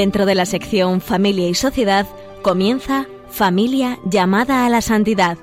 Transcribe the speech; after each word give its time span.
Dentro 0.00 0.24
de 0.24 0.34
la 0.34 0.46
sección 0.46 1.02
Familia 1.02 1.46
y 1.46 1.52
Sociedad 1.52 2.06
comienza 2.40 3.06
Familia 3.28 3.98
llamada 4.06 4.64
a 4.64 4.70
la 4.70 4.80
santidad 4.80 5.36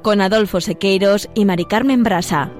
con 0.00 0.22
Adolfo 0.22 0.62
Sequeiros 0.62 1.28
y 1.34 1.44
Mari 1.44 1.66
Carmen 1.66 2.02
Brasa. 2.02 2.50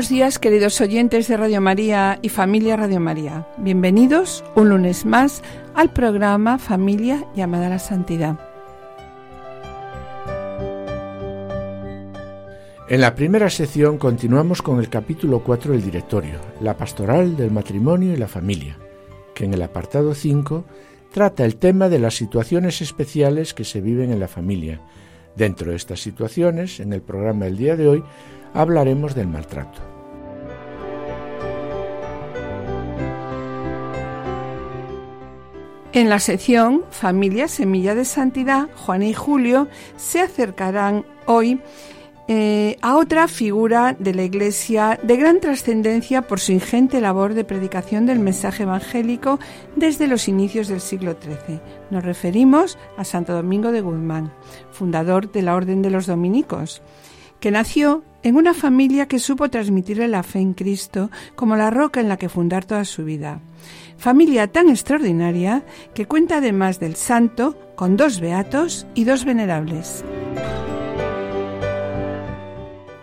Buenos 0.00 0.08
días, 0.08 0.38
queridos 0.38 0.80
oyentes 0.80 1.28
de 1.28 1.36
Radio 1.36 1.60
María 1.60 2.18
y 2.22 2.30
familia 2.30 2.74
Radio 2.74 3.00
María. 3.00 3.46
Bienvenidos 3.58 4.42
un 4.54 4.70
lunes 4.70 5.04
más 5.04 5.42
al 5.74 5.92
programa 5.92 6.56
Familia 6.56 7.26
llamada 7.36 7.66
a 7.66 7.68
la 7.68 7.78
Santidad. 7.78 8.40
En 12.88 13.02
la 13.02 13.14
primera 13.14 13.50
sección 13.50 13.98
continuamos 13.98 14.62
con 14.62 14.78
el 14.78 14.88
capítulo 14.88 15.40
4 15.40 15.72
del 15.72 15.82
directorio, 15.82 16.40
la 16.62 16.78
pastoral 16.78 17.36
del 17.36 17.50
matrimonio 17.50 18.14
y 18.14 18.16
la 18.16 18.26
familia, 18.26 18.78
que 19.34 19.44
en 19.44 19.52
el 19.52 19.60
apartado 19.60 20.14
5 20.14 20.64
trata 21.12 21.44
el 21.44 21.56
tema 21.56 21.90
de 21.90 21.98
las 21.98 22.14
situaciones 22.14 22.80
especiales 22.80 23.52
que 23.52 23.64
se 23.64 23.82
viven 23.82 24.10
en 24.10 24.20
la 24.20 24.28
familia. 24.28 24.80
Dentro 25.36 25.72
de 25.72 25.76
estas 25.76 26.00
situaciones, 26.00 26.80
en 26.80 26.94
el 26.94 27.02
programa 27.02 27.44
del 27.44 27.58
día 27.58 27.76
de 27.76 27.86
hoy, 27.86 28.04
hablaremos 28.54 29.14
del 29.14 29.28
maltrato. 29.28 29.80
En 35.92 36.08
la 36.08 36.20
sección 36.20 36.84
Familia 36.90 37.48
Semilla 37.48 37.96
de 37.96 38.04
Santidad, 38.04 38.68
Juana 38.76 39.06
y 39.06 39.12
Julio 39.12 39.66
se 39.96 40.20
acercarán 40.20 41.04
hoy 41.26 41.60
eh, 42.28 42.76
a 42.80 42.96
otra 42.96 43.26
figura 43.26 43.96
de 43.98 44.14
la 44.14 44.22
Iglesia 44.22 45.00
de 45.02 45.16
gran 45.16 45.40
trascendencia 45.40 46.22
por 46.22 46.38
su 46.38 46.52
ingente 46.52 47.00
labor 47.00 47.34
de 47.34 47.42
predicación 47.42 48.06
del 48.06 48.20
mensaje 48.20 48.62
evangélico 48.62 49.40
desde 49.74 50.06
los 50.06 50.28
inicios 50.28 50.68
del 50.68 50.80
siglo 50.80 51.16
XIII. 51.20 51.60
Nos 51.90 52.04
referimos 52.04 52.78
a 52.96 53.02
Santo 53.02 53.34
Domingo 53.34 53.72
de 53.72 53.80
Guzmán, 53.80 54.32
fundador 54.70 55.32
de 55.32 55.42
la 55.42 55.56
Orden 55.56 55.82
de 55.82 55.90
los 55.90 56.06
Dominicos, 56.06 56.82
que 57.40 57.50
nació 57.50 58.04
en 58.22 58.36
una 58.36 58.54
familia 58.54 59.08
que 59.08 59.18
supo 59.18 59.48
transmitirle 59.48 60.08
la 60.08 60.22
fe 60.22 60.40
en 60.40 60.52
Cristo 60.54 61.10
como 61.34 61.56
la 61.56 61.70
roca 61.70 62.00
en 62.00 62.08
la 62.08 62.16
que 62.16 62.28
fundar 62.28 62.64
toda 62.64 62.84
su 62.84 63.04
vida. 63.04 63.40
Familia 63.96 64.46
tan 64.46 64.68
extraordinaria 64.68 65.64
que 65.94 66.06
cuenta 66.06 66.36
además 66.36 66.80
del 66.80 66.96
santo 66.96 67.58
con 67.76 67.96
dos 67.96 68.20
beatos 68.20 68.86
y 68.94 69.04
dos 69.04 69.24
venerables. 69.24 70.04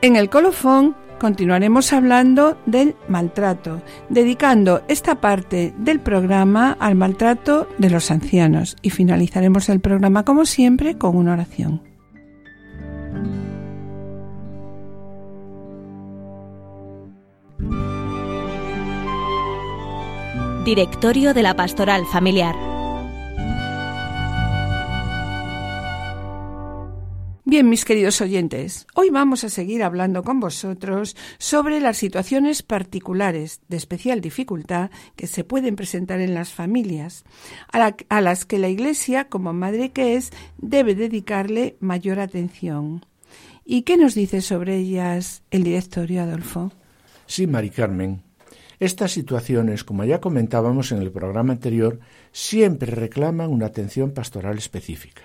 En 0.01 0.15
el 0.15 0.29
colofón 0.29 0.95
continuaremos 1.19 1.93
hablando 1.93 2.57
del 2.67 2.95
maltrato, 3.07 3.81
dedicando 4.09 4.83
esta 4.87 5.15
parte 5.15 5.73
del 5.77 5.99
programa 5.99 6.77
al 6.79 6.93
maltrato 6.93 7.67
de 7.79 7.89
los 7.89 8.11
ancianos 8.11 8.75
y 8.83 8.91
finalizaremos 8.91 9.69
el 9.69 9.79
programa 9.79 10.23
como 10.23 10.45
siempre 10.45 10.97
con 10.97 11.17
una 11.17 11.33
oración. 11.33 11.96
Directorio 20.67 21.33
de 21.33 21.43
la 21.43 21.55
Pastoral 21.55 22.05
Familiar. 22.05 22.53
Bien, 27.45 27.69
mis 27.69 27.85
queridos 27.85 28.19
oyentes, 28.19 28.85
hoy 28.93 29.09
vamos 29.09 29.45
a 29.45 29.49
seguir 29.49 29.81
hablando 29.81 30.23
con 30.23 30.41
vosotros 30.41 31.15
sobre 31.37 31.79
las 31.79 31.95
situaciones 31.95 32.63
particulares 32.63 33.61
de 33.69 33.77
especial 33.77 34.19
dificultad 34.19 34.91
que 35.15 35.27
se 35.27 35.45
pueden 35.45 35.77
presentar 35.77 36.19
en 36.19 36.33
las 36.33 36.51
familias, 36.51 37.23
a, 37.71 38.19
las 38.19 38.43
que 38.43 38.59
la 38.59 38.67
Iglesia, 38.67 39.29
como 39.29 39.53
madre 39.53 39.93
que 39.93 40.17
es, 40.17 40.31
debe 40.57 40.95
dedicarle 40.95 41.77
mayor 41.79 42.19
atención. 42.19 43.05
¿Y 43.63 43.83
qué 43.83 43.95
nos 43.95 44.15
dice 44.15 44.41
sobre 44.41 44.75
ellas 44.75 45.43
el 45.49 45.63
directorio, 45.63 46.23
Adolfo? 46.23 46.73
Sí, 47.25 47.47
Mari 47.47 47.69
Carmen. 47.69 48.26
Estas 48.79 49.11
situaciones, 49.11 49.83
como 49.83 50.03
ya 50.03 50.21
comentábamos 50.21 50.91
en 50.91 51.01
el 51.01 51.11
programa 51.11 51.53
anterior, 51.53 51.99
siempre 52.31 52.91
reclaman 52.91 53.49
una 53.49 53.67
atención 53.67 54.11
pastoral 54.11 54.57
específica 54.57 55.23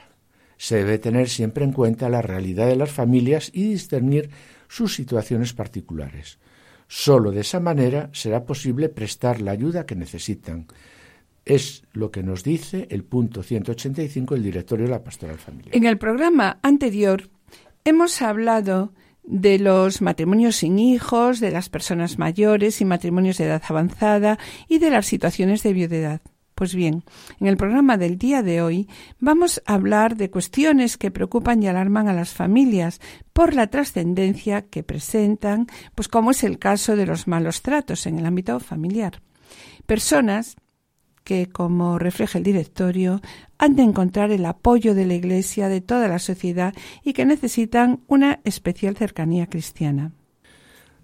se 0.62 0.76
debe 0.76 1.00
tener 1.00 1.28
siempre 1.28 1.64
en 1.64 1.72
cuenta 1.72 2.08
la 2.08 2.22
realidad 2.22 2.68
de 2.68 2.76
las 2.76 2.92
familias 2.92 3.50
y 3.52 3.66
discernir 3.66 4.30
sus 4.68 4.94
situaciones 4.94 5.54
particulares. 5.54 6.38
Solo 6.86 7.32
de 7.32 7.40
esa 7.40 7.58
manera 7.58 8.10
será 8.12 8.44
posible 8.44 8.88
prestar 8.88 9.40
la 9.40 9.50
ayuda 9.50 9.86
que 9.86 9.96
necesitan. 9.96 10.68
Es 11.44 11.82
lo 11.92 12.12
que 12.12 12.22
nos 12.22 12.44
dice 12.44 12.86
el 12.92 13.02
punto 13.02 13.42
185 13.42 14.34
del 14.34 14.44
Directorio 14.44 14.84
de 14.84 14.92
la 14.92 15.02
Pastoral 15.02 15.38
Familiar. 15.38 15.74
En 15.74 15.84
el 15.84 15.98
programa 15.98 16.60
anterior 16.62 17.28
hemos 17.84 18.22
hablado 18.22 18.92
de 19.22 19.58
los 19.58 20.02
matrimonios 20.02 20.56
sin 20.56 20.78
hijos, 20.78 21.40
de 21.40 21.50
las 21.50 21.68
personas 21.68 22.18
mayores 22.18 22.80
y 22.80 22.84
matrimonios 22.84 23.38
de 23.38 23.44
edad 23.44 23.62
avanzada 23.68 24.38
y 24.68 24.78
de 24.78 24.90
las 24.90 25.06
situaciones 25.06 25.62
de 25.62 25.72
viudedad. 25.72 26.20
Pues 26.54 26.74
bien, 26.74 27.02
en 27.40 27.46
el 27.46 27.56
programa 27.56 27.96
del 27.96 28.18
día 28.18 28.42
de 28.42 28.60
hoy 28.60 28.88
vamos 29.18 29.62
a 29.66 29.74
hablar 29.74 30.16
de 30.16 30.30
cuestiones 30.30 30.98
que 30.98 31.10
preocupan 31.10 31.62
y 31.62 31.68
alarman 31.68 32.08
a 32.08 32.12
las 32.12 32.34
familias 32.34 33.00
por 33.32 33.54
la 33.54 33.68
trascendencia 33.68 34.62
que 34.62 34.82
presentan, 34.82 35.66
pues 35.94 36.08
como 36.08 36.30
es 36.30 36.44
el 36.44 36.58
caso 36.58 36.94
de 36.94 37.06
los 37.06 37.26
malos 37.26 37.62
tratos 37.62 38.06
en 38.06 38.18
el 38.18 38.26
ámbito 38.26 38.60
familiar. 38.60 39.22
Personas 39.86 40.56
que, 41.24 41.48
como 41.48 41.98
refleja 41.98 42.38
el 42.38 42.44
directorio, 42.44 43.20
han 43.58 43.76
de 43.76 43.82
encontrar 43.82 44.30
el 44.30 44.44
apoyo 44.44 44.94
de 44.94 45.06
la 45.06 45.14
Iglesia, 45.14 45.68
de 45.68 45.80
toda 45.80 46.08
la 46.08 46.18
sociedad 46.18 46.74
y 47.02 47.12
que 47.12 47.24
necesitan 47.24 48.00
una 48.08 48.40
especial 48.44 48.96
cercanía 48.96 49.46
cristiana. 49.46 50.12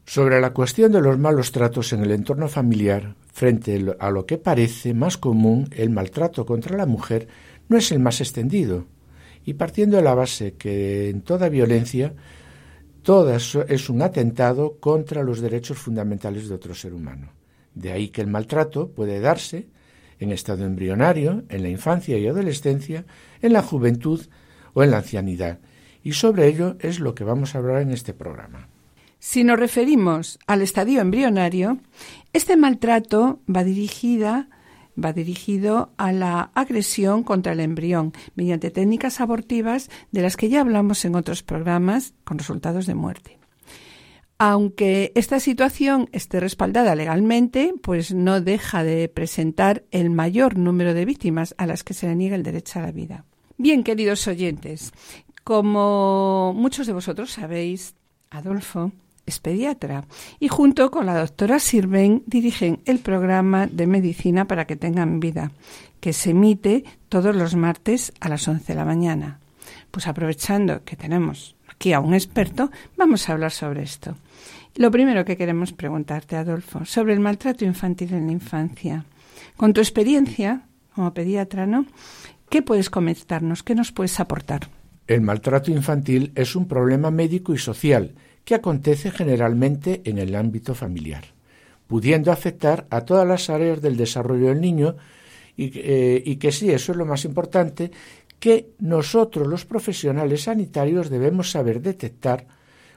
Sobre 0.05 0.41
la 0.41 0.55
cuestión 0.55 0.91
de 0.91 1.03
los 1.03 1.19
malos 1.19 1.53
tratos 1.53 1.93
en 1.93 2.03
el 2.03 2.11
entorno 2.13 2.49
familiar, 2.49 3.15
frente 3.31 3.95
a 4.01 4.11
lo 4.11 4.25
que 4.25 4.39
parece 4.39 4.95
más 4.95 5.19
común, 5.19 5.69
el 5.71 5.91
maltrato 5.91 6.47
contra 6.47 6.77
la 6.77 6.87
mujer 6.87 7.29
no 7.69 7.77
es 7.77 7.93
el 7.93 7.99
más 7.99 8.21
extendido. 8.21 8.87
Y 9.45 9.55
partiendo 9.55 9.99
de 9.99 10.03
la 10.03 10.15
base 10.15 10.55
que 10.55 11.11
en 11.11 11.21
toda 11.21 11.51
violencia, 11.51 12.15
toda 13.03 13.37
es 13.37 13.91
un 13.91 14.03
atentado 14.03 14.79
contra 14.81 15.23
los 15.23 15.41
derechos 15.41 15.79
fundamentales 15.79 16.49
de 16.49 16.55
otro 16.55 16.75
ser 16.75 16.95
humano. 16.95 17.33
De 17.75 17.93
ahí 17.93 18.09
que 18.09 18.23
el 18.23 18.27
maltrato 18.27 18.89
puede 18.91 19.21
darse 19.21 19.69
en 20.21 20.33
estado 20.33 20.65
embrionario, 20.65 21.45
en 21.49 21.63
la 21.63 21.69
infancia 21.69 22.19
y 22.19 22.27
adolescencia, 22.27 23.05
en 23.41 23.53
la 23.53 23.63
juventud 23.63 24.27
o 24.75 24.83
en 24.83 24.91
la 24.91 24.99
ancianidad. 24.99 25.59
Y 26.03 26.13
sobre 26.13 26.47
ello 26.47 26.77
es 26.81 27.01
lo 27.01 27.15
que 27.15 27.25
vamos 27.25 27.55
a 27.55 27.59
hablar 27.59 27.83
en 27.83 27.91
este 27.91 28.15
programa. 28.15 28.69
Si 29.19 29.43
nos 29.43 29.59
referimos 29.59 30.39
al 30.47 30.63
estadio 30.63 31.01
embrionario, 31.01 31.79
este 32.33 32.57
maltrato 32.57 33.41
va 33.49 33.65
dirigida 33.65 34.49
va 35.03 35.13
dirigido 35.13 35.93
a 35.97 36.13
la 36.13 36.51
agresión 36.55 37.23
contra 37.23 37.53
el 37.53 37.61
embrión 37.61 38.13
mediante 38.35 38.71
técnicas 38.71 39.21
abortivas 39.21 39.91
de 40.11 40.23
las 40.23 40.37
que 40.37 40.49
ya 40.49 40.61
hablamos 40.61 41.05
en 41.05 41.15
otros 41.15 41.43
programas 41.43 42.15
con 42.25 42.39
resultados 42.39 42.87
de 42.87 42.95
muerte. 42.95 43.38
Aunque 44.41 45.11
esta 45.17 45.41
situación 45.41 46.09
esté 46.13 46.39
respaldada 46.39 46.95
legalmente, 46.95 47.75
pues 47.83 48.15
no 48.15 48.41
deja 48.41 48.85
de 48.85 49.09
presentar 49.09 49.83
el 49.91 50.11
mayor 50.11 50.57
número 50.57 50.95
de 50.95 51.05
víctimas 51.05 51.57
a 51.59 51.67
las 51.67 51.83
que 51.83 51.93
se 51.93 52.07
le 52.07 52.15
niega 52.15 52.37
el 52.37 52.45
derecho 52.45 52.79
a 52.79 52.83
la 52.83 52.93
vida. 52.93 53.25
Bien, 53.57 53.83
queridos 53.83 54.29
oyentes, 54.29 54.93
como 55.43 56.53
muchos 56.55 56.87
de 56.87 56.93
vosotros 56.93 57.33
sabéis, 57.33 57.97
Adolfo 58.31 58.93
es 59.27 59.41
pediatra 59.41 60.05
y 60.39 60.47
junto 60.47 60.93
con 60.93 61.07
la 61.07 61.19
doctora 61.19 61.59
Sirven 61.59 62.23
dirigen 62.27 62.81
el 62.85 63.01
programa 63.01 63.67
de 63.67 63.89
medicina 63.89 64.47
para 64.47 64.69
que 64.69 64.77
tengan 64.77 65.19
vida, 65.19 65.51
que 65.99 66.13
se 66.13 66.31
emite 66.31 66.85
todos 67.09 67.35
los 67.35 67.57
martes 67.57 68.13
a 68.21 68.29
las 68.29 68.47
11 68.47 68.73
de 68.73 68.75
la 68.77 68.85
mañana. 68.85 69.41
Pues 69.91 70.07
aprovechando 70.07 70.85
que 70.85 70.95
tenemos 70.95 71.57
aquí 71.79 71.93
a 71.93 72.01
un 72.01 72.13
experto, 72.13 72.73
vamos 72.97 73.29
a 73.29 73.33
hablar 73.35 73.53
sobre 73.53 73.85
esto. 73.85 74.17
Lo 74.75 74.91
primero 74.91 75.25
que 75.25 75.37
queremos 75.37 75.73
preguntarte, 75.73 76.35
Adolfo, 76.35 76.85
sobre 76.85 77.13
el 77.13 77.21
maltrato 77.21 77.65
infantil 77.65 78.15
en 78.15 78.27
la 78.27 78.33
infancia. 78.33 79.05
Con 79.57 79.73
tu 79.73 79.81
experiencia 79.81 80.63
como 80.93 81.15
pediatra, 81.15 81.67
¿no? 81.67 81.87
¿Qué 82.51 82.63
puedes 82.63 82.91
comentarnos? 82.91 83.63
¿Qué 83.63 83.77
nos 83.77 83.93
puedes 83.93 84.19
aportar? 84.19 84.69
El 85.07 85.21
maltrato 85.21 85.71
infantil 85.71 86.33
es 86.35 86.57
un 86.57 86.67
problema 86.67 87.13
médico 87.13 87.55
y 87.55 87.59
social 87.59 88.13
que 88.45 88.57
acontece 88.57 89.13
generalmente 89.13 90.03
en 90.05 90.19
el 90.19 90.35
ámbito 90.35 90.75
familiar, 90.75 91.27
pudiendo 91.87 92.33
afectar 92.33 92.89
a 92.91 93.03
todas 93.03 93.27
las 93.27 93.51
áreas 93.51 93.81
del 93.81 93.97
desarrollo 93.97 94.49
del 94.49 94.61
niño 94.61 94.97
y, 95.57 95.71
eh, 95.77 96.23
y 96.27 96.37
que 96.37 96.51
sí, 96.51 96.71
eso 96.71 96.91
es 96.91 96.99
lo 96.99 97.07
más 97.07 97.25
importante, 97.25 97.93
que 98.41 98.71
nosotros 98.79 99.47
los 99.47 99.65
profesionales 99.65 100.43
sanitarios 100.43 101.11
debemos 101.11 101.51
saber 101.51 101.81
detectar, 101.81 102.47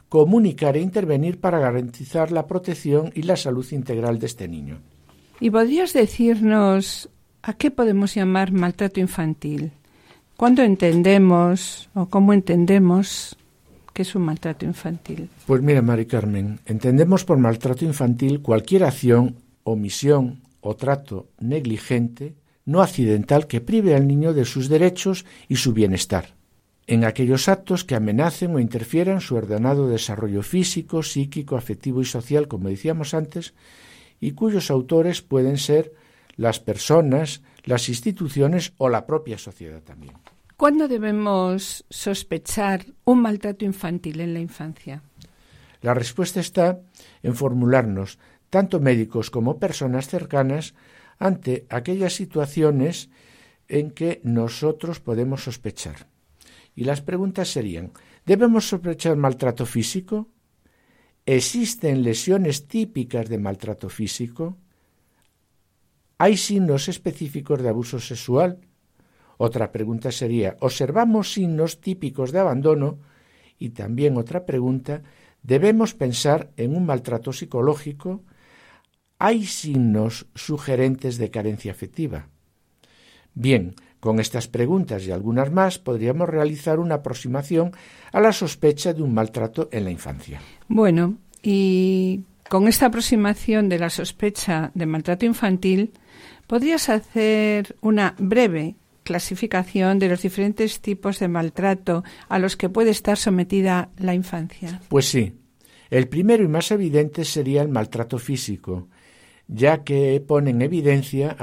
comunicar 0.09 0.77
e 0.77 0.81
intervenir 0.81 1.39
para 1.39 1.59
garantizar 1.59 2.31
la 2.31 2.45
protección 2.47 3.11
y 3.15 3.23
la 3.23 3.35
salud 3.35 3.65
integral 3.71 4.19
de 4.19 4.25
este 4.27 4.47
niño. 4.47 4.79
¿Y 5.39 5.49
podrías 5.49 5.93
decirnos 5.93 7.09
a 7.41 7.53
qué 7.53 7.71
podemos 7.71 8.13
llamar 8.13 8.51
maltrato 8.51 8.99
infantil? 8.99 9.71
¿Cuándo 10.37 10.61
entendemos 10.61 11.89
o 11.93 12.07
cómo 12.07 12.33
entendemos 12.33 13.35
que 13.93 14.03
es 14.03 14.15
un 14.15 14.23
maltrato 14.23 14.65
infantil? 14.65 15.29
Pues 15.45 15.61
mira, 15.61 15.81
Mari 15.81 16.05
Carmen, 16.05 16.59
entendemos 16.65 17.25
por 17.25 17.37
maltrato 17.37 17.85
infantil 17.85 18.41
cualquier 18.41 18.83
acción, 18.83 19.35
omisión 19.63 20.41
o 20.61 20.75
trato 20.75 21.27
negligente 21.39 22.35
no 22.65 22.81
accidental 22.81 23.47
que 23.47 23.61
prive 23.61 23.95
al 23.95 24.07
niño 24.07 24.33
de 24.33 24.45
sus 24.45 24.69
derechos 24.69 25.25
y 25.47 25.57
su 25.57 25.73
bienestar, 25.73 26.35
en 26.87 27.05
aquellos 27.05 27.47
actos 27.47 27.85
que 27.85 27.95
amenacen 27.95 28.55
o 28.55 28.59
interfieran 28.59 29.21
su 29.21 29.35
ordenado 29.35 29.87
desarrollo 29.87 30.43
físico, 30.43 31.03
psíquico, 31.03 31.55
afectivo 31.55 32.01
y 32.01 32.05
social, 32.05 32.47
como 32.47 32.69
decíamos 32.69 33.13
antes, 33.13 33.53
y 34.19 34.31
cuyos 34.31 34.69
autores 34.69 35.21
pueden 35.21 35.57
ser 35.57 35.93
las 36.35 36.59
personas, 36.59 37.41
las 37.63 37.89
instituciones 37.89 38.73
o 38.77 38.89
la 38.89 39.05
propia 39.05 39.37
sociedad 39.37 39.81
también. 39.81 40.13
¿Cuándo 40.57 40.87
debemos 40.87 41.85
sospechar 41.89 42.85
un 43.03 43.21
maltrato 43.21 43.65
infantil 43.65 44.19
en 44.21 44.33
la 44.33 44.39
infancia? 44.39 45.01
La 45.81 45.95
respuesta 45.95 46.39
está 46.39 46.79
en 47.23 47.35
formularnos, 47.35 48.19
tanto 48.51 48.79
médicos 48.79 49.31
como 49.31 49.57
personas 49.57 50.07
cercanas, 50.07 50.75
ante 51.21 51.67
aquellas 51.69 52.13
situaciones 52.13 53.09
en 53.67 53.91
que 53.91 54.19
nosotros 54.23 54.99
podemos 54.99 55.43
sospechar. 55.43 56.07
Y 56.75 56.83
las 56.83 57.01
preguntas 57.01 57.47
serían, 57.47 57.91
¿debemos 58.25 58.67
sospechar 58.67 59.15
maltrato 59.15 59.65
físico? 59.67 60.27
¿Existen 61.25 62.01
lesiones 62.01 62.67
típicas 62.67 63.29
de 63.29 63.37
maltrato 63.37 63.87
físico? 63.87 64.57
¿Hay 66.17 66.37
signos 66.37 66.89
específicos 66.89 67.61
de 67.61 67.69
abuso 67.69 67.99
sexual? 67.99 68.59
Otra 69.37 69.71
pregunta 69.71 70.11
sería, 70.11 70.57
¿observamos 70.59 71.33
signos 71.33 71.81
típicos 71.81 72.31
de 72.31 72.39
abandono? 72.39 72.99
Y 73.59 73.69
también 73.69 74.17
otra 74.17 74.45
pregunta, 74.47 75.03
¿debemos 75.43 75.93
pensar 75.93 76.49
en 76.57 76.75
un 76.75 76.87
maltrato 76.87 77.31
psicológico? 77.31 78.23
Hay 79.21 79.45
signos 79.45 80.25
sugerentes 80.33 81.19
de 81.19 81.29
carencia 81.29 81.71
afectiva. 81.71 82.27
Bien, 83.35 83.75
con 83.99 84.19
estas 84.19 84.47
preguntas 84.47 85.05
y 85.05 85.11
algunas 85.11 85.51
más 85.51 85.77
podríamos 85.77 86.27
realizar 86.27 86.79
una 86.79 86.95
aproximación 86.95 87.71
a 88.11 88.19
la 88.19 88.33
sospecha 88.33 88.93
de 88.93 89.03
un 89.03 89.13
maltrato 89.13 89.69
en 89.71 89.83
la 89.83 89.91
infancia. 89.91 90.41
Bueno, 90.67 91.17
y 91.43 92.23
con 92.49 92.67
esta 92.67 92.87
aproximación 92.87 93.69
de 93.69 93.77
la 93.77 93.91
sospecha 93.91 94.71
de 94.73 94.87
maltrato 94.87 95.27
infantil, 95.27 95.93
¿podrías 96.47 96.89
hacer 96.89 97.75
una 97.81 98.15
breve 98.17 98.73
clasificación 99.03 99.99
de 99.99 100.09
los 100.09 100.23
diferentes 100.23 100.79
tipos 100.79 101.19
de 101.19 101.27
maltrato 101.27 102.03
a 102.27 102.39
los 102.39 102.57
que 102.57 102.69
puede 102.69 102.89
estar 102.89 103.19
sometida 103.19 103.91
la 103.99 104.15
infancia? 104.15 104.81
Pues 104.89 105.05
sí. 105.05 105.37
El 105.91 106.07
primero 106.07 106.43
y 106.43 106.47
más 106.47 106.71
evidente 106.71 107.23
sería 107.23 107.61
el 107.61 107.67
maltrato 107.67 108.17
físico, 108.17 108.87
ya 109.53 109.83
que 109.83 110.23
pone 110.25 110.51
en 110.51 110.61
evidencia 110.61 111.35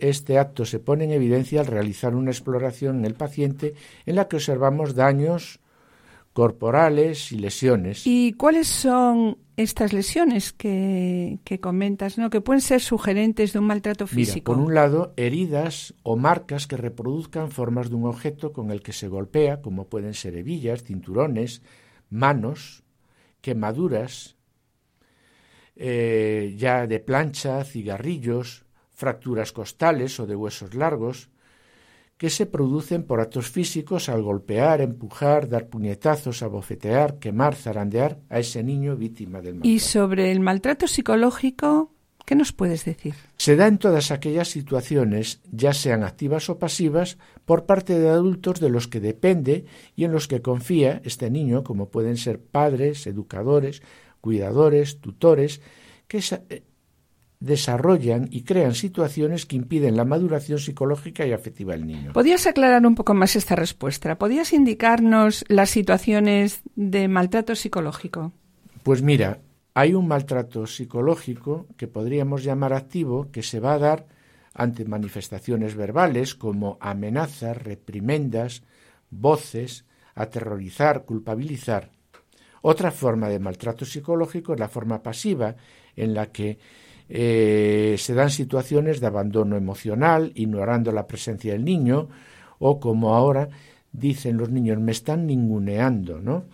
este 0.00 0.38
acto 0.38 0.64
se 0.64 0.80
pone 0.80 1.04
en 1.04 1.12
evidencia 1.12 1.60
al 1.60 1.66
realizar 1.66 2.14
una 2.14 2.30
exploración 2.30 3.00
en 3.00 3.04
el 3.04 3.14
paciente 3.14 3.74
en 4.06 4.16
la 4.16 4.28
que 4.28 4.36
observamos 4.36 4.94
daños 4.94 5.60
corporales 6.32 7.30
y 7.32 7.38
lesiones. 7.38 8.06
¿Y 8.06 8.32
cuáles 8.32 8.68
son 8.68 9.36
estas 9.56 9.92
lesiones 9.92 10.52
que, 10.52 11.40
comentas, 11.60 12.16
¿no? 12.16 12.30
que 12.30 12.40
pueden 12.40 12.62
ser 12.62 12.80
sugerentes 12.80 13.52
de 13.52 13.58
un 13.58 13.66
maltrato 13.66 14.06
físico? 14.06 14.52
por 14.52 14.62
un 14.62 14.72
lado, 14.72 15.12
heridas 15.16 15.94
o 16.04 16.16
marcas 16.16 16.66
que 16.66 16.76
reproduzcan 16.76 17.50
formas 17.50 17.90
de 17.90 17.96
un 17.96 18.06
objeto 18.06 18.52
con 18.52 18.70
el 18.70 18.80
que 18.80 18.92
se 18.92 19.08
golpea, 19.08 19.60
como 19.60 19.88
pueden 19.88 20.14
ser 20.14 20.36
hebillas, 20.36 20.84
cinturones, 20.84 21.60
manos, 22.08 22.84
quemaduras, 23.42 24.37
eh, 25.78 26.54
ya 26.58 26.86
de 26.86 26.98
plancha, 26.98 27.62
cigarrillos, 27.64 28.64
fracturas 28.92 29.52
costales 29.52 30.18
o 30.18 30.26
de 30.26 30.34
huesos 30.34 30.74
largos, 30.74 31.30
que 32.16 32.30
se 32.30 32.46
producen 32.46 33.04
por 33.04 33.20
actos 33.20 33.48
físicos 33.48 34.08
al 34.08 34.22
golpear, 34.22 34.80
empujar, 34.80 35.48
dar 35.48 35.68
puñetazos, 35.68 36.42
abofetear, 36.42 37.20
quemar, 37.20 37.54
zarandear 37.54 38.18
a 38.28 38.40
ese 38.40 38.64
niño 38.64 38.96
víctima 38.96 39.40
del 39.40 39.54
maltrato. 39.54 39.68
Y 39.68 39.78
sobre 39.78 40.32
el 40.32 40.40
maltrato 40.40 40.88
psicológico, 40.88 41.92
¿qué 42.26 42.34
nos 42.34 42.52
puedes 42.52 42.84
decir? 42.84 43.14
Se 43.36 43.54
da 43.54 43.68
en 43.68 43.78
todas 43.78 44.10
aquellas 44.10 44.48
situaciones, 44.48 45.40
ya 45.52 45.72
sean 45.72 46.02
activas 46.02 46.50
o 46.50 46.58
pasivas, 46.58 47.18
por 47.44 47.66
parte 47.66 47.96
de 48.00 48.08
adultos 48.08 48.58
de 48.58 48.68
los 48.68 48.88
que 48.88 48.98
depende 48.98 49.66
y 49.94 50.02
en 50.02 50.10
los 50.10 50.26
que 50.26 50.42
confía 50.42 51.00
este 51.04 51.30
niño, 51.30 51.62
como 51.62 51.88
pueden 51.88 52.16
ser 52.16 52.40
padres, 52.40 53.06
educadores, 53.06 53.80
cuidadores, 54.20 55.00
tutores, 55.00 55.60
que 56.06 56.18
eh, 56.18 56.62
desarrollan 57.40 58.28
y 58.30 58.42
crean 58.42 58.74
situaciones 58.74 59.46
que 59.46 59.56
impiden 59.56 59.96
la 59.96 60.04
maduración 60.04 60.58
psicológica 60.58 61.26
y 61.26 61.32
afectiva 61.32 61.72
del 61.72 61.86
niño. 61.86 62.12
¿Podrías 62.12 62.46
aclarar 62.46 62.84
un 62.86 62.94
poco 62.94 63.14
más 63.14 63.36
esta 63.36 63.54
respuesta? 63.54 64.18
¿Podrías 64.18 64.52
indicarnos 64.52 65.44
las 65.48 65.70
situaciones 65.70 66.62
de 66.74 67.06
maltrato 67.08 67.54
psicológico? 67.54 68.32
Pues 68.82 69.02
mira, 69.02 69.40
hay 69.74 69.94
un 69.94 70.08
maltrato 70.08 70.66
psicológico 70.66 71.66
que 71.76 71.86
podríamos 71.86 72.42
llamar 72.42 72.72
activo 72.72 73.30
que 73.30 73.42
se 73.42 73.60
va 73.60 73.74
a 73.74 73.78
dar 73.78 74.06
ante 74.52 74.84
manifestaciones 74.84 75.76
verbales 75.76 76.34
como 76.34 76.78
amenazas, 76.80 77.56
reprimendas, 77.62 78.64
voces, 79.10 79.84
aterrorizar, 80.16 81.04
culpabilizar. 81.04 81.92
Otra 82.62 82.90
forma 82.90 83.28
de 83.28 83.38
maltrato 83.38 83.84
psicológico 83.84 84.54
es 84.54 84.60
la 84.60 84.68
forma 84.68 85.02
pasiva, 85.02 85.56
en 85.96 86.14
la 86.14 86.26
que 86.26 86.58
eh, 87.08 87.96
se 87.98 88.14
dan 88.14 88.30
situaciones 88.30 89.00
de 89.00 89.06
abandono 89.06 89.56
emocional, 89.56 90.32
ignorando 90.34 90.92
la 90.92 91.06
presencia 91.06 91.52
del 91.52 91.64
niño, 91.64 92.08
o 92.58 92.80
como 92.80 93.14
ahora 93.14 93.48
dicen 93.92 94.36
los 94.36 94.50
niños, 94.50 94.78
me 94.78 94.92
están 94.92 95.26
ninguneando, 95.26 96.20
¿no? 96.20 96.44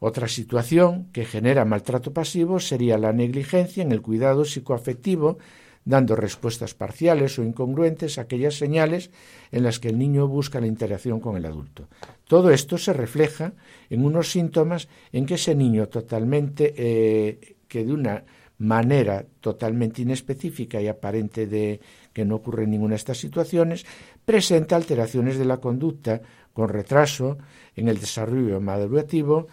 Otra 0.00 0.28
situación 0.28 1.08
que 1.12 1.24
genera 1.24 1.64
maltrato 1.64 2.12
pasivo 2.12 2.60
sería 2.60 2.98
la 2.98 3.12
negligencia 3.12 3.82
en 3.82 3.90
el 3.90 4.02
cuidado 4.02 4.44
psicoafectivo, 4.44 5.38
dando 5.84 6.16
respuestas 6.16 6.74
parciales 6.74 7.38
o 7.38 7.42
incongruentes 7.42 8.18
a 8.18 8.22
aquellas 8.22 8.56
señales 8.56 9.10
en 9.52 9.62
las 9.64 9.78
que 9.78 9.88
el 9.88 9.98
niño 9.98 10.26
busca 10.28 10.60
la 10.60 10.66
interacción 10.66 11.20
con 11.20 11.36
el 11.36 11.44
adulto. 11.44 11.88
Todo 12.26 12.50
esto 12.50 12.78
se 12.78 12.92
refleja 12.92 13.52
en 13.90 14.04
unos 14.04 14.30
síntomas 14.30 14.88
en 15.12 15.26
que 15.26 15.34
ese 15.34 15.54
niño 15.54 15.88
totalmente, 15.88 16.74
eh, 16.76 17.56
que 17.68 17.84
de 17.84 17.92
una 17.92 18.24
manera 18.58 19.26
totalmente 19.40 20.02
inespecífica 20.02 20.80
y 20.80 20.88
aparente 20.88 21.46
de 21.46 21.80
que 22.12 22.24
no 22.24 22.36
ocurre 22.36 22.66
ninguna 22.66 22.92
de 22.92 22.96
estas 22.96 23.18
situaciones, 23.18 23.84
presenta 24.24 24.76
alteraciones 24.76 25.36
de 25.38 25.44
la 25.44 25.58
conducta 25.58 26.22
con 26.52 26.68
retraso 26.68 27.36
en 27.74 27.88
el 27.88 27.98
desarrollo 27.98 28.60
madurativo 28.60 29.48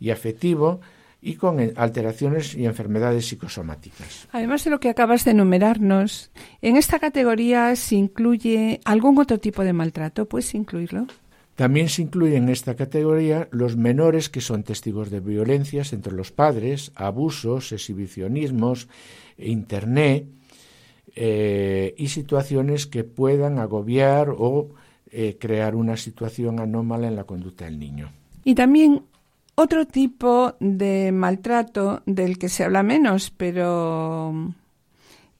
y 0.00 0.10
afectivo 0.10 0.80
y 1.26 1.34
con 1.34 1.58
alteraciones 1.74 2.54
y 2.54 2.66
enfermedades 2.66 3.26
psicosomáticas. 3.26 4.28
Además 4.30 4.62
de 4.62 4.70
lo 4.70 4.78
que 4.78 4.88
acabas 4.88 5.24
de 5.24 5.32
enumerarnos, 5.32 6.30
¿en 6.62 6.76
esta 6.76 7.00
categoría 7.00 7.74
se 7.74 7.96
incluye 7.96 8.80
algún 8.84 9.18
otro 9.18 9.40
tipo 9.40 9.64
de 9.64 9.72
maltrato? 9.72 10.26
¿Puedes 10.26 10.54
incluirlo? 10.54 11.08
También 11.56 11.88
se 11.88 12.02
incluyen 12.02 12.44
en 12.44 12.50
esta 12.50 12.76
categoría 12.76 13.48
los 13.50 13.76
menores 13.76 14.28
que 14.28 14.40
son 14.40 14.62
testigos 14.62 15.10
de 15.10 15.18
violencias 15.18 15.92
entre 15.92 16.12
los 16.12 16.30
padres, 16.30 16.92
abusos, 16.94 17.72
exhibicionismos, 17.72 18.86
internet 19.36 20.26
eh, 21.16 21.92
y 21.98 22.06
situaciones 22.06 22.86
que 22.86 23.02
puedan 23.02 23.58
agobiar 23.58 24.28
o 24.30 24.68
eh, 25.10 25.38
crear 25.40 25.74
una 25.74 25.96
situación 25.96 26.60
anómala 26.60 27.08
en 27.08 27.16
la 27.16 27.24
conducta 27.24 27.64
del 27.64 27.80
niño. 27.80 28.12
Y 28.44 28.54
también 28.54 29.02
otro 29.56 29.86
tipo 29.86 30.54
de 30.60 31.10
maltrato 31.12 32.02
del 32.06 32.38
que 32.38 32.48
se 32.48 32.62
habla 32.62 32.82
menos, 32.82 33.30
pero 33.30 34.54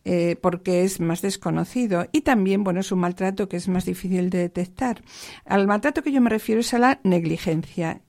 eh, 0.05 0.37
porque 0.41 0.85
es 0.85 1.01
más 1.01 1.21
desconocido 1.21 2.07
y 2.13 2.23
también, 2.23 2.65
bueno, 2.65 2.81
es 2.81 2.91
un 2.91 3.01
maltrato 3.01 3.49
que 3.49 3.57
es 3.59 3.69
más 3.69 3.85
difícil 3.85 4.31
de 4.31 4.39
detectar. 4.39 5.03
Al 5.45 5.67
maltrato 5.67 6.03
que 6.03 6.13
yo 6.13 6.21
me 6.21 6.31
refiero 6.31 6.63
es 6.63 6.73
a 6.75 6.79
la 6.79 6.99
negligencia 7.05 8.01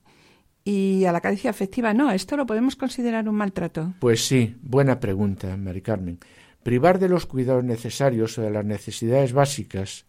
y 0.64 1.04
a 1.04 1.12
la 1.12 1.20
carencia 1.20 1.50
afectiva. 1.50 1.92
No, 1.92 2.10
¿esto 2.10 2.36
lo 2.36 2.46
podemos 2.46 2.74
considerar 2.74 3.28
un 3.28 3.36
maltrato? 3.36 3.94
Pues 4.00 4.26
sí, 4.26 4.56
buena 4.62 5.00
pregunta, 5.00 5.56
Mari 5.56 5.82
Carmen. 5.82 6.18
privar 6.62 6.98
de 6.98 7.08
los 7.08 7.26
cuidados 7.26 7.64
necesarios 7.64 8.36
o 8.38 8.42
de 8.42 8.50
las 8.50 8.64
necesidades 8.64 9.32
básicas, 9.32 10.06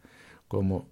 como 0.48 0.88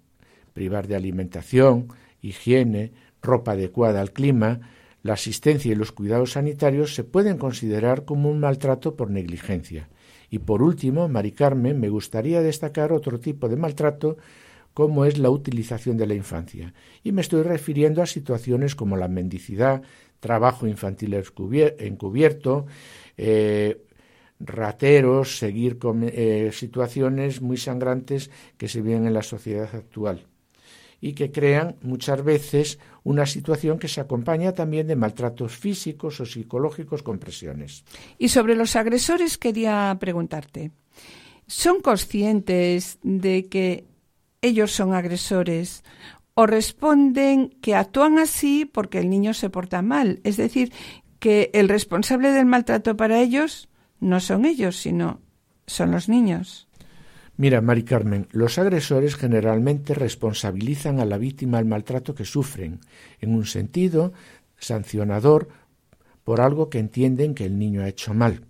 privar 0.52 0.86
de 0.86 0.96
alimentación, 0.96 1.88
higiene, 2.22 2.92
ropa 3.22 3.52
adecuada 3.52 4.00
al 4.00 4.12
clima, 4.12 4.60
la 5.08 5.14
asistencia 5.14 5.72
y 5.72 5.74
los 5.74 5.90
cuidados 5.90 6.32
sanitarios 6.32 6.94
se 6.94 7.02
pueden 7.02 7.38
considerar 7.38 8.04
como 8.04 8.30
un 8.30 8.40
maltrato 8.40 8.94
por 8.94 9.10
negligencia. 9.10 9.88
Y 10.28 10.40
por 10.40 10.62
último, 10.62 11.08
Mari 11.08 11.32
Carmen, 11.32 11.80
me 11.80 11.88
gustaría 11.88 12.42
destacar 12.42 12.92
otro 12.92 13.18
tipo 13.18 13.48
de 13.48 13.56
maltrato 13.56 14.18
como 14.74 15.06
es 15.06 15.16
la 15.16 15.30
utilización 15.30 15.96
de 15.96 16.06
la 16.06 16.12
infancia. 16.12 16.74
Y 17.02 17.12
me 17.12 17.22
estoy 17.22 17.42
refiriendo 17.42 18.02
a 18.02 18.06
situaciones 18.06 18.74
como 18.74 18.98
la 18.98 19.08
mendicidad, 19.08 19.80
trabajo 20.20 20.66
infantil 20.66 21.14
encubierto, 21.14 22.66
eh, 23.16 23.80
rateros, 24.40 25.38
seguir 25.38 25.78
con 25.78 26.02
eh, 26.04 26.50
situaciones 26.52 27.40
muy 27.40 27.56
sangrantes 27.56 28.30
que 28.58 28.68
se 28.68 28.82
viven 28.82 29.06
en 29.06 29.14
la 29.14 29.22
sociedad 29.22 29.74
actual 29.74 30.26
y 31.00 31.12
que 31.12 31.30
crean 31.30 31.76
muchas 31.82 32.22
veces 32.24 32.78
una 33.08 33.24
situación 33.24 33.78
que 33.78 33.88
se 33.88 34.02
acompaña 34.02 34.52
también 34.52 34.86
de 34.86 34.94
maltratos 34.94 35.56
físicos 35.56 36.20
o 36.20 36.26
psicológicos 36.26 37.02
con 37.02 37.18
presiones. 37.18 37.82
Y 38.18 38.28
sobre 38.28 38.54
los 38.54 38.76
agresores 38.76 39.38
quería 39.38 39.96
preguntarte, 39.98 40.72
¿son 41.46 41.80
conscientes 41.80 42.98
de 43.02 43.48
que 43.48 43.86
ellos 44.42 44.72
son 44.72 44.92
agresores 44.92 45.84
o 46.34 46.46
responden 46.46 47.48
que 47.62 47.74
actúan 47.74 48.18
así 48.18 48.66
porque 48.66 48.98
el 48.98 49.08
niño 49.08 49.32
se 49.32 49.48
porta 49.48 49.80
mal? 49.80 50.20
Es 50.22 50.36
decir, 50.36 50.70
que 51.18 51.50
el 51.54 51.70
responsable 51.70 52.30
del 52.30 52.44
maltrato 52.44 52.94
para 52.94 53.22
ellos 53.22 53.70
no 54.00 54.20
son 54.20 54.44
ellos, 54.44 54.76
sino 54.76 55.22
son 55.66 55.92
los 55.92 56.10
niños. 56.10 56.67
Mira, 57.38 57.60
Mari 57.60 57.84
Carmen, 57.84 58.26
los 58.32 58.58
agresores 58.58 59.14
generalmente 59.14 59.94
responsabilizan 59.94 60.98
a 60.98 61.04
la 61.04 61.18
víctima 61.18 61.58
del 61.58 61.68
maltrato 61.68 62.12
que 62.12 62.24
sufren, 62.24 62.80
en 63.20 63.32
un 63.32 63.46
sentido 63.46 64.12
sancionador 64.58 65.48
por 66.24 66.40
algo 66.40 66.68
que 66.68 66.80
entienden 66.80 67.36
que 67.36 67.44
el 67.44 67.56
niño 67.56 67.82
ha 67.82 67.88
hecho 67.88 68.12
mal. 68.12 68.40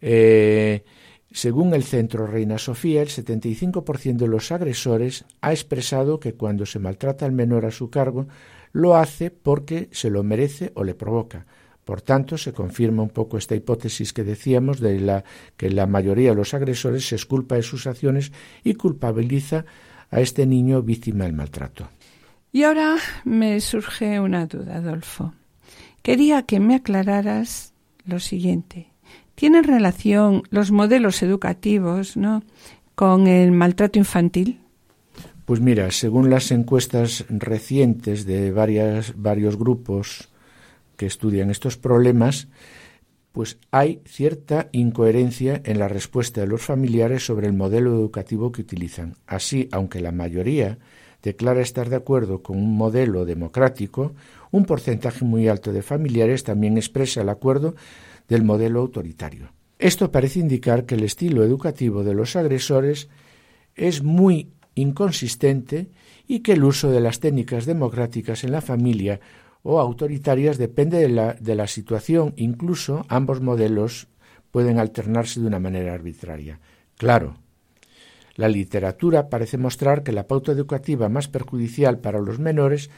Eh, 0.00 0.84
según 1.32 1.74
el 1.74 1.82
Centro 1.82 2.28
Reina 2.28 2.58
Sofía, 2.58 3.02
el 3.02 3.08
75% 3.08 4.18
de 4.18 4.28
los 4.28 4.52
agresores 4.52 5.24
ha 5.40 5.50
expresado 5.50 6.20
que 6.20 6.34
cuando 6.34 6.64
se 6.64 6.78
maltrata 6.78 7.26
al 7.26 7.32
menor 7.32 7.66
a 7.66 7.72
su 7.72 7.90
cargo, 7.90 8.28
lo 8.70 8.96
hace 8.96 9.32
porque 9.32 9.88
se 9.90 10.10
lo 10.10 10.22
merece 10.22 10.70
o 10.74 10.84
le 10.84 10.94
provoca, 10.94 11.44
por 11.86 12.02
tanto, 12.02 12.36
se 12.36 12.52
confirma 12.52 13.04
un 13.04 13.10
poco 13.10 13.38
esta 13.38 13.54
hipótesis 13.54 14.12
que 14.12 14.24
decíamos 14.24 14.80
de 14.80 14.98
la 14.98 15.22
que 15.56 15.70
la 15.70 15.86
mayoría 15.86 16.30
de 16.30 16.34
los 16.34 16.52
agresores 16.52 17.06
se 17.06 17.14
esculpa 17.14 17.54
de 17.54 17.62
sus 17.62 17.86
acciones 17.86 18.32
y 18.64 18.74
culpabiliza 18.74 19.64
a 20.10 20.20
este 20.20 20.46
niño 20.46 20.82
víctima 20.82 21.26
del 21.26 21.34
maltrato. 21.34 21.88
Y 22.50 22.64
ahora 22.64 22.96
me 23.22 23.60
surge 23.60 24.18
una 24.18 24.46
duda, 24.46 24.78
Adolfo. 24.78 25.32
Quería 26.02 26.42
que 26.42 26.58
me 26.58 26.74
aclararas 26.74 27.72
lo 28.04 28.18
siguiente. 28.18 28.88
¿Tienen 29.36 29.62
relación 29.62 30.42
los 30.50 30.72
modelos 30.72 31.22
educativos 31.22 32.16
¿no? 32.16 32.42
con 32.96 33.28
el 33.28 33.52
maltrato 33.52 34.00
infantil? 34.00 34.58
Pues 35.44 35.60
mira, 35.60 35.92
según 35.92 36.30
las 36.30 36.50
encuestas 36.50 37.24
recientes 37.28 38.26
de 38.26 38.50
varias, 38.50 39.12
varios 39.16 39.56
grupos 39.56 40.30
que 40.96 41.06
estudian 41.06 41.50
estos 41.50 41.76
problemas, 41.76 42.48
pues 43.32 43.58
hay 43.70 44.00
cierta 44.06 44.68
incoherencia 44.72 45.60
en 45.64 45.78
la 45.78 45.88
respuesta 45.88 46.40
de 46.40 46.46
los 46.46 46.62
familiares 46.62 47.26
sobre 47.26 47.46
el 47.46 47.52
modelo 47.52 47.92
educativo 47.94 48.50
que 48.50 48.62
utilizan. 48.62 49.14
Así, 49.26 49.68
aunque 49.72 50.00
la 50.00 50.10
mayoría 50.10 50.78
declara 51.22 51.60
estar 51.60 51.90
de 51.90 51.96
acuerdo 51.96 52.42
con 52.42 52.56
un 52.56 52.76
modelo 52.76 53.24
democrático, 53.24 54.14
un 54.50 54.64
porcentaje 54.64 55.24
muy 55.24 55.48
alto 55.48 55.72
de 55.72 55.82
familiares 55.82 56.44
también 56.44 56.76
expresa 56.76 57.20
el 57.20 57.28
acuerdo 57.28 57.74
del 58.28 58.42
modelo 58.42 58.80
autoritario. 58.80 59.50
Esto 59.78 60.10
parece 60.10 60.40
indicar 60.40 60.86
que 60.86 60.94
el 60.94 61.04
estilo 61.04 61.44
educativo 61.44 62.04
de 62.04 62.14
los 62.14 62.36
agresores 62.36 63.08
es 63.74 64.02
muy 64.02 64.48
inconsistente 64.74 65.90
y 66.26 66.40
que 66.40 66.52
el 66.52 66.64
uso 66.64 66.90
de 66.90 67.00
las 67.00 67.20
técnicas 67.20 67.66
democráticas 67.66 68.44
en 68.44 68.52
la 68.52 68.62
familia 68.62 69.20
o 69.66 69.80
autoritarias 69.80 70.58
depende 70.58 70.98
de 70.98 71.08
la, 71.08 71.34
de 71.34 71.56
la 71.56 71.66
situación. 71.66 72.34
Incluso 72.36 73.04
ambos 73.08 73.40
modelos 73.40 74.06
pueden 74.52 74.78
alternarse 74.78 75.40
de 75.40 75.46
una 75.48 75.58
manera 75.58 75.92
arbitraria. 75.92 76.60
Claro, 76.96 77.34
la 78.36 78.48
literatura 78.48 79.28
parece 79.28 79.58
mostrar 79.58 80.04
que 80.04 80.12
la 80.12 80.28
pauta 80.28 80.52
educativa 80.52 81.08
más 81.08 81.26
perjudicial 81.26 81.98
para 81.98 82.20
los 82.20 82.38
menores 82.38 82.90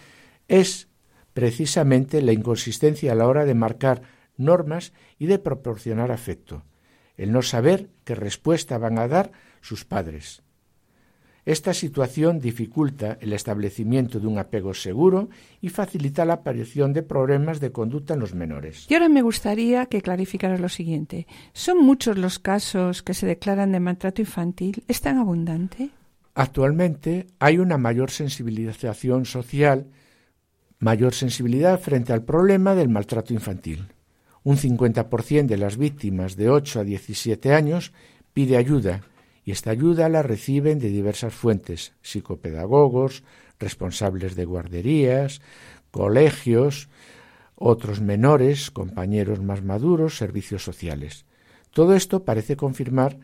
es 0.46 0.88
precisamente 1.32 2.20
la 2.20 2.32
inconsistencia 2.32 3.12
a 3.12 3.14
la 3.14 3.26
hora 3.26 3.46
de 3.46 3.54
marcar 3.54 4.02
normas 4.36 4.92
y 5.18 5.24
de 5.24 5.38
proporcionar 5.38 6.10
afecto, 6.12 6.64
el 7.16 7.32
no 7.32 7.40
saber 7.40 7.88
qué 8.04 8.14
respuesta 8.14 8.76
van 8.76 8.98
a 8.98 9.08
dar 9.08 9.32
sus 9.62 9.86
padres. 9.86 10.42
Esta 11.48 11.72
situación 11.72 12.40
dificulta 12.40 13.16
el 13.22 13.32
establecimiento 13.32 14.20
de 14.20 14.26
un 14.26 14.36
apego 14.36 14.74
seguro 14.74 15.30
y 15.62 15.70
facilita 15.70 16.26
la 16.26 16.34
aparición 16.34 16.92
de 16.92 17.02
problemas 17.02 17.58
de 17.58 17.72
conducta 17.72 18.12
en 18.12 18.20
los 18.20 18.34
menores. 18.34 18.84
Y 18.90 18.92
ahora 18.92 19.08
me 19.08 19.22
gustaría 19.22 19.86
que 19.86 20.02
clarificaras 20.02 20.60
lo 20.60 20.68
siguiente. 20.68 21.26
¿Son 21.54 21.82
muchos 21.82 22.18
los 22.18 22.38
casos 22.38 23.02
que 23.02 23.14
se 23.14 23.26
declaran 23.26 23.72
de 23.72 23.80
maltrato 23.80 24.20
infantil? 24.20 24.84
¿Es 24.88 25.00
tan 25.00 25.16
abundante? 25.16 25.88
Actualmente 26.34 27.28
hay 27.38 27.56
una 27.56 27.78
mayor 27.78 28.10
sensibilización 28.10 29.24
social, 29.24 29.86
mayor 30.80 31.14
sensibilidad 31.14 31.80
frente 31.80 32.12
al 32.12 32.24
problema 32.24 32.74
del 32.74 32.90
maltrato 32.90 33.32
infantil. 33.32 33.88
Un 34.44 34.58
50% 34.58 35.46
de 35.46 35.56
las 35.56 35.78
víctimas 35.78 36.36
de 36.36 36.50
8 36.50 36.80
a 36.80 36.84
17 36.84 37.54
años 37.54 37.94
pide 38.34 38.58
ayuda 38.58 39.00
y 39.48 39.50
esta 39.50 39.70
ayuda 39.70 40.10
la 40.10 40.22
reciben 40.22 40.78
de 40.78 40.90
diversas 40.90 41.32
fuentes, 41.32 41.94
psicopedagogos, 42.02 43.24
responsables 43.58 44.36
de 44.36 44.44
guarderías, 44.44 45.40
colegios, 45.90 46.90
otros 47.54 48.02
menores, 48.02 48.70
compañeros 48.70 49.40
más 49.40 49.62
maduros, 49.64 50.18
servicios 50.18 50.62
sociales. 50.62 51.24
Todo 51.70 51.94
esto 51.94 52.26
parece 52.26 52.56
confirmar 52.56 53.20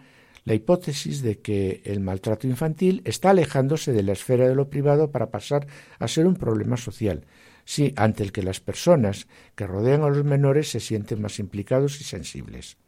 la 0.46 0.54
hipótesis 0.54 1.20
de 1.20 1.40
que 1.40 1.82
el 1.84 2.00
maltrato 2.00 2.46
infantil 2.46 3.02
está 3.04 3.28
alejándose 3.28 3.92
de 3.92 4.02
la 4.02 4.12
esfera 4.12 4.48
de 4.48 4.54
lo 4.54 4.70
privado 4.70 5.10
para 5.10 5.30
pasar 5.30 5.66
a 5.98 6.08
ser 6.08 6.26
un 6.26 6.36
problema 6.36 6.78
social, 6.78 7.26
sí, 7.66 7.92
ante 7.96 8.22
el 8.22 8.32
que 8.32 8.42
las 8.42 8.60
personas 8.60 9.26
que 9.56 9.66
rodean 9.66 10.00
a 10.00 10.08
los 10.08 10.24
menores 10.24 10.70
se 10.70 10.80
sienten 10.80 11.20
más 11.20 11.38
implicados 11.38 12.00
y 12.00 12.04
sensibles. 12.04 12.78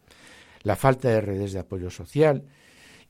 La 0.62 0.74
falta 0.74 1.10
de 1.10 1.20
redes 1.20 1.52
de 1.52 1.58
apoyo 1.58 1.90
social, 1.90 2.42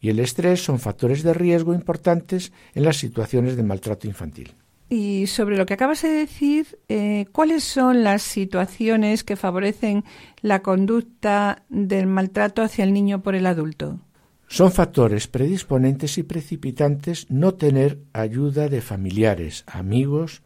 y 0.00 0.11
el 0.11 0.21
estrés 0.21 0.62
son 0.62 0.79
factores 0.79 1.23
de 1.23 1.35
riesgo 1.35 1.75
importantes 1.75 2.53
en 2.75 2.85
las 2.85 2.97
situaciones 2.97 3.57
de 3.57 3.62
maltrato 3.62 4.07
infantil. 4.07 4.55
Y 4.88 5.26
sobre 5.26 5.57
lo 5.57 5.67
que 5.67 5.75
acabas 5.75 6.03
de 6.03 6.11
decir, 6.11 6.79
eh, 6.88 7.26
¿cuáles 7.33 7.65
son 7.65 8.05
las 8.05 8.23
situaciones 8.23 9.25
que 9.25 9.35
favorecen 9.35 10.05
la 10.43 10.62
conducta 10.62 11.65
del 11.69 12.07
maltrato 12.07 12.62
hacia 12.62 12.85
el 12.85 12.93
niño 12.93 13.21
por 13.21 13.35
el 13.35 13.47
adulto? 13.47 14.00
Son 14.47 14.71
factores 14.71 15.26
predisponentes 15.26 16.19
y 16.19 16.23
precipitantes 16.23 17.29
no 17.31 17.55
tener 17.55 17.99
ayuda 18.12 18.69
de 18.69 18.81
familiares, 18.81 19.65
amigos, 19.67 20.43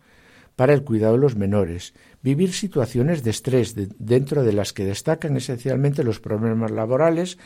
para 0.57 0.73
el 0.73 0.85
cuidado 0.85 1.15
de 1.15 1.21
los 1.21 1.37
menores, 1.37 1.93
vivir 2.23 2.53
situaciones 2.53 3.23
de 3.23 3.31
estrés 3.31 3.75
dentro 3.99 4.43
de 4.43 4.53
las 4.55 4.73
que 4.73 4.85
destacan 4.85 5.37
esencialmente 5.37 6.03
los 6.03 6.21
problemas 6.21 6.71
laborales, 6.71 7.39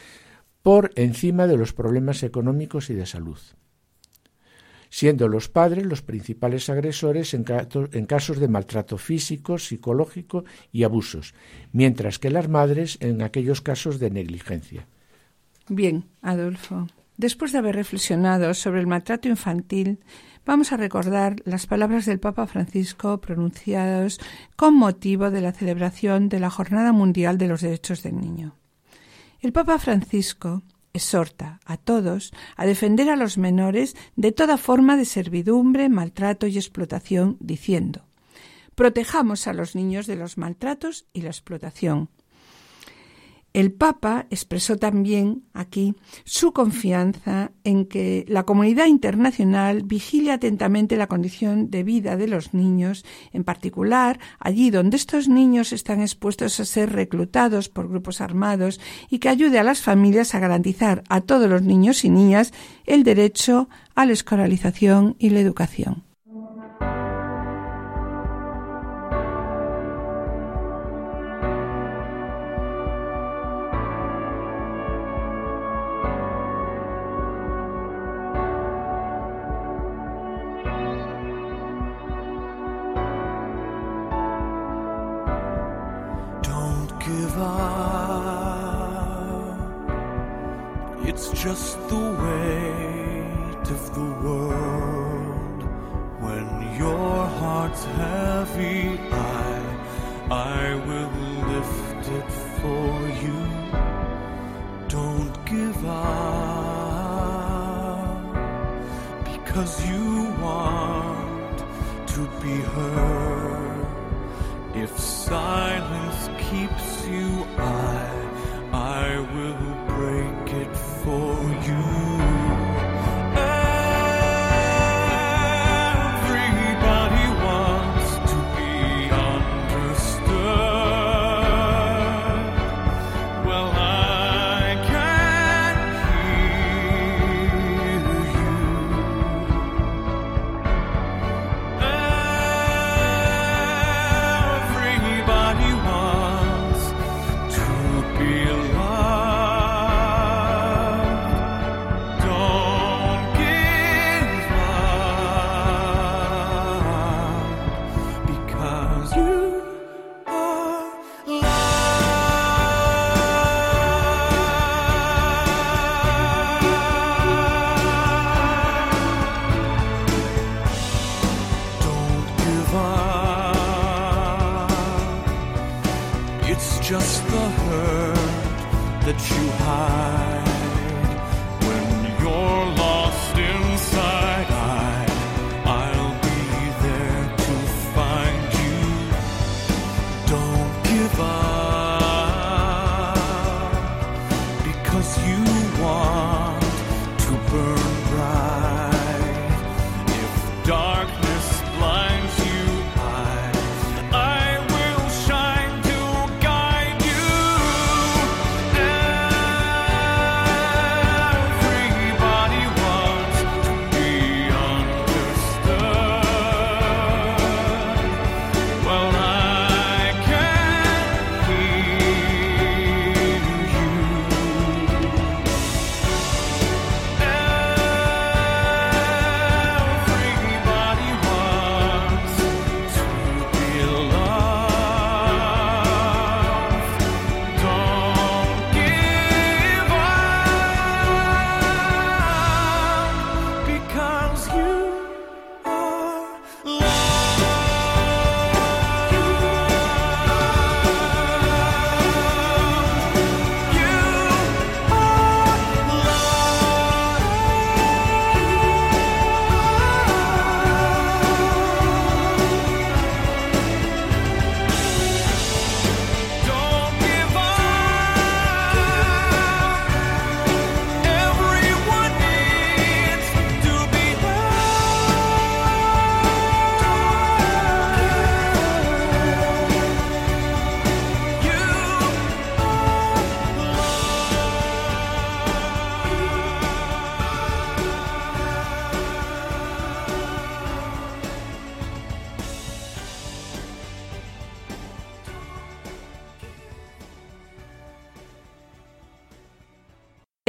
por 0.64 0.92
encima 0.94 1.46
de 1.46 1.58
los 1.58 1.74
problemas 1.74 2.22
económicos 2.22 2.88
y 2.88 2.94
de 2.94 3.04
salud, 3.04 3.38
siendo 4.88 5.28
los 5.28 5.50
padres 5.50 5.84
los 5.84 6.00
principales 6.00 6.70
agresores 6.70 7.34
en, 7.34 7.44
casos 8.06 8.40
de 8.40 8.48
maltrato 8.48 8.96
físico, 8.96 9.58
psicológico 9.58 10.46
y 10.72 10.84
abusos, 10.84 11.34
mientras 11.72 12.18
que 12.18 12.30
las 12.30 12.48
madres 12.48 12.96
en 13.00 13.20
aquellos 13.20 13.60
casos 13.60 13.98
de 13.98 14.08
negligencia. 14.08 14.86
Bien, 15.68 16.06
Adolfo. 16.22 16.88
Después 17.18 17.52
de 17.52 17.58
haber 17.58 17.76
reflexionado 17.76 18.54
sobre 18.54 18.80
el 18.80 18.86
maltrato 18.86 19.28
infantil, 19.28 19.98
vamos 20.46 20.72
a 20.72 20.78
recordar 20.78 21.36
las 21.44 21.66
palabras 21.66 22.06
del 22.06 22.20
Papa 22.20 22.46
Francisco 22.46 23.20
pronunciadas 23.20 24.18
con 24.56 24.74
motivo 24.74 25.30
de 25.30 25.42
la 25.42 25.52
celebración 25.52 26.30
de 26.30 26.40
la 26.40 26.48
Jornada 26.48 26.92
Mundial 26.92 27.36
de 27.36 27.48
los 27.48 27.60
Derechos 27.60 28.02
del 28.02 28.18
Niño. 28.18 28.56
El 29.44 29.52
Papa 29.52 29.78
Francisco 29.78 30.62
exhorta 30.94 31.60
a 31.66 31.76
todos 31.76 32.32
a 32.56 32.64
defender 32.64 33.10
a 33.10 33.16
los 33.16 33.36
menores 33.36 33.94
de 34.16 34.32
toda 34.32 34.56
forma 34.56 34.96
de 34.96 35.04
servidumbre, 35.04 35.90
maltrato 35.90 36.46
y 36.46 36.56
explotación, 36.56 37.36
diciendo 37.40 38.06
Protejamos 38.74 39.46
a 39.46 39.52
los 39.52 39.74
niños 39.74 40.06
de 40.06 40.16
los 40.16 40.38
maltratos 40.38 41.04
y 41.12 41.20
la 41.20 41.28
explotación. 41.28 42.08
El 43.54 43.70
Papa 43.70 44.26
expresó 44.30 44.78
también 44.78 45.44
aquí 45.54 45.94
su 46.24 46.52
confianza 46.52 47.52
en 47.62 47.86
que 47.86 48.24
la 48.26 48.42
comunidad 48.42 48.86
internacional 48.86 49.84
vigile 49.84 50.32
atentamente 50.32 50.96
la 50.96 51.06
condición 51.06 51.70
de 51.70 51.84
vida 51.84 52.16
de 52.16 52.26
los 52.26 52.52
niños, 52.52 53.04
en 53.32 53.44
particular 53.44 54.18
allí 54.40 54.70
donde 54.70 54.96
estos 54.96 55.28
niños 55.28 55.72
están 55.72 56.00
expuestos 56.00 56.58
a 56.58 56.64
ser 56.64 56.90
reclutados 56.92 57.68
por 57.68 57.88
grupos 57.88 58.20
armados 58.20 58.80
y 59.08 59.20
que 59.20 59.28
ayude 59.28 59.60
a 59.60 59.64
las 59.64 59.82
familias 59.82 60.34
a 60.34 60.40
garantizar 60.40 61.04
a 61.08 61.20
todos 61.20 61.48
los 61.48 61.62
niños 61.62 62.04
y 62.04 62.10
niñas 62.10 62.52
el 62.86 63.04
derecho 63.04 63.68
a 63.94 64.04
la 64.04 64.14
escolarización 64.14 65.14
y 65.20 65.30
la 65.30 65.38
educación. 65.38 66.13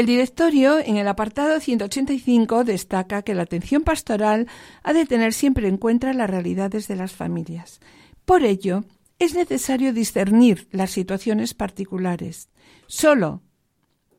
El 0.05 0.09
directorio, 0.09 0.77
en 0.77 0.97
el 0.97 1.07
apartado 1.07 1.59
185, 1.59 2.63
destaca 2.63 3.23
que 3.23 3.33
la 3.33 3.41
atención 3.41 3.81
pastoral 3.81 4.45
ha 4.83 4.93
de 4.93 5.07
tener 5.07 5.33
siempre 5.33 5.67
en 5.67 5.77
cuenta 5.77 6.13
las 6.13 6.29
realidades 6.29 6.87
de 6.87 6.95
las 6.95 7.11
familias. 7.11 7.79
Por 8.23 8.43
ello, 8.43 8.83
es 9.17 9.33
necesario 9.33 9.93
discernir 9.93 10.67
las 10.69 10.91
situaciones 10.91 11.55
particulares. 11.55 12.49
Solo 12.85 13.41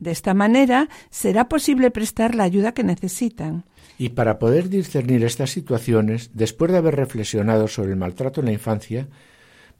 de 0.01 0.11
esta 0.11 0.35
manera 0.35 0.89
será 1.09 1.49
posible 1.49 1.93
prestar 1.93 2.35
la 2.35 2.43
ayuda 2.43 2.75
que 2.75 2.83
necesitan. 2.83 3.65
Y 3.97 4.09
para 4.09 4.41
poder 4.41 4.69
discernir 4.69 5.23
estas 5.23 5.51
situaciones, 5.51 6.33
después 6.35 6.73
de 6.73 6.79
haber 6.79 6.97
reflexionado 6.97 7.69
sobre 7.69 7.91
el 7.91 7.97
maltrato 7.97 8.41
en 8.41 8.47
la 8.47 8.53
infancia, 8.53 9.07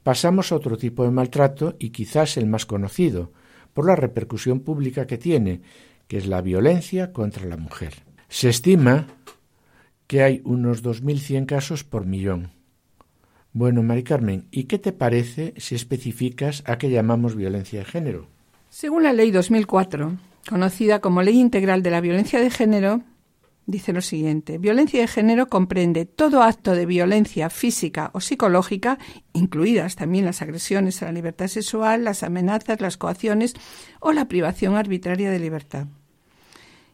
pasamos 0.03 0.53
a 0.53 0.55
otro 0.55 0.77
tipo 0.77 1.03
de 1.03 1.11
maltrato 1.11 1.75
y 1.79 1.89
quizás 1.89 2.37
el 2.37 2.47
más 2.47 2.65
conocido, 2.65 3.33
por 3.73 3.85
la 3.85 3.97
repercusión 3.97 4.61
pública 4.61 5.05
que 5.05 5.17
tiene 5.17 5.61
que 6.07 6.17
es 6.17 6.27
la 6.27 6.41
violencia 6.41 7.11
contra 7.11 7.45
la 7.45 7.57
mujer. 7.57 7.93
Se 8.29 8.49
estima 8.49 9.07
que 10.07 10.23
hay 10.23 10.41
unos 10.45 10.83
2.100 10.83 11.45
casos 11.45 11.83
por 11.83 12.05
millón. 12.05 12.51
Bueno, 13.53 13.83
Mari 13.83 14.03
Carmen, 14.03 14.47
¿y 14.51 14.65
qué 14.65 14.79
te 14.79 14.91
parece 14.91 15.53
si 15.57 15.75
especificas 15.75 16.63
a 16.65 16.77
qué 16.77 16.89
llamamos 16.89 17.35
violencia 17.35 17.79
de 17.79 17.85
género? 17.85 18.27
Según 18.69 19.03
la 19.03 19.13
Ley 19.13 19.31
2004, 19.31 20.17
conocida 20.49 20.99
como 20.99 21.21
Ley 21.21 21.39
Integral 21.39 21.83
de 21.83 21.89
la 21.89 22.01
Violencia 22.01 22.39
de 22.39 22.49
Género, 22.49 23.01
dice 23.67 23.93
lo 23.93 24.01
siguiente. 24.01 24.57
Violencia 24.57 25.01
de 25.01 25.07
género 25.07 25.47
comprende 25.47 26.05
todo 26.05 26.41
acto 26.41 26.71
de 26.71 26.85
violencia 26.85 27.49
física 27.51 28.09
o 28.13 28.21
psicológica, 28.21 28.97
incluidas 29.33 29.95
también 29.95 30.25
las 30.25 30.41
agresiones 30.41 31.03
a 31.03 31.05
la 31.05 31.11
libertad 31.11 31.47
sexual, 31.47 32.03
las 32.05 32.23
amenazas, 32.23 32.81
las 32.81 32.97
coacciones 32.97 33.53
o 33.99 34.13
la 34.13 34.27
privación 34.27 34.75
arbitraria 34.75 35.29
de 35.29 35.39
libertad. 35.39 35.87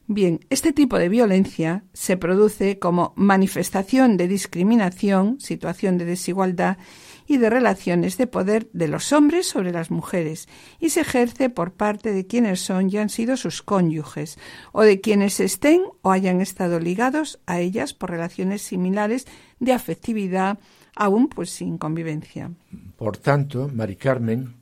Bien, 0.08 0.42
este 0.50 0.74
tipo 0.74 0.98
de 0.98 1.08
violencia 1.08 1.86
se 1.94 2.18
produce 2.18 2.78
como 2.78 3.14
manifestación 3.16 4.18
de 4.18 4.28
discriminación, 4.28 5.40
situación 5.40 5.98
de 5.98 6.06
desigualdad 6.06 6.78
y 7.28 7.38
de 7.38 7.50
relaciones 7.50 8.18
de 8.18 8.28
poder 8.28 8.70
de 8.74 8.88
los 8.88 9.14
hombres 9.14 9.48
sobre 9.48 9.72
las 9.72 9.92
mujeres 9.92 10.48
y 10.80 10.90
se 10.90 11.02
ejerce 11.02 11.50
por 11.50 11.74
parte 11.74 12.12
de 12.14 12.28
quienes 12.28 12.60
son 12.60 12.90
y 12.90 12.98
han 12.98 13.10
sido 13.10 13.38
sus 13.38 13.62
cónyuges 13.62 14.38
o 14.72 14.84
de 14.84 15.02
quienes 15.02 15.40
estén 15.40 15.84
o 16.02 16.12
hayan 16.12 16.42
estado 16.42 16.80
ligados 16.80 17.40
a 17.46 17.60
ellas 17.60 17.94
por 17.94 18.12
relaciones 18.12 18.62
similares 18.62 19.26
de 19.60 19.74
afectividad 19.74 20.60
aún 20.96 21.28
pues 21.28 21.50
sin 21.50 21.78
convivencia. 21.78 22.52
Por 22.98 23.18
tanto, 23.18 23.70
Mari 23.74 23.96
Carmen, 23.96 24.56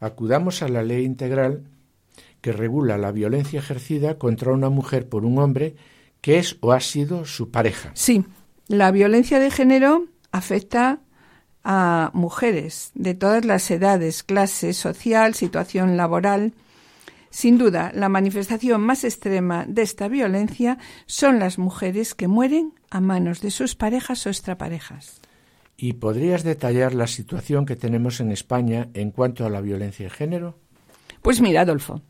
acudamos 0.00 0.62
a 0.62 0.68
la 0.68 0.82
ley 0.82 1.04
integral 1.04 1.64
que 2.40 2.52
regula 2.52 2.98
la 2.98 3.10
violencia 3.10 3.58
ejercida 3.58 4.18
contra 4.18 4.52
una 4.52 4.68
mujer 4.68 5.08
por 5.08 5.24
un 5.24 5.38
hombre 5.38 5.76
que 6.20 6.38
es 6.38 6.56
o 6.60 6.72
ha 6.72 6.80
sido 6.80 7.24
su 7.24 7.50
pareja. 7.50 7.90
Sí, 7.94 8.24
la 8.66 8.90
violencia 8.90 9.38
de 9.38 9.50
género 9.50 10.06
afecta 10.30 11.00
a 11.64 12.10
mujeres 12.12 12.90
de 12.94 13.14
todas 13.14 13.44
las 13.44 13.70
edades, 13.70 14.22
clase 14.22 14.74
social, 14.74 15.34
situación 15.34 15.96
laboral. 15.96 16.52
Sin 17.30 17.58
duda, 17.58 17.90
la 17.94 18.08
manifestación 18.08 18.82
más 18.82 19.02
extrema 19.02 19.64
de 19.66 19.82
esta 19.82 20.06
violencia 20.08 20.78
son 21.06 21.40
las 21.40 21.58
mujeres 21.58 22.14
que 22.14 22.28
mueren 22.28 22.74
a 22.90 23.00
manos 23.00 23.40
de 23.40 23.50
sus 23.50 23.74
parejas 23.74 24.26
o 24.26 24.30
extraparejas. 24.30 25.20
¿Y 25.76 25.94
podrías 25.94 26.44
detallar 26.44 26.94
la 26.94 27.08
situación 27.08 27.66
que 27.66 27.74
tenemos 27.74 28.20
en 28.20 28.30
España 28.30 28.88
en 28.94 29.10
cuanto 29.10 29.44
a 29.44 29.50
la 29.50 29.60
violencia 29.60 30.04
de 30.04 30.10
género? 30.10 30.58
Pues 31.22 31.40
mira, 31.40 31.62
Adolfo, 31.62 32.02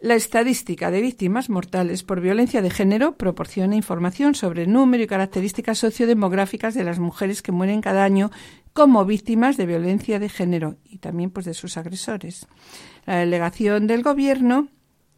la 0.00 0.14
estadística 0.14 0.90
de 0.90 1.00
víctimas 1.00 1.48
mortales 1.48 2.02
por 2.02 2.20
violencia 2.20 2.60
de 2.60 2.68
género 2.68 3.16
proporciona 3.16 3.74
información 3.74 4.34
sobre 4.34 4.64
el 4.64 4.72
número 4.72 5.02
y 5.02 5.06
características 5.06 5.78
sociodemográficas 5.78 6.74
de 6.74 6.84
las 6.84 6.98
mujeres 6.98 7.40
que 7.40 7.52
mueren 7.52 7.80
cada 7.80 8.04
año 8.04 8.30
como 8.74 9.04
víctimas 9.04 9.56
de 9.56 9.66
violencia 9.66 10.18
de 10.18 10.28
género 10.28 10.76
y 10.84 10.98
también 10.98 11.30
pues 11.30 11.46
de 11.46 11.54
sus 11.54 11.76
agresores. 11.78 12.46
La 13.06 13.18
delegación 13.18 13.86
del 13.86 14.02
Gobierno 14.02 14.68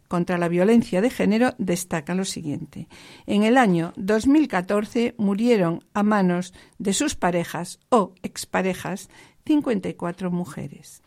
contra 0.07 0.37
la 0.37 0.47
violencia 0.47 1.01
de 1.01 1.09
género 1.09 1.53
destaca 1.57 2.13
lo 2.13 2.23
siguiente. 2.23 2.87
En 3.25 3.43
el 3.43 3.57
año 3.57 3.93
2014 3.97 5.15
murieron 5.17 5.83
a 5.93 6.03
manos 6.03 6.53
de 6.77 6.93
sus 6.93 7.15
parejas 7.15 7.79
o 7.89 8.13
exparejas 8.21 9.09
54 9.45 10.31
mujeres. 10.31 11.01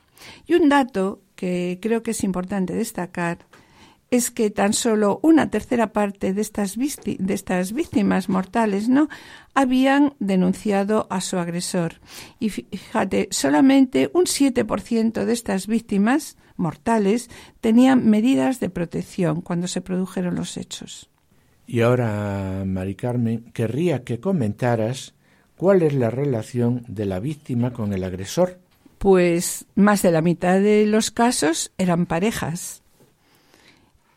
Y 0.44 0.54
un 0.54 0.68
dato 0.68 1.22
que 1.36 1.78
creo 1.80 2.02
que 2.02 2.10
es 2.10 2.24
importante 2.24 2.74
destacar 2.74 3.46
es 4.10 4.30
que 4.30 4.50
tan 4.50 4.72
solo 4.72 5.20
una 5.22 5.50
tercera 5.50 5.92
parte 5.92 6.34
de 6.34 6.40
estas, 6.40 6.76
de 6.76 7.34
estas 7.34 7.72
víctimas 7.72 8.28
mortales 8.28 8.88
no 8.88 9.08
habían 9.54 10.14
denunciado 10.18 11.06
a 11.10 11.20
su 11.20 11.38
agresor. 11.38 12.00
Y 12.40 12.50
fíjate, 12.50 13.28
solamente 13.30 14.10
un 14.12 14.24
7% 14.24 15.24
de 15.24 15.32
estas 15.32 15.66
víctimas 15.66 16.36
mortales 16.56 17.30
tenían 17.60 18.08
medidas 18.08 18.58
de 18.58 18.68
protección 18.68 19.40
cuando 19.42 19.68
se 19.68 19.80
produjeron 19.80 20.34
los 20.34 20.56
hechos. 20.56 21.08
Y 21.66 21.82
ahora, 21.82 22.64
Mari 22.66 22.96
Carmen, 22.96 23.44
querría 23.52 24.02
que 24.02 24.18
comentaras 24.18 25.14
cuál 25.56 25.82
es 25.82 25.94
la 25.94 26.10
relación 26.10 26.84
de 26.88 27.06
la 27.06 27.20
víctima 27.20 27.72
con 27.72 27.92
el 27.92 28.02
agresor. 28.02 28.58
Pues 28.98 29.66
más 29.76 30.02
de 30.02 30.10
la 30.10 30.20
mitad 30.20 30.60
de 30.60 30.84
los 30.86 31.12
casos 31.12 31.72
eran 31.78 32.06
parejas 32.06 32.79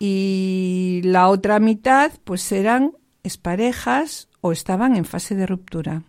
y 0.06 1.00
la 1.06 1.30
otra 1.30 1.62
mitad 1.62 2.12
pues 2.26 2.52
eran 2.52 2.92
exparejas 3.24 4.28
o 4.42 4.52
estaban 4.52 4.98
en 4.98 5.06
fase 5.06 5.34
de 5.34 5.46
ruptura. 5.46 6.04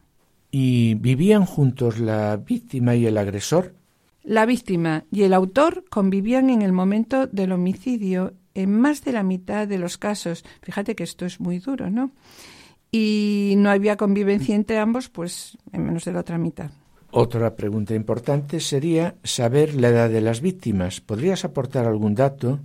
¿Y 0.51 0.95
vivían 0.97 1.45
juntos 1.45 2.01
la 2.01 2.37
víctima 2.37 2.97
y 2.97 3.07
el 3.07 3.17
agresor? 3.17 3.77
La 4.25 4.47
víctima 4.47 5.05
y 5.13 5.23
el 5.23 5.33
autor 5.33 5.85
convivían 5.91 6.51
en 6.51 6.63
el 6.63 6.73
momento 6.73 7.29
del 7.29 7.53
homicidio 7.53 8.35
en 8.55 8.77
más 8.81 9.05
de 9.05 9.13
la 9.13 9.23
mitad 9.23 9.69
de 9.69 9.79
los 9.79 9.97
casos. 9.97 10.45
Fíjate 10.63 10.97
que 10.97 11.05
esto 11.05 11.25
es 11.25 11.39
muy 11.39 11.61
duro, 11.61 11.89
¿no? 11.89 12.11
Y 12.91 13.55
no 13.59 13.71
había 13.71 13.97
convivencia 13.97 14.57
entre 14.57 14.79
ambos, 14.79 15.09
pues 15.09 15.57
en 15.71 15.85
menos 15.85 16.05
de 16.05 16.15
la 16.15 16.21
otra 16.21 16.37
mitad. 16.37 16.73
Otra 17.13 17.55
pregunta 17.55 17.95
importante 17.95 18.59
sería 18.59 19.15
saber 19.23 19.77
la 19.77 19.91
edad 19.91 20.11
de 20.11 20.21
las 20.21 20.41
víctimas. 20.41 21.01
¿Podrías 21.01 21.45
aportar 21.45 21.87
algún 21.87 22.17
dato 22.17 22.59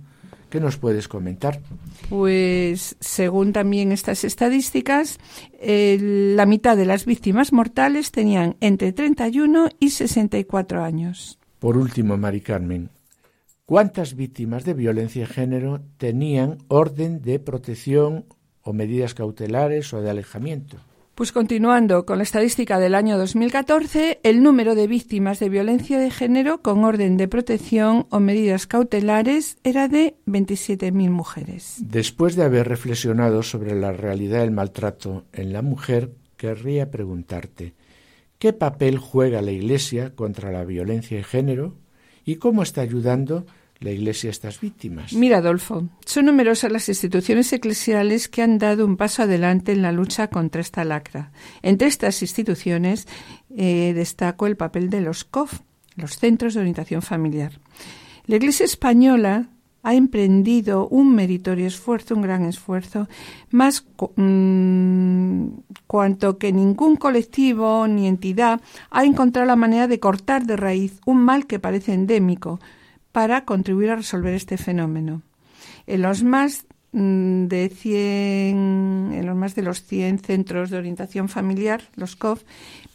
¿Qué 0.50 0.60
nos 0.60 0.76
puedes 0.76 1.06
comentar? 1.06 1.60
Pues 2.08 2.96
según 2.98 3.52
también 3.52 3.92
estas 3.92 4.24
estadísticas, 4.24 5.18
la 5.62 6.44
mitad 6.44 6.76
de 6.76 6.86
las 6.86 7.06
víctimas 7.06 7.52
mortales 7.52 8.10
tenían 8.10 8.56
entre 8.60 8.92
31 8.92 9.68
y 9.78 9.90
64 9.90 10.82
años. 10.82 11.38
Por 11.60 11.76
último, 11.76 12.16
Mari 12.16 12.40
Carmen, 12.40 12.90
¿cuántas 13.64 14.16
víctimas 14.16 14.64
de 14.64 14.74
violencia 14.74 15.22
de 15.26 15.32
género 15.32 15.82
tenían 15.98 16.58
orden 16.66 17.22
de 17.22 17.38
protección 17.38 18.24
o 18.62 18.72
medidas 18.72 19.14
cautelares 19.14 19.94
o 19.94 20.02
de 20.02 20.10
alejamiento? 20.10 20.78
Pues 21.20 21.32
continuando 21.32 22.06
con 22.06 22.16
la 22.16 22.22
estadística 22.22 22.78
del 22.78 22.94
año 22.94 23.18
2014, 23.18 24.20
el 24.22 24.42
número 24.42 24.74
de 24.74 24.86
víctimas 24.86 25.38
de 25.38 25.50
violencia 25.50 25.98
de 25.98 26.10
género 26.10 26.62
con 26.62 26.82
orden 26.82 27.18
de 27.18 27.28
protección 27.28 28.06
o 28.08 28.20
medidas 28.20 28.66
cautelares 28.66 29.58
era 29.62 29.86
de 29.86 30.16
27.000 30.26 31.10
mujeres. 31.10 31.76
Después 31.78 32.36
de 32.36 32.44
haber 32.44 32.68
reflexionado 32.68 33.42
sobre 33.42 33.74
la 33.74 33.92
realidad 33.92 34.40
del 34.40 34.50
maltrato 34.50 35.26
en 35.34 35.52
la 35.52 35.60
mujer, 35.60 36.14
querría 36.38 36.90
preguntarte, 36.90 37.74
¿qué 38.38 38.54
papel 38.54 38.96
juega 38.96 39.42
la 39.42 39.52
Iglesia 39.52 40.14
contra 40.14 40.50
la 40.50 40.64
violencia 40.64 41.18
de 41.18 41.24
género 41.24 41.74
y 42.24 42.36
cómo 42.36 42.62
está 42.62 42.80
ayudando 42.80 43.44
la 43.80 43.90
Iglesia 43.90 44.28
a 44.28 44.32
estas 44.32 44.60
víctimas. 44.60 45.12
Mira, 45.14 45.38
Adolfo, 45.38 45.88
son 46.04 46.26
numerosas 46.26 46.70
las 46.70 46.88
instituciones 46.88 47.52
eclesiales 47.52 48.28
que 48.28 48.42
han 48.42 48.58
dado 48.58 48.84
un 48.84 48.96
paso 48.96 49.22
adelante 49.22 49.72
en 49.72 49.82
la 49.82 49.90
lucha 49.90 50.28
contra 50.28 50.60
esta 50.60 50.84
lacra. 50.84 51.32
Entre 51.62 51.88
estas 51.88 52.20
instituciones 52.20 53.08
eh, 53.56 53.92
destaco 53.94 54.46
el 54.46 54.56
papel 54.56 54.90
de 54.90 55.00
los 55.00 55.24
COF, 55.24 55.60
los 55.96 56.18
Centros 56.18 56.54
de 56.54 56.60
Orientación 56.60 57.00
Familiar. 57.00 57.58
La 58.26 58.36
Iglesia 58.36 58.66
española 58.66 59.48
ha 59.82 59.94
emprendido 59.94 60.86
un 60.88 61.14
meritorio 61.14 61.66
esfuerzo, 61.66 62.14
un 62.14 62.22
gran 62.22 62.44
esfuerzo, 62.44 63.08
más 63.50 63.86
mm, 64.16 65.46
cuanto 65.86 66.36
que 66.36 66.52
ningún 66.52 66.96
colectivo 66.96 67.86
ni 67.88 68.06
entidad 68.06 68.60
ha 68.90 69.04
encontrado 69.04 69.46
la 69.46 69.56
manera 69.56 69.86
de 69.86 69.98
cortar 69.98 70.44
de 70.44 70.56
raíz 70.56 71.00
un 71.06 71.22
mal 71.22 71.46
que 71.46 71.58
parece 71.58 71.94
endémico, 71.94 72.60
para 73.12 73.44
contribuir 73.44 73.90
a 73.90 73.96
resolver 73.96 74.34
este 74.34 74.56
fenómeno. 74.56 75.22
En 75.86 76.02
los 76.02 76.22
más 76.22 76.66
mm, 76.92 77.46
de 77.46 77.68
100, 77.68 79.12
en 79.14 79.26
los 79.26 79.36
más 79.36 79.54
de 79.54 79.62
los 79.62 79.82
100 79.84 80.20
centros 80.20 80.70
de 80.70 80.78
orientación 80.78 81.28
familiar, 81.28 81.82
los 81.96 82.16
COF, 82.16 82.42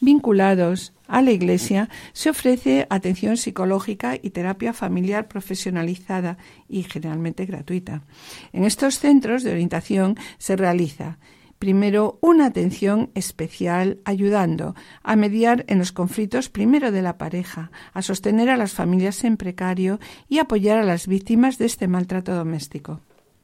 vinculados 0.00 0.92
a 1.08 1.22
la 1.22 1.30
Iglesia, 1.30 1.88
se 2.12 2.30
ofrece 2.30 2.86
atención 2.90 3.36
psicológica 3.36 4.16
y 4.20 4.30
terapia 4.30 4.72
familiar 4.72 5.28
profesionalizada 5.28 6.38
y 6.68 6.82
generalmente 6.82 7.46
gratuita. 7.46 8.02
En 8.52 8.64
estos 8.64 8.98
centros 8.98 9.42
de 9.42 9.52
orientación 9.52 10.16
se 10.38 10.56
realiza 10.56 11.18
primero 11.58 12.18
una 12.20 12.46
atención 12.46 13.10
especial 13.14 13.98
ayudando 14.04 14.74
a 15.02 15.16
mediar 15.16 15.64
en 15.68 15.78
los 15.78 15.92
conflictos 15.92 16.48
primero 16.48 16.92
de 16.92 17.02
la 17.02 17.18
pareja, 17.18 17.70
a 17.92 18.02
sostener 18.02 18.50
a 18.50 18.56
las 18.56 18.72
familias 18.72 19.24
en 19.24 19.36
precario 19.36 19.98
y 20.28 20.38
apoyar 20.38 20.78
a 20.78 20.84
las 20.84 21.06
víctimas 21.06 21.58
de 21.58 21.66
este 21.66 21.88
maltrato 21.88 22.34
doméstico. 22.34 23.00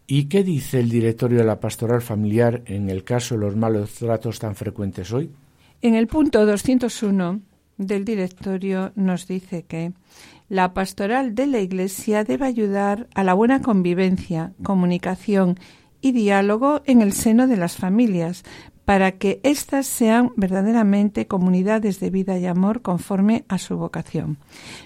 ¿Y 0.07 0.25
qué 0.25 0.43
dice 0.43 0.81
el 0.81 0.91
directorio 0.91 1.39
de 1.39 1.45
la 1.45 1.61
pastoral 1.61 2.03
familiar 2.03 2.63
en 2.67 2.91
el 2.91 3.05
caso 3.05 3.35
de 3.35 3.41
los 3.43 3.57
malos 3.57 3.93
tratos 3.95 4.39
tan 4.39 4.55
frecuentes 4.55 5.13
hoy? 5.13 5.31
En 5.81 5.95
el 5.95 6.07
punto 6.07 6.45
201 6.45 7.41
del 7.79 8.05
directorio 8.05 8.93
nos 8.95 9.27
dice 9.27 9.65
que 9.65 9.93
la 10.49 10.75
pastoral 10.75 11.35
de 11.35 11.47
la 11.47 11.61
Iglesia 11.61 12.25
debe 12.25 12.47
ayudar 12.47 13.09
a 13.15 13.25
la 13.25 13.33
buena 13.35 13.63
convivencia, 13.63 14.53
comunicación 14.63 15.59
y 16.03 16.13
diálogo 16.13 16.83
en 16.85 17.01
el 17.01 17.15
seno 17.15 17.47
de 17.47 17.57
las 17.57 17.77
familias 17.77 18.45
para 18.85 19.13
que 19.13 19.41
éstas 19.45 19.87
sean 19.87 20.33
verdaderamente 20.37 21.27
comunidades 21.27 22.01
de 22.01 22.11
vida 22.11 22.39
y 22.39 22.47
amor 22.47 22.83
conforme 22.83 23.45
a 23.49 23.59
su 23.59 23.77
vocación. 23.77 24.39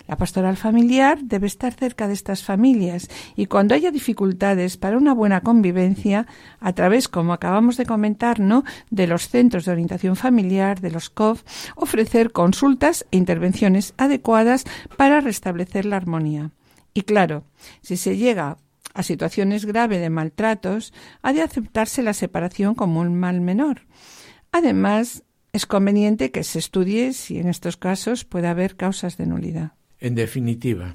La 0.07 0.17
pastoral 0.17 0.57
familiar 0.57 1.19
debe 1.23 1.47
estar 1.47 1.73
cerca 1.73 2.07
de 2.07 2.15
estas 2.15 2.45
familias 2.45 3.09
y 3.37 3.47
cuando 3.47 3.75
haya 3.75 3.91
dificultades 3.91 4.77
para 4.77 4.99
una 4.99 5.15
buena 5.15 5.41
convivencia, 5.41 6.27
a 6.61 6.73
través, 6.75 7.09
como 7.09 7.33
acabamos 7.33 7.77
de 7.77 7.87
comentar, 7.87 8.39
¿no? 8.39 8.65
de 8.91 9.07
los 9.07 9.29
centros 9.29 9.65
de 9.65 9.73
orientación 9.73 10.15
familiar, 10.15 10.81
de 10.81 10.91
los 10.91 11.09
COF, 11.09 11.43
ofrecer 11.75 12.33
consultas 12.33 13.07
e 13.11 13.17
intervenciones 13.17 13.95
adecuadas 13.97 14.65
para 14.97 15.21
restablecer 15.21 15.87
la 15.87 15.97
armonía. 15.97 16.51
Y 16.93 17.03
claro, 17.03 17.45
si 17.83 17.97
se 17.97 18.17
llega 18.17 18.59
a 18.97 19.03
situaciones 19.03 19.67
graves 19.67 20.01
de 20.01 20.09
maltratos, 20.09 20.95
ha 21.21 21.35
de 21.35 21.43
aceptarse 21.43 22.03
la 22.03 22.15
separación 22.15 22.75
como 22.75 23.01
un 23.01 23.15
mal 23.15 23.43
menor. 23.43 23.83
Además, 24.53 25.23
es 25.53 25.67
conveniente 25.67 26.31
que 26.31 26.43
se 26.43 26.59
estudie 26.59 27.13
si 27.13 27.39
en 27.39 27.49
estos 27.49 27.77
casos 27.77 28.25
puede 28.25 28.47
haber 28.47 28.75
causas 28.75 29.19
de 29.19 29.27
nulidad. 29.27 29.73
En 30.01 30.15
definitiva, 30.15 30.95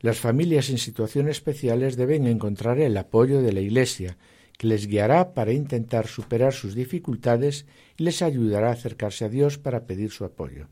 las 0.00 0.20
familias 0.20 0.70
en 0.70 0.78
situaciones 0.78 1.38
especiales 1.38 1.96
deben 1.96 2.28
encontrar 2.28 2.78
el 2.78 2.96
apoyo 2.96 3.42
de 3.42 3.52
la 3.52 3.60
Iglesia, 3.60 4.18
que 4.56 4.68
les 4.68 4.86
guiará 4.86 5.34
para 5.34 5.52
intentar 5.52 6.06
superar 6.06 6.52
sus 6.52 6.76
dificultades 6.76 7.66
y 7.96 8.04
les 8.04 8.22
ayudará 8.22 8.68
a 8.68 8.74
acercarse 8.74 9.24
a 9.24 9.28
Dios 9.28 9.58
para 9.58 9.84
pedir 9.84 10.12
su 10.12 10.24
apoyo. 10.24 10.68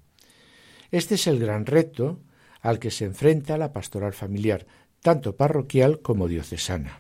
Este 0.93 1.17
es 1.17 1.27
el 1.27 1.41
gran 1.41 1.67
reto 1.67 2.21
al 2.61 2.79
que 2.79 2.93
se 2.93 3.05
enfrenta 3.05 3.59
la 3.59 3.73
pastoral 3.73 4.13
familiar, 4.13 4.67
tanto 5.05 5.37
parroquial 5.37 6.01
como 6.01 6.29
diocesana. 6.29 6.99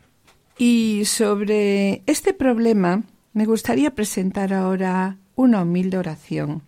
Y 0.58 1.04
sobre 1.06 2.02
este 2.04 2.34
problema 2.34 3.02
me 3.32 3.46
gustaría 3.46 3.94
presentar 3.94 4.52
ahora 4.52 5.16
una 5.36 5.62
humilde 5.62 5.96
oración 5.96 6.62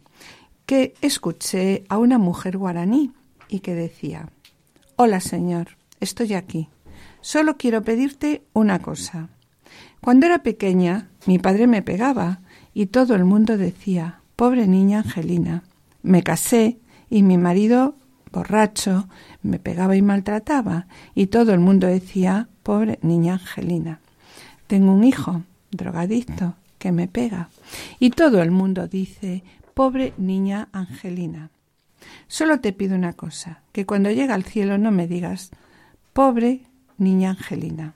que 0.65 0.95
escuché 1.03 1.85
a 1.91 1.99
una 1.99 2.17
mujer 2.17 2.57
guaraní 2.57 3.13
y 3.51 3.61
que 3.61 3.75
decía, 3.75 4.31
Hola 4.97 5.21
Señor, 5.21 5.77
estoy 6.01 6.33
aquí. 6.33 6.71
Solo 7.21 7.59
quiero 7.59 7.83
pedirte 7.83 8.43
una 8.55 8.79
cosa. 8.79 9.29
Cuando 10.01 10.25
era 10.25 10.43
pequeña, 10.43 11.11
mi 11.27 11.39
padre 11.39 11.67
me 11.67 11.83
pegaba 11.83 12.41
y 12.73 12.87
todo 12.87 13.15
el 13.15 13.27
mundo 13.27 13.59
decía, 13.59 14.23
pobre 14.37 14.67
niña 14.67 15.01
Angelina. 15.01 15.65
Me 16.03 16.23
casé 16.23 16.79
y 17.11 17.23
mi 17.23 17.37
marido 17.37 17.95
borracho, 18.33 19.09
me 19.43 19.59
pegaba 19.59 19.97
y 19.97 20.03
maltrataba, 20.03 20.87
y 21.15 21.27
todo 21.27 21.53
el 21.53 21.61
mundo 21.61 21.87
decía, 21.87 22.49
pobre 22.63 22.99
niña 23.03 23.35
Angelina. 23.35 24.01
Tengo 24.67 24.93
un 24.93 25.05
hijo, 25.05 25.43
drogadicto, 25.71 26.55
que 26.79 26.93
me 26.93 27.09
pega, 27.09 27.49
y 27.99 28.11
todo 28.11 28.43
el 28.43 28.51
mundo 28.51 28.89
dice, 28.89 29.43
pobre 29.75 30.13
niña 30.19 30.69
Angelina. 30.73 31.51
Solo 32.29 32.61
te 32.61 32.73
pido 32.73 32.95
una 32.97 33.13
cosa, 33.13 33.63
que 33.73 33.87
cuando 33.87 34.11
llegue 34.11 34.33
al 34.33 34.45
cielo 34.45 34.79
no 34.79 34.91
me 34.91 35.07
digas, 35.07 35.51
pobre 36.13 36.63
niña 36.99 37.31
Angelina. 37.31 37.95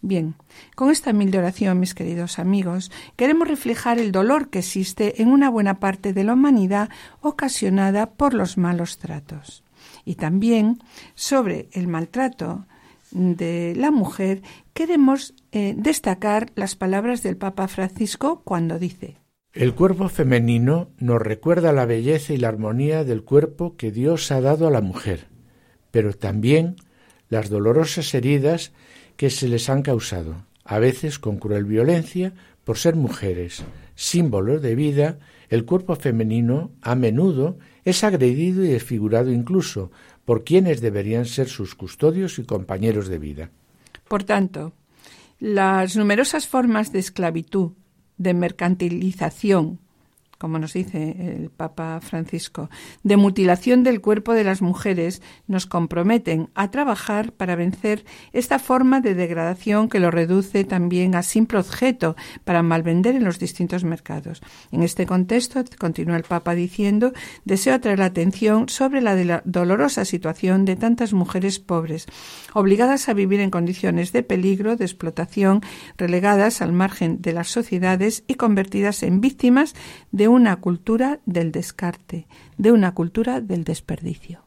Bien, 0.00 0.36
con 0.76 0.90
esta 0.90 1.10
humilde 1.10 1.38
oración, 1.38 1.80
mis 1.80 1.94
queridos 1.94 2.38
amigos, 2.38 2.92
queremos 3.16 3.48
reflejar 3.48 3.98
el 3.98 4.12
dolor 4.12 4.48
que 4.48 4.60
existe 4.60 5.20
en 5.20 5.28
una 5.28 5.50
buena 5.50 5.80
parte 5.80 6.12
de 6.12 6.22
la 6.22 6.34
humanidad 6.34 6.88
ocasionada 7.20 8.10
por 8.10 8.32
los 8.32 8.58
malos 8.58 8.98
tratos. 8.98 9.64
Y 10.04 10.14
también 10.14 10.78
sobre 11.14 11.68
el 11.72 11.88
maltrato 11.88 12.66
de 13.10 13.74
la 13.76 13.90
mujer, 13.90 14.42
queremos 14.72 15.34
eh, 15.50 15.74
destacar 15.76 16.52
las 16.54 16.76
palabras 16.76 17.22
del 17.22 17.36
Papa 17.36 17.66
Francisco 17.66 18.42
cuando 18.44 18.78
dice 18.78 19.16
El 19.52 19.74
cuerpo 19.74 20.08
femenino 20.08 20.90
nos 20.98 21.20
recuerda 21.20 21.72
la 21.72 21.86
belleza 21.86 22.34
y 22.34 22.36
la 22.36 22.48
armonía 22.48 23.02
del 23.02 23.24
cuerpo 23.24 23.76
que 23.76 23.90
Dios 23.90 24.30
ha 24.30 24.40
dado 24.40 24.68
a 24.68 24.70
la 24.70 24.80
mujer, 24.80 25.26
pero 25.90 26.12
también 26.12 26.76
las 27.28 27.48
dolorosas 27.48 28.14
heridas 28.14 28.72
que 29.18 29.30
se 29.30 29.48
les 29.48 29.68
han 29.68 29.82
causado, 29.82 30.46
a 30.64 30.78
veces 30.78 31.18
con 31.18 31.38
cruel 31.38 31.64
violencia, 31.64 32.34
por 32.62 32.78
ser 32.78 32.94
mujeres, 32.94 33.64
símbolos 33.96 34.62
de 34.62 34.76
vida, 34.76 35.18
el 35.48 35.64
cuerpo 35.64 35.96
femenino 35.96 36.70
a 36.82 36.94
menudo 36.94 37.58
es 37.84 38.04
agredido 38.04 38.64
y 38.64 38.68
desfigurado 38.68 39.32
incluso 39.32 39.90
por 40.24 40.44
quienes 40.44 40.80
deberían 40.80 41.26
ser 41.26 41.48
sus 41.48 41.74
custodios 41.74 42.38
y 42.38 42.44
compañeros 42.44 43.08
de 43.08 43.18
vida. 43.18 43.50
Por 44.06 44.22
tanto, 44.22 44.72
las 45.40 45.96
numerosas 45.96 46.46
formas 46.46 46.92
de 46.92 47.00
esclavitud, 47.00 47.72
de 48.18 48.34
mercantilización, 48.34 49.80
como 50.38 50.58
nos 50.60 50.72
dice 50.72 51.16
el 51.18 51.50
Papa 51.50 52.00
Francisco, 52.00 52.70
de 53.02 53.16
mutilación 53.16 53.82
del 53.82 54.00
cuerpo 54.00 54.34
de 54.34 54.44
las 54.44 54.62
mujeres, 54.62 55.20
nos 55.48 55.66
comprometen 55.66 56.48
a 56.54 56.70
trabajar 56.70 57.32
para 57.32 57.56
vencer 57.56 58.04
esta 58.32 58.60
forma 58.60 59.00
de 59.00 59.14
degradación 59.14 59.88
que 59.88 59.98
lo 59.98 60.12
reduce 60.12 60.62
también 60.62 61.16
a 61.16 61.24
simple 61.24 61.58
objeto 61.58 62.14
para 62.44 62.62
malvender 62.62 63.16
en 63.16 63.24
los 63.24 63.40
distintos 63.40 63.82
mercados. 63.82 64.40
En 64.70 64.84
este 64.84 65.06
contexto, 65.06 65.64
continúa 65.78 66.16
el 66.16 66.22
Papa 66.22 66.54
diciendo, 66.54 67.12
deseo 67.44 67.74
atraer 67.74 67.98
la 67.98 68.06
atención 68.06 68.68
sobre 68.68 69.00
la, 69.00 69.42
dolorosa 69.44 70.04
situación 70.04 70.64
de 70.64 70.76
tantas 70.76 71.12
mujeres 71.12 71.58
pobres, 71.58 72.06
obligadas 72.54 73.08
a 73.08 73.14
vivir 73.14 73.40
en 73.40 73.50
condiciones 73.50 74.12
de 74.12 74.22
peligro, 74.22 74.76
de 74.76 74.84
explotación, 74.84 75.62
relegadas 75.96 76.62
al 76.62 76.72
margen 76.72 77.20
de 77.20 77.32
las 77.32 77.48
sociedades 77.48 78.22
y 78.28 78.34
convertidas 78.34 79.02
en 79.02 79.20
víctimas 79.20 79.74
de 80.12 80.27
una 80.28 80.60
cultura 80.60 81.20
del 81.26 81.52
descarte, 81.52 82.26
de 82.56 82.72
una 82.72 82.94
cultura 82.94 83.40
del 83.40 83.64
desperdicio. 83.64 84.44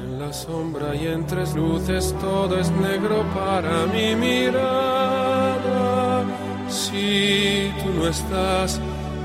En 0.00 0.18
la 0.18 0.32
sombra 0.32 0.94
y 0.94 1.06
en 1.06 1.26
tres 1.26 1.54
luces 1.54 2.14
todo 2.18 2.58
es 2.58 2.70
negro 2.70 3.16
para 3.34 3.84
mi 3.94 4.14
mirada. 4.14 5.74
Si 6.68 7.70
tú 7.80 7.88
no 7.98 8.08
estás 8.08 8.80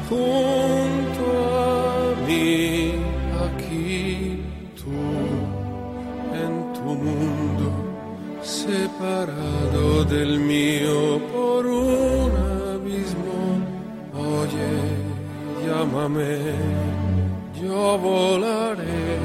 junto 0.10 1.26
a 1.70 2.28
mí, 2.28 2.96
aquí 3.48 4.44
tú, 4.80 5.00
en 6.44 6.54
tu 6.74 6.90
mundo, 7.06 7.68
separado 8.42 10.04
del 10.04 10.32
mío 10.40 11.22
por 11.32 11.66
un 11.66 12.32
abismo. 12.76 13.40
Oye 14.16 14.93
llámame, 15.66 16.38
yo 17.62 17.98
volaré 17.98 19.18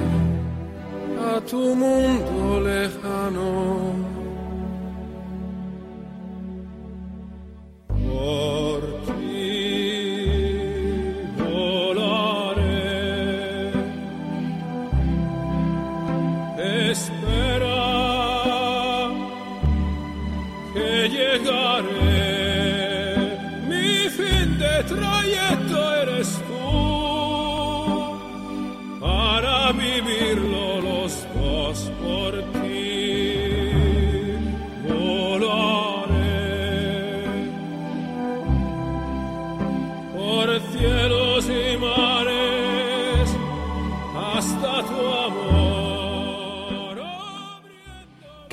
a 1.30 1.40
tu 1.40 1.74
mundo 1.74 2.60
lejano. 2.60 3.48
Por 7.88 8.67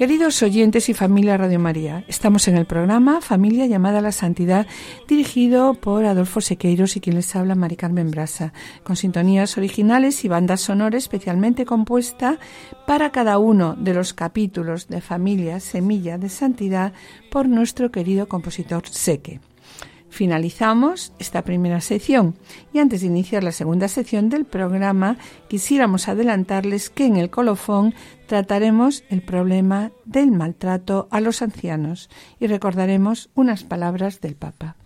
Queridos 0.06 0.44
oyentes 0.44 0.88
y 0.88 0.94
familia 0.94 1.36
Radio 1.36 1.60
María, 1.60 2.04
estamos 2.08 2.48
en 2.48 2.56
el 2.56 2.68
programa 2.68 3.22
Familia 3.22 3.66
llamada 3.66 3.98
a 3.98 4.02
la 4.04 4.12
Santidad, 4.12 4.68
dirigido 5.08 5.74
por 5.74 6.06
Adolfo 6.06 6.42
Sequeiros 6.42 6.96
y 6.96 7.00
quien 7.00 7.16
les 7.16 7.36
habla 7.36 7.56
Mari 7.56 7.76
Carmen 7.76 8.12
Brasa, 8.12 8.54
con 8.84 8.98
sintonías 8.98 9.58
originales 9.58 10.24
y 10.24 10.28
bandas 10.28 10.62
sonoras 10.62 11.02
especialmente 11.02 11.66
compuesta 11.66 12.38
para 12.86 13.12
cada 13.12 13.40
uno 13.40 13.74
de 13.80 13.96
los 13.96 14.14
capítulos 14.14 14.90
de 14.90 15.02
Familia 15.02 15.60
Semilla 15.60 16.20
de 16.20 16.30
Santidad 16.30 16.94
por 17.32 17.50
nuestro 17.50 17.90
querido 17.90 18.28
compositor 18.28 18.88
Seque. 18.88 19.40
Finalizamos 20.16 21.12
esta 21.20 21.42
primera 21.42 21.82
sección 21.82 22.36
y 22.72 22.80
antes 22.80 23.02
de 23.02 23.08
iniciar 23.08 23.44
la 23.44 23.52
segunda 23.52 23.90
sección 23.90 24.30
del 24.30 24.46
programa 24.46 25.18
quisiéramos 25.50 26.08
adelantarles 26.08 26.90
que 26.90 27.06
en 27.06 27.18
el 27.18 27.30
colofón 27.30 27.94
trataremos 28.26 29.04
el 29.10 29.22
problema 29.22 29.92
del 30.06 30.32
maltrato 30.32 31.10
a 31.12 31.20
los 31.20 31.42
ancianos 31.42 32.10
y 32.40 32.48
recordaremos 32.48 33.30
unas 33.36 33.66
palabras 33.66 34.22
del 34.22 34.38
Papa. 34.38 34.78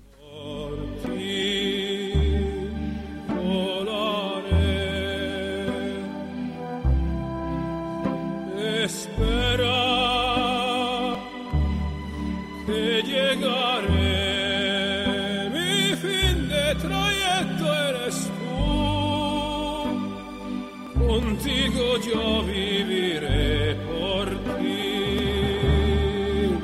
Contigo 21.20 21.86
yo 21.98 22.44
viviré 22.44 23.76
por 23.90 24.28
ti. 24.58 24.86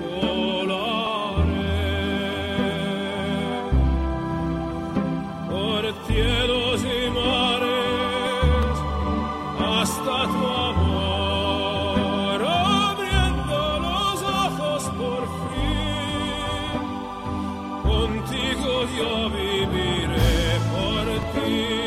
Volaré 0.09 1.25
por 5.49 5.83
hasta 9.59 10.17
tu 10.33 10.43
amor, 10.71 12.39
abriendo 12.43 13.59
los 13.85 14.17
ojos 14.43 14.83
por 14.99 15.23
fin. 15.45 16.79
Contigo 17.89 18.71
yo 18.97 19.11
viviré 19.35 20.39
por 20.73 21.05
ti. 21.33 21.85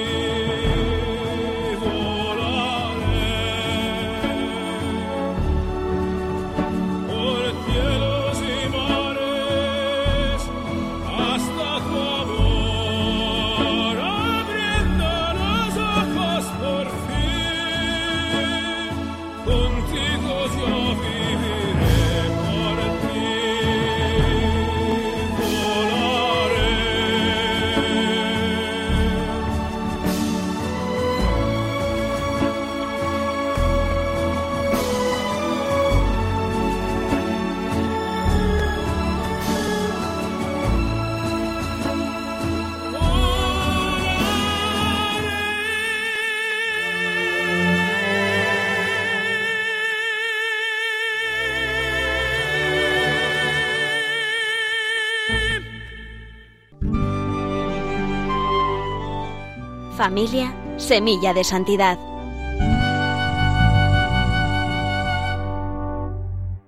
Familia, 60.08 60.56
semilla 60.78 61.34
de 61.34 61.44
santidad. 61.44 61.98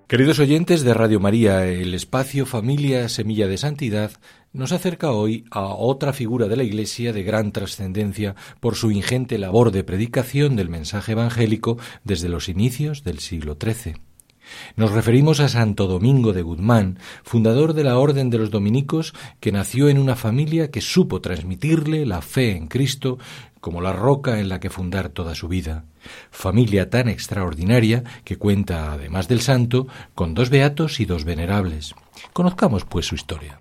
Queridos 0.07 0.39
oyentes 0.41 0.83
de 0.83 0.93
Radio 0.93 1.21
María, 1.21 1.65
el 1.65 1.95
espacio 1.95 2.45
Familia 2.45 3.09
Semilla 3.09 3.49
de 3.49 3.57
Santidad 3.57 4.11
nos 4.53 4.73
acerca 4.73 5.13
hoy 5.13 5.47
a 5.51 5.69
otra 5.69 6.13
figura 6.13 6.49
de 6.49 6.57
la 6.59 6.65
Iglesia 6.65 7.15
de 7.15 7.23
gran 7.23 7.51
trascendencia 7.53 8.35
por 8.61 8.75
su 8.75 8.91
ingente 8.91 9.39
labor 9.39 9.71
de 9.71 9.85
predicación 9.85 10.55
del 10.55 10.69
mensaje 10.69 11.13
evangélico 11.13 11.79
desde 12.05 12.29
los 12.29 12.51
inicios 12.51 13.05
del 13.05 13.21
siglo 13.21 13.57
XIII. 13.59 14.10
Nos 14.77 14.93
referimos 14.93 15.41
a 15.41 15.49
Santo 15.49 15.87
Domingo 15.87 16.33
de 16.33 16.43
Guzmán, 16.43 16.99
fundador 17.23 17.75
de 17.75 17.85
la 17.85 17.99
Orden 17.99 18.31
de 18.31 18.39
los 18.39 18.51
Dominicos, 18.51 19.15
que 19.41 19.53
nació 19.53 19.89
en 19.89 19.99
una 19.99 20.17
familia 20.17 20.71
que 20.71 20.81
supo 20.81 21.21
transmitirle 21.21 22.07
la 22.07 22.23
fe 22.23 22.57
en 22.57 22.69
Cristo 22.69 23.19
como 23.61 23.81
la 23.81 23.93
roca 23.93 24.41
en 24.41 24.49
la 24.49 24.59
que 24.59 24.71
fundar 24.71 25.11
toda 25.11 25.35
su 25.35 25.49
vida. 25.49 25.85
Familia 26.31 26.89
tan 26.89 27.09
extraordinaria 27.09 28.05
que 28.25 28.37
cuenta, 28.37 28.93
además 28.93 29.29
del 29.29 29.41
santo, 29.41 29.87
con 30.15 30.35
dos 30.35 30.51
beatos 30.51 31.01
y 31.01 31.05
dos 31.05 31.25
venerables. 31.25 31.95
Conozcamos, 32.33 32.85
pues, 32.85 33.07
su 33.07 33.15
historia. 33.15 33.60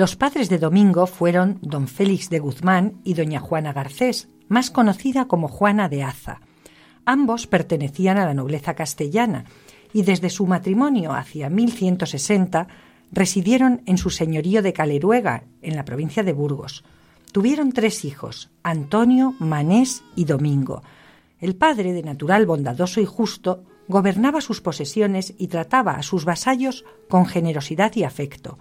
Los 0.00 0.16
padres 0.16 0.48
de 0.48 0.56
Domingo 0.56 1.06
fueron 1.06 1.58
don 1.60 1.86
Félix 1.86 2.30
de 2.30 2.38
Guzmán 2.38 3.02
y 3.04 3.12
doña 3.12 3.38
Juana 3.38 3.74
Garcés, 3.74 4.28
más 4.48 4.70
conocida 4.70 5.26
como 5.26 5.46
Juana 5.46 5.90
de 5.90 6.02
Aza. 6.02 6.40
Ambos 7.04 7.46
pertenecían 7.46 8.16
a 8.16 8.24
la 8.24 8.32
nobleza 8.32 8.72
castellana 8.72 9.44
y 9.92 10.00
desde 10.00 10.30
su 10.30 10.46
matrimonio 10.46 11.12
hacia 11.12 11.50
1160 11.50 12.66
residieron 13.12 13.82
en 13.84 13.98
su 13.98 14.08
señorío 14.08 14.62
de 14.62 14.72
Caleruega, 14.72 15.44
en 15.60 15.76
la 15.76 15.84
provincia 15.84 16.22
de 16.22 16.32
Burgos. 16.32 16.82
Tuvieron 17.30 17.72
tres 17.72 18.06
hijos, 18.06 18.48
Antonio, 18.62 19.34
Manés 19.38 20.02
y 20.16 20.24
Domingo. 20.24 20.82
El 21.40 21.56
padre, 21.56 21.92
de 21.92 22.02
natural 22.02 22.46
bondadoso 22.46 23.02
y 23.02 23.04
justo, 23.04 23.64
gobernaba 23.86 24.40
sus 24.40 24.62
posesiones 24.62 25.34
y 25.36 25.48
trataba 25.48 25.96
a 25.96 26.02
sus 26.02 26.24
vasallos 26.24 26.86
con 27.10 27.26
generosidad 27.26 27.94
y 27.96 28.04
afecto 28.04 28.56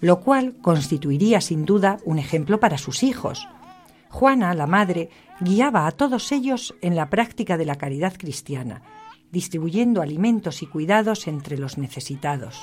lo 0.00 0.20
cual 0.20 0.54
constituiría 0.60 1.40
sin 1.40 1.64
duda 1.64 1.98
un 2.04 2.18
ejemplo 2.18 2.60
para 2.60 2.78
sus 2.78 3.02
hijos. 3.02 3.46
Juana, 4.08 4.54
la 4.54 4.66
madre, 4.66 5.10
guiaba 5.40 5.86
a 5.86 5.92
todos 5.92 6.32
ellos 6.32 6.74
en 6.80 6.96
la 6.96 7.10
práctica 7.10 7.56
de 7.56 7.66
la 7.66 7.76
caridad 7.76 8.14
cristiana, 8.16 8.82
distribuyendo 9.30 10.02
alimentos 10.02 10.62
y 10.62 10.66
cuidados 10.66 11.28
entre 11.28 11.58
los 11.58 11.78
necesitados. 11.78 12.60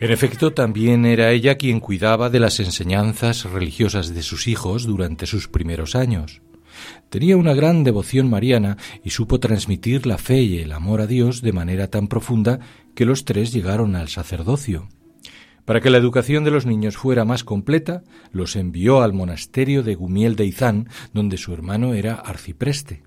En 0.00 0.10
efecto, 0.10 0.52
también 0.52 1.06
era 1.06 1.30
ella 1.30 1.56
quien 1.56 1.78
cuidaba 1.78 2.28
de 2.28 2.40
las 2.40 2.58
enseñanzas 2.58 3.44
religiosas 3.44 4.12
de 4.12 4.22
sus 4.22 4.48
hijos 4.48 4.84
durante 4.84 5.26
sus 5.26 5.46
primeros 5.46 5.94
años. 5.94 6.42
Tenía 7.10 7.36
una 7.36 7.54
gran 7.54 7.84
devoción 7.84 8.30
mariana 8.30 8.76
y 9.04 9.10
supo 9.10 9.40
transmitir 9.40 10.06
la 10.06 10.18
fe 10.18 10.42
y 10.42 10.58
el 10.58 10.72
amor 10.72 11.00
a 11.00 11.06
Dios 11.06 11.42
de 11.42 11.52
manera 11.52 11.88
tan 11.88 12.08
profunda 12.08 12.60
que 12.94 13.04
los 13.04 13.24
tres 13.24 13.52
llegaron 13.52 13.96
al 13.96 14.08
sacerdocio. 14.08 14.88
Para 15.64 15.80
que 15.80 15.90
la 15.90 15.98
educación 15.98 16.42
de 16.44 16.50
los 16.50 16.66
niños 16.66 16.96
fuera 16.96 17.24
más 17.24 17.44
completa, 17.44 18.02
los 18.32 18.56
envió 18.56 19.02
al 19.02 19.12
monasterio 19.12 19.82
de 19.82 19.94
Gumiel 19.94 20.34
de 20.34 20.46
Izán, 20.46 20.88
donde 21.12 21.36
su 21.36 21.52
hermano 21.52 21.94
era 21.94 22.14
arcipreste. 22.14 23.04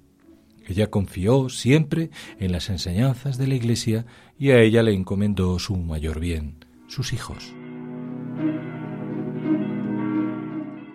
Ella 0.67 0.89
confió 0.89 1.49
siempre 1.49 2.09
en 2.39 2.51
las 2.51 2.69
enseñanzas 2.69 3.37
de 3.37 3.47
la 3.47 3.55
Iglesia 3.55 4.05
y 4.39 4.51
a 4.51 4.61
ella 4.61 4.83
le 4.83 4.93
encomendó 4.93 5.59
su 5.59 5.75
mayor 5.75 6.19
bien, 6.19 6.65
sus 6.87 7.13
hijos. 7.13 7.53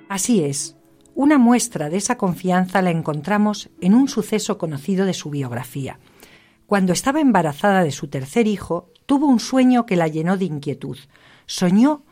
Así 0.08 0.42
es, 0.42 0.76
una 1.20 1.36
muestra 1.36 1.90
de 1.90 1.98
esa 1.98 2.16
confianza 2.16 2.80
la 2.80 2.90
encontramos 2.90 3.68
en 3.82 3.92
un 3.92 4.08
suceso 4.08 4.56
conocido 4.56 5.04
de 5.04 5.12
su 5.12 5.28
biografía. 5.28 5.98
Cuando 6.64 6.94
estaba 6.94 7.20
embarazada 7.20 7.84
de 7.84 7.90
su 7.90 8.08
tercer 8.08 8.46
hijo, 8.46 8.88
tuvo 9.04 9.26
un 9.26 9.38
sueño 9.38 9.84
que 9.84 9.96
la 9.96 10.08
llenó 10.08 10.38
de 10.38 10.46
inquietud. 10.46 10.96
Soñó 11.44 12.04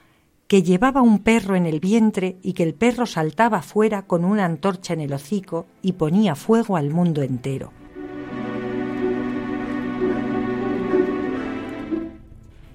que 0.46 0.62
llevaba 0.62 1.00
un 1.00 1.20
perro 1.20 1.56
en 1.56 1.64
el 1.64 1.80
vientre 1.80 2.36
y 2.42 2.52
que 2.52 2.64
el 2.64 2.74
perro 2.74 3.06
saltaba 3.06 3.62
fuera 3.62 4.02
con 4.02 4.26
una 4.26 4.44
antorcha 4.44 4.92
en 4.92 5.00
el 5.00 5.14
hocico 5.14 5.64
y 5.80 5.92
ponía 5.92 6.34
fuego 6.34 6.76
al 6.76 6.90
mundo 6.90 7.22
entero. 7.22 7.72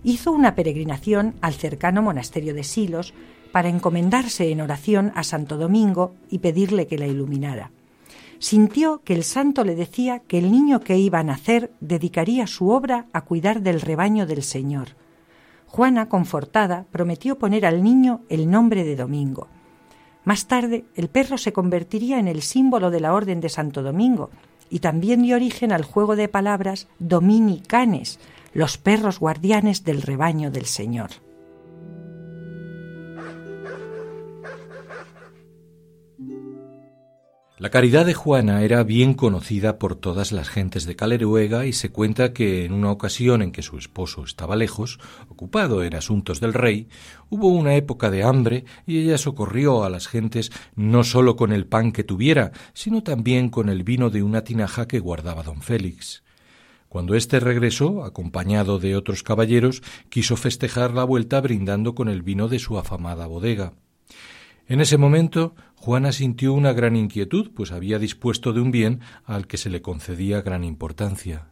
Hizo 0.03 0.31
una 0.31 0.55
peregrinación 0.55 1.35
al 1.41 1.53
cercano 1.53 2.01
monasterio 2.01 2.55
de 2.55 2.63
Silos 2.63 3.13
para 3.53 3.69
encomendarse 3.69 4.49
en 4.49 4.61
oración 4.61 5.11
a 5.13 5.23
Santo 5.23 5.57
Domingo 5.57 6.15
y 6.27 6.39
pedirle 6.39 6.87
que 6.87 6.97
la 6.97 7.05
iluminara. 7.05 7.69
Sintió 8.39 9.03
que 9.05 9.13
el 9.13 9.23
santo 9.23 9.63
le 9.63 9.75
decía 9.75 10.23
que 10.27 10.39
el 10.39 10.51
niño 10.51 10.79
que 10.79 10.97
iba 10.97 11.19
a 11.19 11.23
nacer 11.23 11.71
dedicaría 11.79 12.47
su 12.47 12.71
obra 12.71 13.05
a 13.13 13.21
cuidar 13.21 13.61
del 13.61 13.79
rebaño 13.79 14.25
del 14.25 14.41
Señor. 14.41 14.95
Juana, 15.67 16.09
confortada, 16.09 16.87
prometió 16.91 17.37
poner 17.37 17.67
al 17.67 17.83
niño 17.83 18.21
el 18.27 18.49
nombre 18.49 18.83
de 18.83 18.95
Domingo. 18.95 19.47
Más 20.25 20.47
tarde, 20.47 20.85
el 20.95 21.09
perro 21.09 21.37
se 21.37 21.53
convertiría 21.53 22.17
en 22.17 22.27
el 22.27 22.41
símbolo 22.41 22.89
de 22.89 23.01
la 23.01 23.13
Orden 23.13 23.39
de 23.39 23.49
Santo 23.49 23.83
Domingo 23.83 24.31
y 24.71 24.79
también 24.79 25.21
dio 25.21 25.35
origen 25.35 25.71
al 25.71 25.83
juego 25.83 26.15
de 26.15 26.27
palabras 26.27 26.87
dominicanes, 26.97 28.19
los 28.51 28.79
perros 28.79 29.19
guardianes 29.19 29.83
del 29.83 30.01
rebaño 30.01 30.49
del 30.49 30.65
Señor. 30.65 31.22
La 37.59 37.69
caridad 37.69 38.07
de 38.07 38.15
Juana 38.15 38.63
era 38.63 38.83
bien 38.83 39.13
conocida 39.13 39.77
por 39.77 39.95
todas 39.95 40.31
las 40.31 40.49
gentes 40.49 40.85
de 40.85 40.95
Caleruega 40.95 41.67
y 41.67 41.73
se 41.73 41.91
cuenta 41.91 42.33
que 42.33 42.65
en 42.65 42.73
una 42.73 42.91
ocasión 42.91 43.43
en 43.43 43.51
que 43.51 43.61
su 43.61 43.77
esposo 43.77 44.23
estaba 44.23 44.55
lejos, 44.55 44.99
ocupado 45.29 45.83
en 45.83 45.93
asuntos 45.93 46.39
del 46.39 46.55
rey, 46.55 46.87
hubo 47.29 47.49
una 47.49 47.75
época 47.75 48.09
de 48.09 48.23
hambre 48.23 48.65
y 48.87 48.97
ella 48.97 49.19
socorrió 49.19 49.83
a 49.83 49.91
las 49.91 50.07
gentes 50.07 50.51
no 50.75 51.03
sólo 51.03 51.35
con 51.35 51.51
el 51.51 51.67
pan 51.67 51.91
que 51.91 52.03
tuviera, 52.03 52.53
sino 52.73 53.03
también 53.03 53.49
con 53.49 53.69
el 53.69 53.83
vino 53.83 54.09
de 54.09 54.23
una 54.23 54.43
tinaja 54.43 54.87
que 54.87 54.99
guardaba 54.99 55.43
don 55.43 55.61
Félix. 55.61 56.23
Cuando 56.89 57.13
éste 57.13 57.39
regresó, 57.39 58.03
acompañado 58.03 58.79
de 58.79 58.95
otros 58.95 59.21
caballeros, 59.21 59.83
quiso 60.09 60.37
festejar 60.37 60.95
la 60.95 61.03
vuelta 61.03 61.39
brindando 61.39 61.93
con 61.93 62.09
el 62.09 62.23
vino 62.23 62.47
de 62.47 62.57
su 62.57 62.79
afamada 62.79 63.27
bodega. 63.27 63.73
En 64.67 64.79
ese 64.79 64.97
momento 64.97 65.55
Juana 65.75 66.13
sintió 66.13 66.53
una 66.53 66.71
gran 66.71 66.95
inquietud, 66.95 67.51
pues 67.53 67.71
había 67.71 67.99
dispuesto 67.99 68.53
de 68.53 68.61
un 68.61 68.71
bien 68.71 69.01
al 69.25 69.47
que 69.47 69.57
se 69.57 69.69
le 69.69 69.81
concedía 69.81 70.41
gran 70.41 70.63
importancia. 70.63 71.49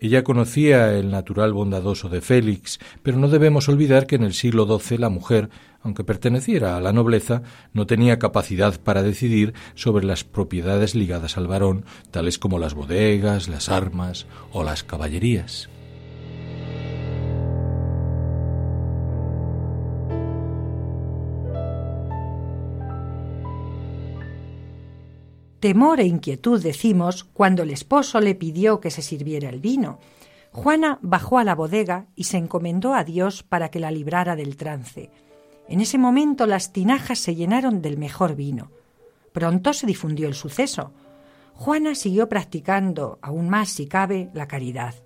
Ella 0.00 0.24
conocía 0.24 0.92
el 0.98 1.10
natural 1.10 1.52
bondadoso 1.52 2.08
de 2.08 2.20
Félix, 2.20 2.80
pero 3.02 3.18
no 3.18 3.28
debemos 3.28 3.68
olvidar 3.68 4.06
que 4.06 4.16
en 4.16 4.24
el 4.24 4.34
siglo 4.34 4.66
XII 4.66 4.98
la 4.98 5.08
mujer, 5.08 5.48
aunque 5.80 6.04
perteneciera 6.04 6.76
a 6.76 6.80
la 6.80 6.92
nobleza, 6.92 7.42
no 7.72 7.86
tenía 7.86 8.18
capacidad 8.18 8.80
para 8.80 9.02
decidir 9.02 9.54
sobre 9.74 10.04
las 10.04 10.24
propiedades 10.24 10.94
ligadas 10.94 11.38
al 11.38 11.46
varón, 11.46 11.84
tales 12.10 12.38
como 12.38 12.58
las 12.58 12.74
bodegas, 12.74 13.48
las 13.48 13.68
armas 13.68 14.26
o 14.50 14.64
las 14.64 14.82
caballerías. 14.82 15.70
Temor 25.62 26.00
e 26.00 26.06
inquietud 26.06 26.60
decimos 26.60 27.22
cuando 27.22 27.62
el 27.62 27.70
esposo 27.70 28.20
le 28.20 28.34
pidió 28.34 28.80
que 28.80 28.90
se 28.90 29.00
sirviera 29.00 29.48
el 29.48 29.60
vino. 29.60 30.00
Juana 30.50 30.98
bajó 31.02 31.38
a 31.38 31.44
la 31.44 31.54
bodega 31.54 32.06
y 32.16 32.24
se 32.24 32.36
encomendó 32.36 32.94
a 32.94 33.04
Dios 33.04 33.44
para 33.44 33.70
que 33.70 33.78
la 33.78 33.92
librara 33.92 34.34
del 34.34 34.56
trance. 34.56 35.12
En 35.68 35.80
ese 35.80 35.98
momento 35.98 36.48
las 36.48 36.72
tinajas 36.72 37.20
se 37.20 37.36
llenaron 37.36 37.80
del 37.80 37.96
mejor 37.96 38.34
vino. 38.34 38.72
Pronto 39.32 39.72
se 39.72 39.86
difundió 39.86 40.26
el 40.26 40.34
suceso. 40.34 40.94
Juana 41.54 41.94
siguió 41.94 42.28
practicando, 42.28 43.20
aún 43.22 43.48
más 43.48 43.68
si 43.68 43.86
cabe, 43.86 44.30
la 44.34 44.48
caridad. 44.48 44.96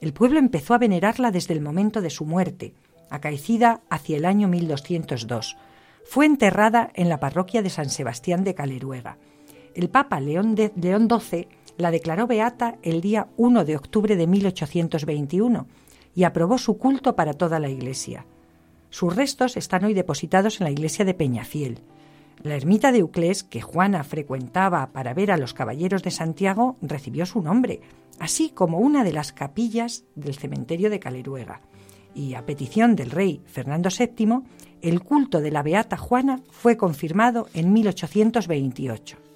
El 0.00 0.14
pueblo 0.14 0.38
empezó 0.38 0.72
a 0.72 0.78
venerarla 0.78 1.30
desde 1.30 1.52
el 1.52 1.60
momento 1.60 2.00
de 2.00 2.08
su 2.08 2.24
muerte, 2.24 2.72
acaecida 3.10 3.82
hacia 3.90 4.16
el 4.16 4.24
año 4.24 4.48
1202. 4.48 5.58
Fue 6.06 6.24
enterrada 6.24 6.88
en 6.94 7.10
la 7.10 7.20
parroquia 7.20 7.60
de 7.60 7.68
San 7.68 7.90
Sebastián 7.90 8.44
de 8.44 8.54
Caleruega 8.54 9.18
el 9.74 9.90
Papa 9.90 10.20
León, 10.20 10.56
XII 10.56 11.48
la 11.76 11.90
declaró 11.90 12.26
beata 12.26 12.78
el 12.82 13.00
día 13.00 13.28
1 13.36 13.64
de 13.64 13.76
octubre 13.76 14.16
de 14.16 14.26
1821 14.26 15.66
y 16.14 16.24
aprobó 16.24 16.58
su 16.58 16.78
culto 16.78 17.16
para 17.16 17.32
toda 17.34 17.58
la 17.58 17.68
Iglesia. 17.68 18.26
Sus 18.90 19.16
restos 19.16 19.56
están 19.56 19.84
hoy 19.84 19.92
depositados 19.92 20.60
en 20.60 20.66
la 20.66 20.70
iglesia 20.70 21.04
de 21.04 21.14
Peñafiel. 21.14 21.80
La 22.42 22.54
ermita 22.54 22.92
de 22.92 22.98
Euclés, 22.98 23.42
que 23.42 23.60
Juana 23.60 24.04
frecuentaba 24.04 24.92
para 24.92 25.14
ver 25.14 25.32
a 25.32 25.36
los 25.36 25.52
caballeros 25.52 26.04
de 26.04 26.12
Santiago, 26.12 26.76
recibió 26.80 27.26
su 27.26 27.42
nombre, 27.42 27.80
así 28.20 28.50
como 28.50 28.78
una 28.78 29.02
de 29.02 29.12
las 29.12 29.32
capillas 29.32 30.04
del 30.14 30.36
cementerio 30.36 30.90
de 30.90 31.00
Caleruega. 31.00 31.60
Y 32.14 32.34
a 32.34 32.46
petición 32.46 32.94
del 32.94 33.10
rey 33.10 33.42
Fernando 33.46 33.88
VII, 33.90 34.42
el 34.80 35.02
culto 35.02 35.40
de 35.40 35.50
la 35.50 35.64
Beata 35.64 35.96
Juana 35.96 36.42
fue 36.50 36.76
confirmado 36.76 37.48
en 37.52 37.72
1828. 37.72 39.33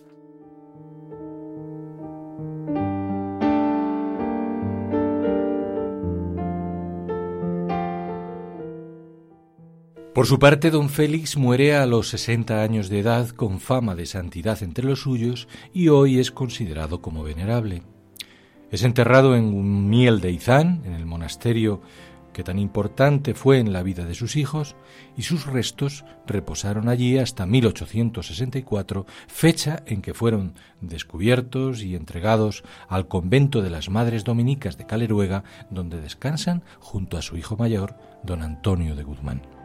Por 10.18 10.26
su 10.26 10.40
parte, 10.40 10.72
don 10.72 10.88
Félix 10.88 11.36
muere 11.36 11.76
a 11.76 11.86
los 11.86 12.08
60 12.08 12.60
años 12.60 12.88
de 12.88 12.98
edad 12.98 13.28
con 13.28 13.60
fama 13.60 13.94
de 13.94 14.04
santidad 14.04 14.60
entre 14.64 14.84
los 14.84 15.02
suyos 15.02 15.46
y 15.72 15.90
hoy 15.90 16.18
es 16.18 16.32
considerado 16.32 17.00
como 17.00 17.22
venerable. 17.22 17.84
Es 18.72 18.82
enterrado 18.82 19.36
en 19.36 19.88
miel 19.88 20.20
de 20.20 20.32
Izán, 20.32 20.82
en 20.84 20.94
el 20.94 21.06
monasterio 21.06 21.82
que 22.32 22.42
tan 22.42 22.58
importante 22.58 23.34
fue 23.34 23.60
en 23.60 23.72
la 23.72 23.84
vida 23.84 24.06
de 24.06 24.16
sus 24.16 24.34
hijos, 24.34 24.74
y 25.16 25.22
sus 25.22 25.46
restos 25.46 26.04
reposaron 26.26 26.88
allí 26.88 27.16
hasta 27.18 27.46
1864, 27.46 29.06
fecha 29.28 29.84
en 29.86 30.02
que 30.02 30.14
fueron 30.14 30.54
descubiertos 30.80 31.80
y 31.82 31.94
entregados 31.94 32.64
al 32.88 33.06
convento 33.06 33.62
de 33.62 33.70
las 33.70 33.88
Madres 33.88 34.24
Dominicas 34.24 34.76
de 34.78 34.86
Caleruega, 34.86 35.44
donde 35.70 36.00
descansan 36.00 36.64
junto 36.80 37.18
a 37.18 37.22
su 37.22 37.36
hijo 37.36 37.56
mayor, 37.56 37.94
don 38.24 38.42
Antonio 38.42 38.96
de 38.96 39.04
Guzmán. 39.04 39.57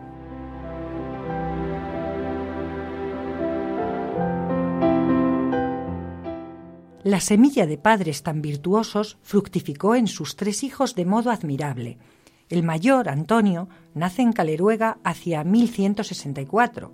La 7.03 7.19
semilla 7.19 7.67
de 7.67 7.77
padres 7.77 8.23
tan 8.23 8.41
virtuosos 8.41 9.17
fructificó 9.23 9.95
en 9.95 10.07
sus 10.07 10.37
tres 10.37 10.63
hijos 10.63 10.95
de 10.95 11.03
modo 11.03 11.31
admirable. 11.31 11.97
El 12.47 12.63
mayor, 12.63 13.09
Antonio, 13.09 13.67
nace 13.93 14.21
en 14.21 14.31
Caleruega 14.31 14.99
hacia 15.03 15.43
1164. 15.43 16.93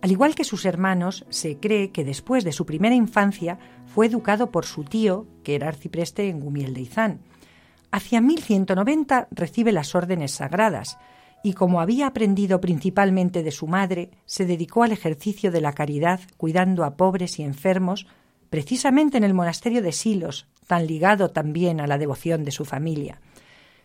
Al 0.00 0.10
igual 0.12 0.36
que 0.36 0.44
sus 0.44 0.64
hermanos, 0.64 1.26
se 1.28 1.56
cree 1.56 1.90
que 1.90 2.04
después 2.04 2.44
de 2.44 2.52
su 2.52 2.66
primera 2.66 2.94
infancia 2.94 3.58
fue 3.92 4.06
educado 4.06 4.52
por 4.52 4.64
su 4.64 4.84
tío, 4.84 5.26
que 5.42 5.56
era 5.56 5.66
arcipreste 5.66 6.28
en 6.28 6.38
Gumiel 6.38 6.72
de 6.72 6.82
Izán. 6.82 7.20
Hacia 7.90 8.20
1190 8.20 9.26
recibe 9.32 9.72
las 9.72 9.96
órdenes 9.96 10.30
sagradas 10.30 10.98
y 11.42 11.54
como 11.54 11.80
había 11.80 12.06
aprendido 12.06 12.60
principalmente 12.60 13.42
de 13.42 13.50
su 13.50 13.66
madre, 13.66 14.10
se 14.24 14.46
dedicó 14.46 14.84
al 14.84 14.92
ejercicio 14.92 15.50
de 15.50 15.60
la 15.60 15.72
caridad 15.72 16.20
cuidando 16.36 16.84
a 16.84 16.96
pobres 16.96 17.40
y 17.40 17.42
enfermos 17.42 18.06
precisamente 18.52 19.16
en 19.16 19.24
el 19.24 19.32
monasterio 19.32 19.80
de 19.80 19.92
Silos, 19.92 20.46
tan 20.66 20.86
ligado 20.86 21.30
también 21.30 21.80
a 21.80 21.86
la 21.86 21.96
devoción 21.96 22.44
de 22.44 22.50
su 22.50 22.66
familia. 22.66 23.18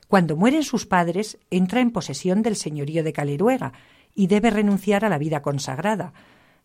Cuando 0.10 0.36
mueren 0.36 0.64
sus 0.64 0.86
padres, 0.86 1.38
entra 1.50 1.80
en 1.80 1.92
posesión 1.92 2.42
del 2.42 2.58
señorío 2.58 3.02
de 3.02 3.14
Caleruega 3.14 3.72
y 4.14 4.28
debe 4.28 4.50
renunciar 4.50 5.06
a 5.06 5.10
la 5.10 5.20
vida 5.20 5.42
consagrada. 5.42 6.12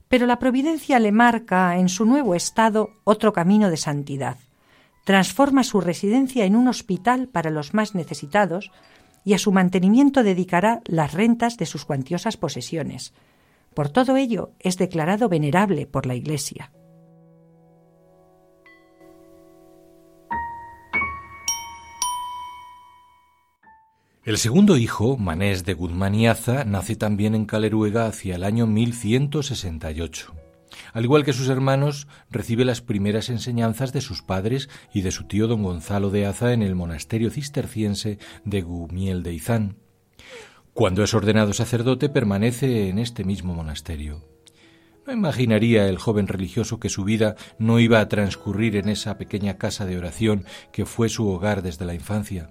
Pero 0.08 0.26
la 0.26 0.40
providencia 0.40 0.98
le 0.98 1.12
marca 1.12 1.78
en 1.78 1.88
su 1.88 2.04
nuevo 2.04 2.34
estado 2.34 2.90
otro 3.04 3.32
camino 3.32 3.70
de 3.70 3.76
santidad. 3.76 4.36
Transforma 5.04 5.62
su 5.62 5.80
residencia 5.80 6.44
en 6.44 6.56
un 6.56 6.66
hospital 6.66 7.28
para 7.28 7.50
los 7.50 7.72
más 7.72 7.94
necesitados 7.94 8.72
y 9.24 9.34
a 9.34 9.38
su 9.38 9.52
mantenimiento 9.52 10.24
dedicará 10.24 10.80
las 10.86 11.14
rentas 11.14 11.56
de 11.56 11.66
sus 11.66 11.84
cuantiosas 11.84 12.36
posesiones. 12.36 13.14
Por 13.74 13.90
todo 13.90 14.16
ello 14.16 14.50
es 14.58 14.76
declarado 14.76 15.28
venerable 15.28 15.86
por 15.86 16.04
la 16.04 16.16
Iglesia. 16.16 16.72
El 24.24 24.38
segundo 24.38 24.76
hijo, 24.76 25.16
Manés 25.16 25.64
de 25.64 25.74
Guzmán 25.74 26.14
y 26.14 26.28
Aza, 26.28 26.62
nace 26.64 26.94
también 26.94 27.34
en 27.34 27.44
Caleruega 27.44 28.06
hacia 28.06 28.36
el 28.36 28.44
año 28.44 28.68
1168. 28.68 30.32
Al 30.92 31.02
igual 31.02 31.24
que 31.24 31.32
sus 31.32 31.48
hermanos, 31.48 32.06
recibe 32.30 32.64
las 32.64 32.82
primeras 32.82 33.30
enseñanzas 33.30 33.92
de 33.92 34.00
sus 34.00 34.22
padres 34.22 34.68
y 34.94 35.00
de 35.00 35.10
su 35.10 35.24
tío 35.24 35.48
don 35.48 35.64
Gonzalo 35.64 36.10
de 36.10 36.26
Aza 36.26 36.52
en 36.52 36.62
el 36.62 36.76
monasterio 36.76 37.30
cisterciense 37.30 38.20
de 38.44 38.62
Gumiel 38.62 39.24
de 39.24 39.34
Izán. 39.34 39.78
Cuando 40.72 41.02
es 41.02 41.14
ordenado 41.14 41.52
sacerdote 41.52 42.08
permanece 42.08 42.90
en 42.90 43.00
este 43.00 43.24
mismo 43.24 43.54
monasterio. 43.54 44.22
No 45.04 45.12
imaginaría 45.12 45.88
el 45.88 45.98
joven 45.98 46.28
religioso 46.28 46.78
que 46.78 46.90
su 46.90 47.02
vida 47.02 47.34
no 47.58 47.80
iba 47.80 47.98
a 47.98 48.06
transcurrir 48.08 48.76
en 48.76 48.88
esa 48.88 49.18
pequeña 49.18 49.58
casa 49.58 49.84
de 49.84 49.98
oración 49.98 50.44
que 50.72 50.86
fue 50.86 51.08
su 51.08 51.28
hogar 51.28 51.62
desde 51.62 51.86
la 51.86 51.94
infancia. 51.94 52.50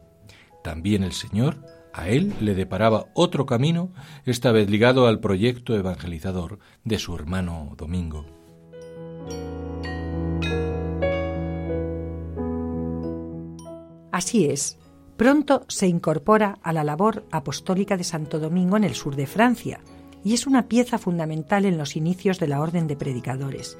También 0.63 1.03
el 1.03 1.13
Señor 1.13 1.57
a 1.93 2.07
él 2.07 2.33
le 2.39 2.55
deparaba 2.55 3.07
otro 3.13 3.45
camino, 3.45 3.91
esta 4.25 4.51
vez 4.51 4.69
ligado 4.69 5.07
al 5.07 5.19
proyecto 5.19 5.75
evangelizador 5.75 6.59
de 6.83 6.99
su 6.99 7.15
hermano 7.15 7.73
Domingo. 7.77 8.25
Así 14.11 14.45
es, 14.45 14.77
pronto 15.17 15.65
se 15.67 15.87
incorpora 15.87 16.59
a 16.63 16.73
la 16.73 16.83
labor 16.83 17.25
apostólica 17.31 17.97
de 17.97 18.03
Santo 18.03 18.39
Domingo 18.39 18.77
en 18.77 18.83
el 18.83 18.93
sur 18.93 19.15
de 19.15 19.25
Francia 19.25 19.79
y 20.23 20.33
es 20.33 20.47
una 20.47 20.67
pieza 20.67 20.97
fundamental 20.97 21.65
en 21.65 21.77
los 21.77 21.95
inicios 21.95 22.39
de 22.39 22.47
la 22.47 22.61
Orden 22.61 22.87
de 22.87 22.95
Predicadores. 22.95 23.77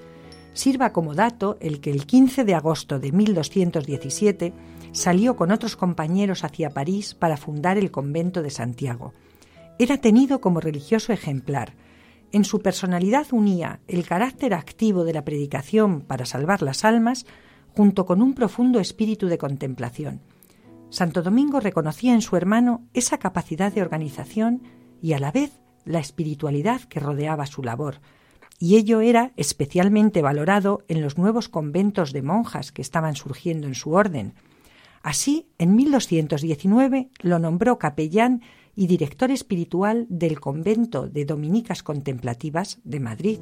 Sirva 0.54 0.92
como 0.92 1.16
dato 1.16 1.58
el 1.62 1.80
que 1.80 1.92
el 1.92 2.06
15 2.06 2.44
de 2.44 2.56
agosto 2.56 3.00
de 3.00 3.12
1217 3.12 4.54
salió 4.92 5.36
con 5.36 5.52
otros 5.52 5.78
compañeros 5.78 6.44
hacia 6.44 6.72
París 6.72 7.16
para 7.16 7.38
fundar 7.38 7.78
el 7.78 7.92
convento 7.92 8.42
de 8.42 8.50
Santiago. 8.50 9.14
Era 9.80 9.98
tenido 9.98 10.42
como 10.42 10.60
religioso 10.60 11.14
ejemplar. 11.14 11.74
En 12.34 12.44
su 12.44 12.62
personalidad 12.62 13.28
unía 13.32 13.80
el 13.88 14.06
carácter 14.06 14.54
activo 14.54 15.04
de 15.04 15.14
la 15.14 15.24
predicación 15.24 16.02
para 16.02 16.26
salvar 16.26 16.62
las 16.62 16.84
almas 16.84 17.26
junto 17.76 18.06
con 18.06 18.22
un 18.22 18.34
profundo 18.34 18.80
espíritu 18.80 19.28
de 19.28 19.38
contemplación. 19.38 20.22
Santo 20.90 21.22
Domingo 21.22 21.62
reconocía 21.62 22.14
en 22.14 22.22
su 22.22 22.36
hermano 22.36 22.86
esa 22.94 23.18
capacidad 23.18 23.72
de 23.72 23.82
organización 23.82 24.62
y 25.02 25.14
a 25.14 25.20
la 25.20 25.32
vez 25.32 25.62
la 25.86 26.00
espiritualidad 26.00 26.82
que 26.82 27.00
rodeaba 27.00 27.46
su 27.46 27.64
labor, 27.64 28.02
y 28.62 28.76
ello 28.76 29.02
era 29.02 29.34
especialmente 29.38 30.22
valorado 30.22 30.84
en 30.88 31.02
los 31.02 31.18
nuevos 31.18 31.50
conventos 31.50 32.14
de 32.14 32.22
monjas 32.22 32.72
que 32.72 32.84
estaban 32.84 33.16
surgiendo 33.16 33.66
en 33.66 33.74
su 33.74 33.94
orden. 33.94 34.36
Así, 35.02 35.48
en 35.58 35.76
1219 35.76 37.10
lo 37.22 37.40
nombró 37.40 37.80
capellán 37.80 38.44
y 38.76 38.86
director 38.86 39.32
espiritual 39.32 40.06
del 40.10 40.40
convento 40.40 41.08
de 41.08 41.26
Dominicas 41.26 41.82
Contemplativas 41.82 42.80
de 42.84 43.00
Madrid. 43.00 43.40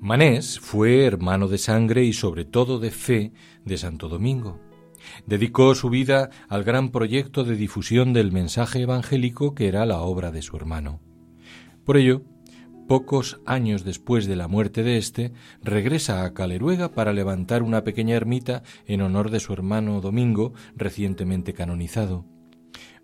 Manés 0.00 0.60
fue 0.60 1.06
hermano 1.06 1.48
de 1.48 1.58
sangre 1.58 2.04
y 2.04 2.12
sobre 2.12 2.44
todo 2.44 2.78
de 2.78 2.92
fe 2.92 3.32
de 3.64 3.78
Santo 3.78 4.08
Domingo. 4.08 4.60
Dedicó 5.26 5.74
su 5.74 5.90
vida 5.90 6.30
al 6.48 6.64
gran 6.64 6.90
proyecto 6.90 7.44
de 7.44 7.56
difusión 7.56 8.12
del 8.12 8.32
mensaje 8.32 8.82
evangélico 8.82 9.54
que 9.54 9.68
era 9.68 9.86
la 9.86 10.00
obra 10.00 10.30
de 10.30 10.42
su 10.42 10.56
hermano. 10.56 11.00
Por 11.84 11.96
ello, 11.96 12.22
Pocos 12.88 13.40
años 13.46 13.84
después 13.84 14.26
de 14.26 14.36
la 14.36 14.48
muerte 14.48 14.82
de 14.82 14.98
éste, 14.98 15.32
regresa 15.62 16.24
a 16.24 16.34
Caleruega 16.34 16.92
para 16.92 17.12
levantar 17.12 17.62
una 17.62 17.84
pequeña 17.84 18.16
ermita 18.16 18.64
en 18.86 19.00
honor 19.00 19.30
de 19.30 19.40
su 19.40 19.52
hermano 19.52 20.00
Domingo, 20.00 20.52
recientemente 20.76 21.54
canonizado. 21.54 22.26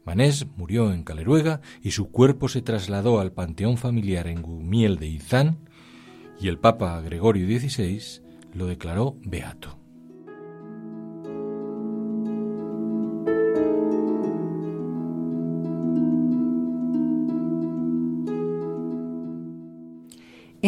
Manés 0.05 0.47
murió 0.57 0.93
en 0.93 1.05
Caleruega 1.05 1.61
y 1.83 1.93
su 1.93 2.11
cuerpo 2.11 2.49
se 2.49 2.61
trasladó 2.61 3.21
al 3.21 3.33
panteón 3.33 3.77
familiar 3.77 4.27
en 4.27 4.43
Gumiel 4.43 4.99
de 4.99 5.07
Izán 5.07 5.59
y 6.41 6.49
el 6.49 6.59
Papa 6.59 7.01
Gregorio 7.01 7.47
XVI 7.47 8.23
lo 8.55 8.67
declaró 8.67 9.17
beato. 9.23 9.78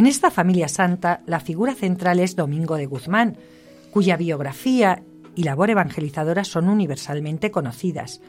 En 0.00 0.06
esta 0.06 0.30
familia 0.30 0.68
santa, 0.68 1.20
la 1.26 1.40
figura 1.40 1.74
central 1.74 2.20
es 2.20 2.34
Domingo 2.34 2.76
de 2.76 2.86
Guzmán, 2.86 3.36
cuya 3.90 4.16
biografía 4.16 5.02
y 5.34 5.42
labor 5.42 5.68
evangelizadora 5.68 6.44
son 6.44 6.70
universalmente 6.70 7.50
conocidas. 7.50 8.22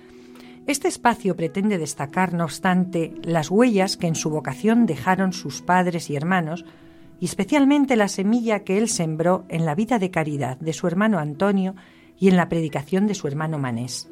Este 0.67 0.89
espacio 0.89 1.38
pretende 1.38 1.78
destacar, 1.78 2.34
no 2.34 2.43
obstante, 2.43 3.13
las 3.24 3.49
huellas 3.49 3.95
que 3.95 4.07
en 4.07 4.15
su 4.15 4.30
vocación 4.30 4.86
dejaron 4.86 5.32
sus 5.32 5.61
padres 5.61 6.09
y 6.09 6.17
hermanos, 6.17 6.65
y 7.22 7.26
especialmente 7.28 7.95
la 7.95 8.09
semilla 8.09 8.65
que 8.65 8.78
él 8.78 8.89
sembró 8.89 9.45
en 9.47 9.63
la 9.63 9.74
vida 9.74 9.97
de 9.97 10.11
caridad 10.11 10.57
de 10.57 10.74
su 10.74 10.88
hermano 10.88 11.19
Antonio 11.19 11.76
y 12.19 12.28
en 12.28 12.36
la 12.36 12.49
predicación 12.49 13.07
de 13.07 13.15
su 13.15 13.30
hermano 13.30 13.59
Manés. 13.59 14.09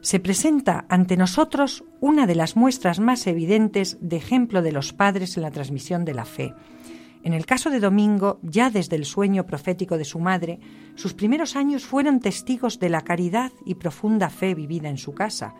Se 0.00 0.18
presenta 0.18 0.84
ante 0.88 1.16
nosotros 1.16 1.84
una 2.00 2.26
de 2.26 2.34
las 2.34 2.56
muestras 2.56 2.98
más 2.98 3.24
evidentes 3.28 3.98
de 4.00 4.16
ejemplo 4.16 4.62
de 4.62 4.72
los 4.72 4.92
padres 4.92 5.36
en 5.36 5.44
la 5.44 5.52
transmisión 5.52 6.04
de 6.04 6.14
la 6.14 6.24
fe, 6.24 6.54
en 7.22 7.32
el 7.32 7.46
caso 7.46 7.70
de 7.70 7.80
Domingo, 7.80 8.38
ya 8.42 8.70
desde 8.70 8.96
el 8.96 9.04
sueño 9.04 9.44
profético 9.44 9.98
de 9.98 10.04
su 10.04 10.20
madre, 10.20 10.60
sus 10.94 11.14
primeros 11.14 11.56
años 11.56 11.84
fueron 11.84 12.20
testigos 12.20 12.78
de 12.78 12.88
la 12.88 13.02
caridad 13.02 13.52
y 13.64 13.74
profunda 13.74 14.30
fe 14.30 14.54
vivida 14.54 14.88
en 14.88 14.98
su 14.98 15.14
casa. 15.14 15.54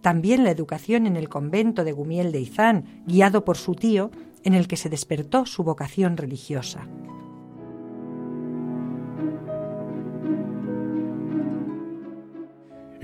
También 0.00 0.44
la 0.44 0.50
educación 0.50 1.06
en 1.06 1.16
el 1.16 1.28
convento 1.28 1.84
de 1.84 1.92
Gumiel 1.92 2.32
de 2.32 2.40
Izán, 2.40 3.02
guiado 3.06 3.44
por 3.44 3.56
su 3.56 3.74
tío, 3.74 4.10
en 4.42 4.54
el 4.54 4.68
que 4.68 4.76
se 4.76 4.90
despertó 4.90 5.46
su 5.46 5.64
vocación 5.64 6.16
religiosa. 6.16 6.86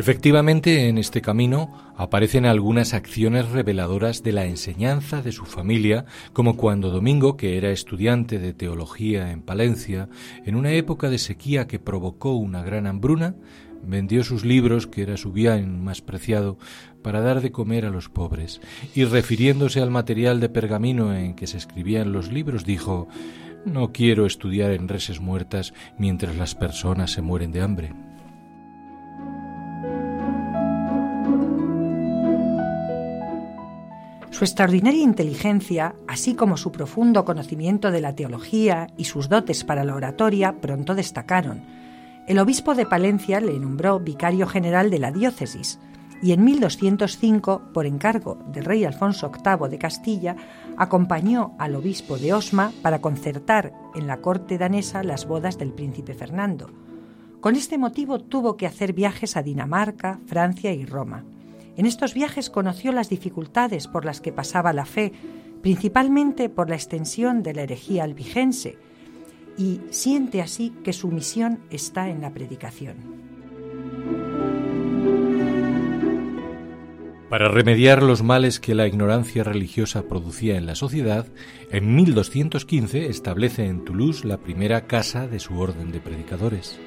Efectivamente, 0.01 0.89
en 0.89 0.97
este 0.97 1.21
camino 1.21 1.75
aparecen 1.95 2.47
algunas 2.47 2.95
acciones 2.95 3.51
reveladoras 3.51 4.23
de 4.23 4.33
la 4.33 4.47
enseñanza 4.47 5.21
de 5.21 5.31
su 5.31 5.45
familia, 5.45 6.07
como 6.33 6.57
cuando 6.57 6.89
Domingo, 6.89 7.37
que 7.37 7.59
era 7.59 7.69
estudiante 7.69 8.39
de 8.39 8.55
teología 8.55 9.31
en 9.31 9.43
Palencia, 9.43 10.09
en 10.47 10.57
una 10.57 10.73
época 10.73 11.11
de 11.11 11.19
sequía 11.19 11.67
que 11.67 11.79
provocó 11.79 12.33
una 12.33 12.63
gran 12.63 12.87
hambruna, 12.87 13.35
vendió 13.85 14.25
sus 14.25 14.43
libros, 14.43 14.87
que 14.87 15.03
era 15.03 15.19
su 15.19 15.33
bien 15.33 15.85
más 15.85 16.01
preciado, 16.01 16.57
para 17.03 17.21
dar 17.21 17.43
de 17.43 17.53
comer 17.53 17.85
a 17.85 17.91
los 17.91 18.09
pobres, 18.09 18.63
y 18.95 19.05
refiriéndose 19.05 19.83
al 19.83 19.91
material 19.91 20.41
de 20.41 20.49
pergamino 20.49 21.15
en 21.15 21.35
que 21.35 21.47
se 21.47 21.59
escribían 21.59 22.11
los 22.11 22.33
libros, 22.33 22.65
dijo 22.65 23.07
No 23.67 23.93
quiero 23.93 24.25
estudiar 24.25 24.71
en 24.71 24.89
reses 24.89 25.21
muertas 25.21 25.75
mientras 25.99 26.37
las 26.37 26.55
personas 26.55 27.11
se 27.11 27.21
mueren 27.21 27.53
de 27.53 27.61
hambre. 27.61 28.10
Su 34.31 34.45
extraordinaria 34.45 35.03
inteligencia, 35.03 35.95
así 36.07 36.35
como 36.35 36.57
su 36.57 36.71
profundo 36.73 37.25
conocimiento 37.25 37.91
de 37.91 38.01
la 38.01 38.15
teología 38.15 38.87
y 38.97 39.05
sus 39.05 39.29
dotes 39.29 39.65
para 39.65 39.85
la 39.85 39.95
oratoria, 39.95 40.61
pronto 40.61 40.95
destacaron. 40.95 41.63
El 42.29 42.39
obispo 42.39 42.75
de 42.75 42.87
Palencia 42.87 43.41
le 43.41 43.59
nombró 43.59 43.99
vicario 43.99 44.47
general 44.47 44.89
de 44.91 45.01
la 45.01 45.11
diócesis 45.11 45.81
y 46.23 46.33
en 46.33 46.45
1205, 46.45 47.73
por 47.73 47.87
encargo 47.87 48.39
del 48.53 48.65
rey 48.65 48.85
Alfonso 48.85 49.33
VIII 49.33 49.69
de 49.69 49.79
Castilla, 49.79 50.37
acompañó 50.77 51.55
al 51.59 51.75
obispo 51.75 52.19
de 52.19 52.33
Osma 52.33 52.73
para 52.83 53.01
concertar 53.01 53.73
en 53.95 54.07
la 54.07 54.19
corte 54.19 54.59
danesa 54.59 55.03
las 55.03 55.27
bodas 55.27 55.59
del 55.59 55.73
príncipe 55.73 56.15
Fernando. 56.15 56.71
Con 57.41 57.57
este 57.57 57.79
motivo 57.79 58.21
tuvo 58.21 58.57
que 58.57 58.67
hacer 58.67 58.93
viajes 58.93 59.37
a 59.37 59.43
Dinamarca, 59.43 60.21
Francia 60.27 60.73
y 60.73 60.85
Roma. 60.85 61.25
En 61.77 61.87
estos 61.87 62.15
viajes 62.15 62.51
conoció 62.51 62.93
las 62.93 63.09
dificultades 63.09 63.87
por 63.87 64.05
las 64.05 64.21
que 64.21 64.33
pasaba 64.33 64.73
la 64.73 64.85
fe, 64.85 65.13
principalmente 65.63 66.49
por 66.49 66.69
la 66.69 66.77
extensión 66.77 67.43
de 67.43 67.55
la 67.55 67.63
herejía 67.63 68.05
albigense, 68.05 68.79
y 69.57 69.81
siente 69.91 70.41
así 70.43 70.73
que 70.85 70.93
su 70.93 71.09
misión 71.09 71.61
está 71.71 72.09
en 72.09 72.21
la 72.21 72.31
predicación. 72.33 72.97
Para 77.31 77.49
remediar 77.49 78.03
los 78.03 78.25
males 78.25 78.59
que 78.59 78.75
la 78.75 78.89
ignorancia 78.89 79.45
religiosa 79.45 80.03
producía 80.03 80.57
en 80.57 80.67
la 80.67 80.75
sociedad, 80.75 81.29
en 81.71 81.95
1215 81.95 83.07
establece 83.07 83.67
en 83.67 83.85
Toulouse 83.85 84.27
la 84.27 84.39
primera 84.39 84.89
casa 84.89 85.29
de 85.29 85.39
su 85.39 85.57
orden 85.61 85.93
de 85.93 86.01
predicadores. 86.01 86.81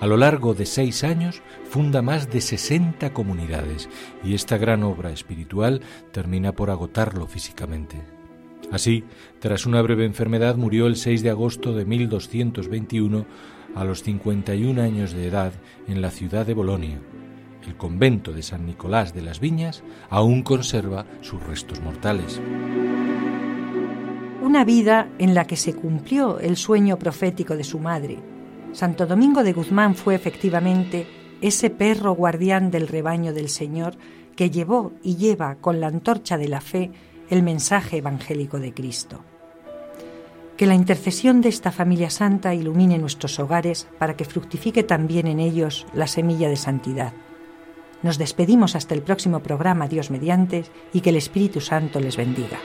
A 0.00 0.06
lo 0.06 0.16
largo 0.16 0.54
de 0.54 0.64
seis 0.64 1.02
años 1.02 1.42
funda 1.68 2.02
más 2.02 2.30
de 2.30 2.40
60 2.40 3.12
comunidades 3.12 3.88
y 4.22 4.34
esta 4.34 4.56
gran 4.56 4.84
obra 4.84 5.10
espiritual 5.10 5.80
termina 6.12 6.52
por 6.52 6.70
agotarlo 6.70 7.26
físicamente. 7.26 8.00
Así, 8.70 9.04
tras 9.40 9.66
una 9.66 9.82
breve 9.82 10.04
enfermedad, 10.04 10.56
murió 10.56 10.86
el 10.86 10.96
6 10.96 11.22
de 11.22 11.30
agosto 11.30 11.74
de 11.74 11.84
1221 11.84 13.26
a 13.74 13.84
los 13.84 14.02
51 14.02 14.80
años 14.80 15.12
de 15.12 15.26
edad 15.26 15.52
en 15.88 16.00
la 16.00 16.10
ciudad 16.10 16.46
de 16.46 16.54
Bolonia. 16.54 17.00
El 17.66 17.76
convento 17.76 18.32
de 18.32 18.42
San 18.42 18.66
Nicolás 18.66 19.14
de 19.14 19.22
las 19.22 19.40
Viñas 19.40 19.82
aún 20.10 20.42
conserva 20.42 21.06
sus 21.22 21.42
restos 21.42 21.80
mortales. 21.80 22.40
Una 24.42 24.64
vida 24.64 25.08
en 25.18 25.34
la 25.34 25.46
que 25.46 25.56
se 25.56 25.74
cumplió 25.74 26.38
el 26.38 26.56
sueño 26.56 26.98
profético 26.98 27.56
de 27.56 27.64
su 27.64 27.78
madre, 27.78 28.18
Santo 28.72 29.06
Domingo 29.06 29.42
de 29.42 29.52
Guzmán 29.52 29.94
fue 29.94 30.14
efectivamente 30.14 31.06
ese 31.40 31.70
perro 31.70 32.12
guardián 32.12 32.70
del 32.70 32.88
rebaño 32.88 33.32
del 33.32 33.48
Señor 33.48 33.94
que 34.36 34.50
llevó 34.50 34.92
y 35.02 35.16
lleva 35.16 35.56
con 35.56 35.80
la 35.80 35.88
antorcha 35.88 36.36
de 36.36 36.48
la 36.48 36.60
fe 36.60 36.92
el 37.30 37.42
mensaje 37.42 37.98
evangélico 37.98 38.58
de 38.58 38.72
Cristo. 38.72 39.24
Que 40.56 40.66
la 40.66 40.74
intercesión 40.74 41.40
de 41.40 41.48
esta 41.48 41.70
familia 41.70 42.10
santa 42.10 42.54
ilumine 42.54 42.98
nuestros 42.98 43.38
hogares 43.38 43.88
para 43.98 44.16
que 44.16 44.24
fructifique 44.24 44.82
también 44.82 45.26
en 45.26 45.38
ellos 45.38 45.86
la 45.94 46.06
semilla 46.06 46.48
de 46.48 46.56
santidad. 46.56 47.12
Nos 48.02 48.18
despedimos 48.18 48.76
hasta 48.76 48.94
el 48.94 49.02
próximo 49.02 49.40
programa, 49.40 49.88
Dios 49.88 50.10
mediante, 50.10 50.64
y 50.92 51.00
que 51.00 51.10
el 51.10 51.16
Espíritu 51.16 51.60
Santo 51.60 52.00
les 52.00 52.16
bendiga. 52.16 52.58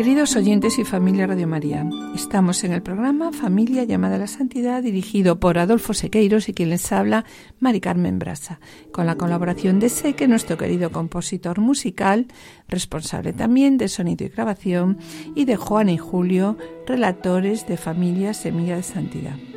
Queridos 0.00 0.34
oyentes 0.34 0.78
y 0.78 0.84
familia 0.86 1.26
Radio 1.26 1.46
María, 1.46 1.86
estamos 2.14 2.64
en 2.64 2.72
el 2.72 2.80
programa 2.80 3.32
Familia 3.32 3.84
llamada 3.84 4.14
a 4.14 4.18
la 4.20 4.28
Santidad 4.28 4.82
dirigido 4.82 5.38
por 5.38 5.58
Adolfo 5.58 5.92
Sequeiros 5.92 6.48
y 6.48 6.54
quien 6.54 6.70
les 6.70 6.90
habla, 6.90 7.26
Mari 7.58 7.82
Carmen 7.82 8.18
Brasa, 8.18 8.60
con 8.92 9.04
la 9.04 9.16
colaboración 9.16 9.78
de 9.78 9.90
Seque, 9.90 10.26
nuestro 10.26 10.56
querido 10.56 10.90
compositor 10.90 11.60
musical, 11.60 12.28
responsable 12.66 13.34
también 13.34 13.76
de 13.76 13.88
sonido 13.88 14.24
y 14.24 14.30
grabación, 14.30 14.96
y 15.34 15.44
de 15.44 15.56
Juana 15.56 15.92
y 15.92 15.98
Julio, 15.98 16.56
relatores 16.86 17.66
de 17.66 17.76
Familia 17.76 18.32
Semilla 18.32 18.76
de 18.76 18.82
Santidad. 18.82 19.49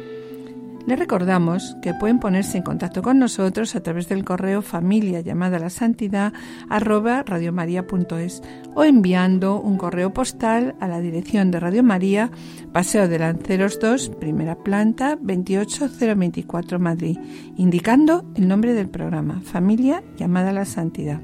Les 0.86 1.00
recordamos 1.00 1.78
que 1.82 1.94
pueden 1.94 2.20
ponerse 2.20 2.58
en 2.58 2.64
contacto 2.64 3.02
con 3.02 3.18
nosotros 3.18 3.74
a 3.76 3.82
través 3.82 4.10
del 4.10 4.26
correo 4.26 4.62
familia 4.62 5.22
llamada 5.22 5.58
la 5.58 5.70
santidad 5.70 6.34
arroba 6.70 7.24
radiomaria.es 7.24 8.42
o 8.76 8.84
enviando 8.84 9.62
un 9.62 9.78
correo 9.78 10.12
postal 10.12 10.76
a 10.82 10.90
la 10.90 11.00
dirección 11.00 11.52
de 11.52 11.62
Radio 11.62 11.84
María, 11.84 12.32
Paseo 12.74 13.08
de 13.08 13.18
Lanceros 13.18 13.80
2, 13.80 14.10
primera 14.20 14.56
planta, 14.56 15.18
28024 15.22 16.80
Madrid, 16.80 17.18
indicando 17.56 18.26
el 18.36 18.50
nombre 18.50 18.74
del 18.74 18.90
programa, 18.90 19.40
Familia 19.42 20.04
llamada 20.18 20.52
la 20.52 20.66
santidad. 20.66 21.22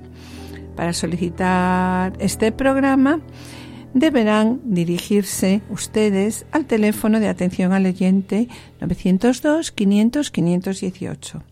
Para 0.78 0.94
solicitar 0.94 2.14
este 2.20 2.54
programa, 2.54 3.20
deberán 3.94 4.60
dirigirse 4.64 5.62
ustedes 5.70 6.48
al 6.52 6.66
teléfono 6.66 7.20
de 7.20 7.28
atención 7.28 7.74
al 7.74 7.86
oyente 7.86 8.48
902 8.82 9.72
500 9.72 10.32
518. 10.32 11.44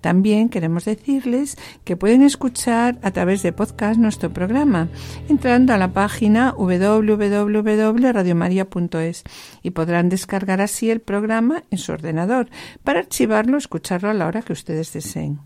También 0.00 0.48
queremos 0.48 0.84
decirles 0.84 1.58
que 1.84 1.96
pueden 1.96 2.22
escuchar 2.22 3.00
a 3.02 3.10
través 3.10 3.42
de 3.42 3.52
podcast 3.52 3.98
nuestro 3.98 4.32
programa 4.32 4.86
entrando 5.28 5.74
a 5.74 5.78
la 5.78 5.92
página 5.92 6.54
www.radiomaria.es 6.56 9.24
y 9.62 9.70
podrán 9.70 10.08
descargar 10.08 10.60
así 10.60 10.88
el 10.90 11.00
programa 11.00 11.64
en 11.70 11.78
su 11.78 11.90
ordenador 11.90 12.48
para 12.84 13.00
archivarlo 13.00 13.56
o 13.56 13.58
escucharlo 13.58 14.08
a 14.08 14.14
la 14.14 14.28
hora 14.28 14.42
que 14.42 14.52
ustedes 14.52 14.92
deseen. 14.92 15.40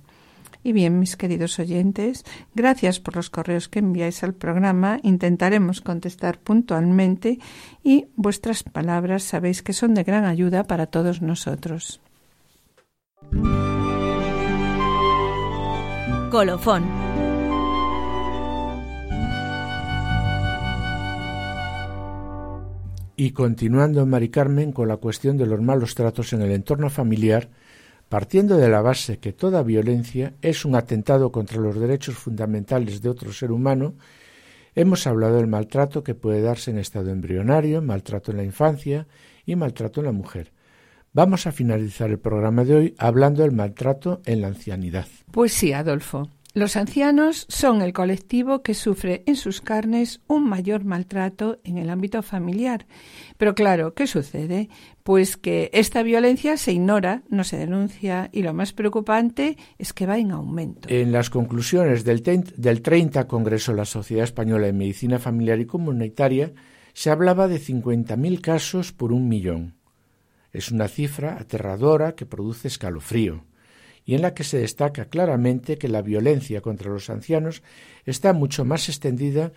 Y 0.62 0.72
bien, 0.72 0.98
mis 0.98 1.16
queridos 1.16 1.58
oyentes, 1.58 2.24
gracias 2.54 3.00
por 3.00 3.16
los 3.16 3.30
correos 3.30 3.68
que 3.68 3.80
enviáis 3.80 4.22
al 4.22 4.34
programa. 4.34 5.00
Intentaremos 5.02 5.80
contestar 5.80 6.38
puntualmente 6.38 7.38
y 7.82 8.06
vuestras 8.16 8.62
palabras 8.62 9.24
sabéis 9.24 9.62
que 9.62 9.72
son 9.72 9.94
de 9.94 10.04
gran 10.04 10.24
ayuda 10.24 10.64
para 10.64 10.86
todos 10.86 11.20
nosotros. 11.20 12.00
Colofón. 16.30 16.84
Y 23.16 23.32
continuando, 23.32 24.04
Mari 24.06 24.30
Carmen, 24.30 24.72
con 24.72 24.88
la 24.88 24.96
cuestión 24.96 25.36
de 25.36 25.46
los 25.46 25.60
malos 25.60 25.94
tratos 25.94 26.32
en 26.32 26.42
el 26.42 26.50
entorno 26.50 26.88
familiar, 26.88 27.50
partiendo 28.12 28.58
de 28.58 28.68
la 28.68 28.82
base 28.82 29.20
que 29.20 29.32
toda 29.32 29.62
violencia 29.62 30.34
es 30.42 30.66
un 30.66 30.74
atentado 30.74 31.32
contra 31.32 31.58
los 31.58 31.80
derechos 31.80 32.14
fundamentales 32.14 33.00
de 33.00 33.08
otro 33.08 33.32
ser 33.32 33.50
humano, 33.50 33.94
hemos 34.74 35.06
hablado 35.06 35.36
del 35.36 35.46
maltrato 35.46 36.04
que 36.04 36.14
puede 36.14 36.42
darse 36.42 36.72
en 36.72 36.76
estado 36.76 37.10
embrionario, 37.10 37.80
maltrato 37.80 38.30
en 38.30 38.36
la 38.36 38.44
infancia 38.44 39.06
y 39.46 39.56
maltrato 39.56 40.00
en 40.00 40.04
la 40.04 40.12
mujer. 40.12 40.52
Vamos 41.14 41.46
a 41.46 41.52
finalizar 41.52 42.10
el 42.10 42.18
programa 42.18 42.64
de 42.64 42.74
hoy 42.74 42.94
hablando 42.98 43.44
del 43.44 43.52
maltrato 43.52 44.20
en 44.26 44.42
la 44.42 44.48
ancianidad. 44.48 45.06
Pues 45.30 45.54
sí, 45.54 45.72
Adolfo. 45.72 46.28
Los 46.54 46.76
ancianos 46.76 47.46
son 47.48 47.80
el 47.80 47.94
colectivo 47.94 48.62
que 48.62 48.74
sufre 48.74 49.22
en 49.26 49.36
sus 49.36 49.62
carnes 49.62 50.20
un 50.26 50.46
mayor 50.46 50.84
maltrato 50.84 51.58
en 51.64 51.78
el 51.78 51.88
ámbito 51.88 52.22
familiar. 52.22 52.86
Pero 53.38 53.54
claro, 53.54 53.94
¿qué 53.94 54.06
sucede? 54.06 54.68
Pues 55.02 55.38
que 55.38 55.70
esta 55.72 56.02
violencia 56.02 56.58
se 56.58 56.72
ignora, 56.72 57.22
no 57.30 57.44
se 57.44 57.56
denuncia 57.56 58.28
y 58.32 58.42
lo 58.42 58.52
más 58.52 58.74
preocupante 58.74 59.56
es 59.78 59.94
que 59.94 60.04
va 60.04 60.18
en 60.18 60.30
aumento. 60.30 60.90
En 60.90 61.10
las 61.10 61.30
conclusiones 61.30 62.04
del, 62.04 62.22
del 62.22 62.82
30 62.82 63.26
Congreso 63.26 63.72
de 63.72 63.78
la 63.78 63.86
Sociedad 63.86 64.24
Española 64.24 64.66
de 64.66 64.74
Medicina 64.74 65.18
Familiar 65.18 65.58
y 65.58 65.64
Comunitaria 65.64 66.52
se 66.92 67.08
hablaba 67.08 67.48
de 67.48 67.60
50.000 67.60 68.40
casos 68.42 68.92
por 68.92 69.14
un 69.14 69.26
millón. 69.26 69.76
Es 70.52 70.70
una 70.70 70.88
cifra 70.88 71.38
aterradora 71.40 72.14
que 72.14 72.26
produce 72.26 72.68
escalofrío 72.68 73.46
y 74.04 74.14
en 74.14 74.22
la 74.22 74.34
que 74.34 74.44
se 74.44 74.58
destaca 74.58 75.06
claramente 75.06 75.78
que 75.78 75.88
la 75.88 76.02
violencia 76.02 76.60
contra 76.60 76.90
los 76.90 77.10
ancianos 77.10 77.62
está 78.04 78.32
mucho 78.32 78.64
más 78.64 78.88
extendida 78.88 79.52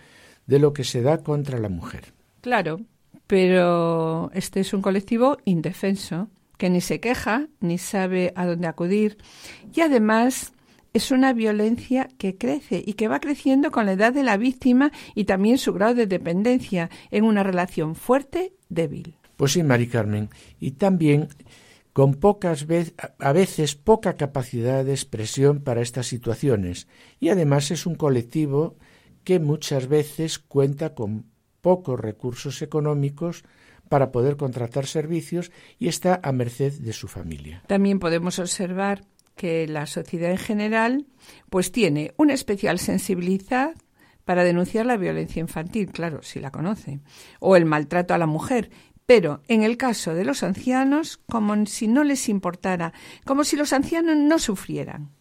de 0.46 0.60
lo 0.60 0.74
que 0.74 0.84
se 0.84 1.02
da 1.02 1.24
contra 1.24 1.60
la 1.60 1.70
mujer. 1.70 2.14
Claro, 2.41 2.82
pero 3.28 4.30
este 4.34 4.60
es 4.60 4.74
un 4.74 4.82
colectivo 4.82 5.38
indefenso, 5.46 6.30
que 6.58 6.70
ni 6.70 6.82
se 6.82 7.00
queja, 7.00 7.48
ni 7.60 7.78
sabe 7.78 8.32
a 8.36 8.46
dónde 8.46 8.68
acudir, 8.68 9.18
y 9.74 9.82
además 9.82 10.54
es 10.93 11.12
una 11.12 11.34
violencia 11.34 12.08
que 12.18 12.38
crece 12.38 12.82
y 12.86 12.93
que 12.93 13.10
va 13.10 13.20
creciendo 13.20 13.70
con 13.72 13.86
la 13.86 13.93
edad 13.93 14.14
de 14.14 14.24
la 14.24 14.38
víctima 14.38 14.91
y 15.14 15.26
también 15.26 15.58
su 15.58 15.74
grado 15.74 15.96
de 15.96 16.08
dependencia 16.08 16.89
en 17.12 17.26
una 17.26 17.43
relación 17.43 17.96
fuerte, 17.96 18.54
débil. 18.70 19.16
Pues 19.36 19.52
sí, 19.52 19.64
Mari 19.64 19.88
Carmen, 19.88 20.30
y 20.62 20.72
también 20.72 21.28
con 21.96 22.16
pocas 22.16 22.68
a 23.20 23.32
veces 23.32 23.76
poca 23.76 24.18
capacidad 24.18 24.84
de 24.84 24.91
expresión 24.91 25.62
para 25.62 25.82
estas 25.82 26.08
situaciones 26.08 26.89
y 27.22 27.30
además 27.30 27.72
es 27.72 27.86
un 27.86 27.96
colectivo 27.96 28.76
que 29.24 29.39
muchas 29.39 29.88
veces 29.88 30.38
cuenta 30.38 30.93
con 30.93 31.32
pocos 31.62 31.98
recursos 31.98 32.62
económicos 32.62 33.46
para 33.88 34.12
poder 34.12 34.36
contratar 34.36 34.88
servicios 34.88 35.54
y 35.80 35.88
está 35.88 36.20
a 36.22 36.34
merced 36.34 36.74
de 36.74 36.91
su 36.91 37.08
familia. 37.08 37.64
También 37.66 38.00
podemos 38.00 38.39
observar 38.39 39.06
que 39.38 39.66
la 39.66 39.86
sociedad 39.86 40.32
en 40.32 40.38
general 40.38 41.06
pues 41.50 41.72
tiene 41.72 42.14
una 42.18 42.34
especial 42.34 42.78
sensibilidad 42.78 43.74
para 44.26 44.43
denunciar 44.43 44.86
la 44.86 44.98
violencia 44.98 45.39
infantil, 45.39 45.93
claro, 45.93 46.24
si 46.24 46.41
la 46.41 46.52
conoce, 46.52 47.00
o 47.39 47.56
el 47.56 47.64
maltrato 47.64 48.14
a 48.14 48.18
la 48.18 48.26
mujer, 48.26 48.70
pero 49.06 49.41
en 49.47 49.64
el 49.64 49.78
caso 49.78 50.14
de 50.14 50.26
los 50.26 50.43
ancianos, 50.43 51.20
como 51.30 51.66
si 51.66 51.88
no 51.88 52.03
les 52.03 52.28
importara, 52.30 52.93
como 53.26 53.43
si 53.43 53.56
los 53.56 53.74
ancianos 53.74 54.18
no 54.18 54.39
sufrieran. 54.39 55.12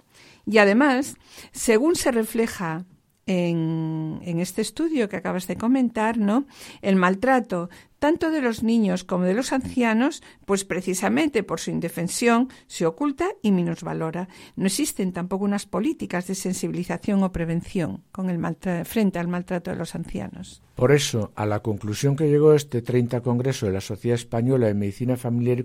Y 0.46 0.58
además, 0.58 1.16
según 1.52 1.96
se 1.96 2.10
refleja 2.10 2.84
en, 3.26 4.20
este 4.40 4.62
estudio 4.62 5.08
que 5.08 5.16
acabas 5.16 5.46
de 5.46 5.56
comentar, 5.56 6.18
¿no? 6.18 6.46
El 6.82 6.96
maltrato 6.96 7.70
tanto 7.98 8.30
de 8.30 8.42
los 8.42 8.62
niños 8.62 9.02
como 9.02 9.24
de 9.24 9.32
los 9.32 9.52
ancianos, 9.54 10.22
pues 10.44 10.66
precisamente 10.66 11.42
por 11.42 11.58
su 11.58 11.70
indefensión 11.70 12.50
se 12.66 12.84
oculta 12.84 13.30
y 13.40 13.50
minusvalora. 13.50 14.28
No 14.56 14.66
existen 14.66 15.12
tampoco 15.12 15.46
unas 15.46 15.64
políticas 15.64 16.26
de 16.26 16.34
sensibilización 16.34 17.22
o 17.22 17.32
prevención 17.32 18.02
con 18.12 18.28
el 18.28 18.44
frente 18.84 19.18
al 19.18 19.28
maltrato 19.28 19.70
de 19.70 19.78
los 19.78 19.94
ancianos. 19.94 20.62
Por 20.74 20.92
eso, 20.92 21.32
a 21.34 21.46
la 21.46 21.60
conclusión 21.60 22.14
que 22.14 22.28
llegó 22.28 22.52
este 22.52 22.82
30 22.82 23.22
Congreso 23.22 23.64
de 23.64 23.72
la 23.72 23.80
Sociedad 23.80 24.16
Española 24.16 24.66
de 24.66 24.74
Medicina 24.74 25.16
Familiar 25.16 25.64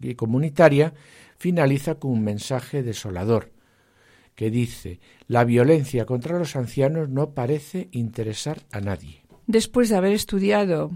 y 0.00 0.14
Comunitaria, 0.14 0.94
finaliza 1.36 1.96
con 1.96 2.12
un 2.12 2.24
mensaje 2.24 2.82
desolador 2.82 3.50
que 4.34 4.50
dice 4.50 5.00
la 5.26 5.44
violencia 5.44 6.06
contra 6.06 6.38
los 6.38 6.56
ancianos 6.56 7.08
no 7.08 7.30
parece 7.30 7.88
interesar 7.92 8.62
a 8.72 8.80
nadie. 8.80 9.22
Después 9.46 9.88
de 9.88 9.96
haber 9.96 10.12
estudiado 10.12 10.90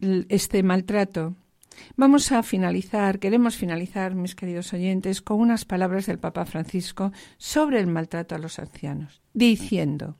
este 0.00 0.62
maltrato, 0.62 1.36
vamos 1.96 2.32
a 2.32 2.42
finalizar, 2.42 3.18
queremos 3.18 3.56
finalizar, 3.56 4.14
mis 4.14 4.34
queridos 4.34 4.72
oyentes, 4.72 5.22
con 5.22 5.40
unas 5.40 5.64
palabras 5.64 6.06
del 6.06 6.18
Papa 6.18 6.44
Francisco 6.44 7.12
sobre 7.36 7.80
el 7.80 7.86
maltrato 7.86 8.34
a 8.34 8.38
los 8.38 8.58
ancianos, 8.58 9.22
diciendo 9.32 10.16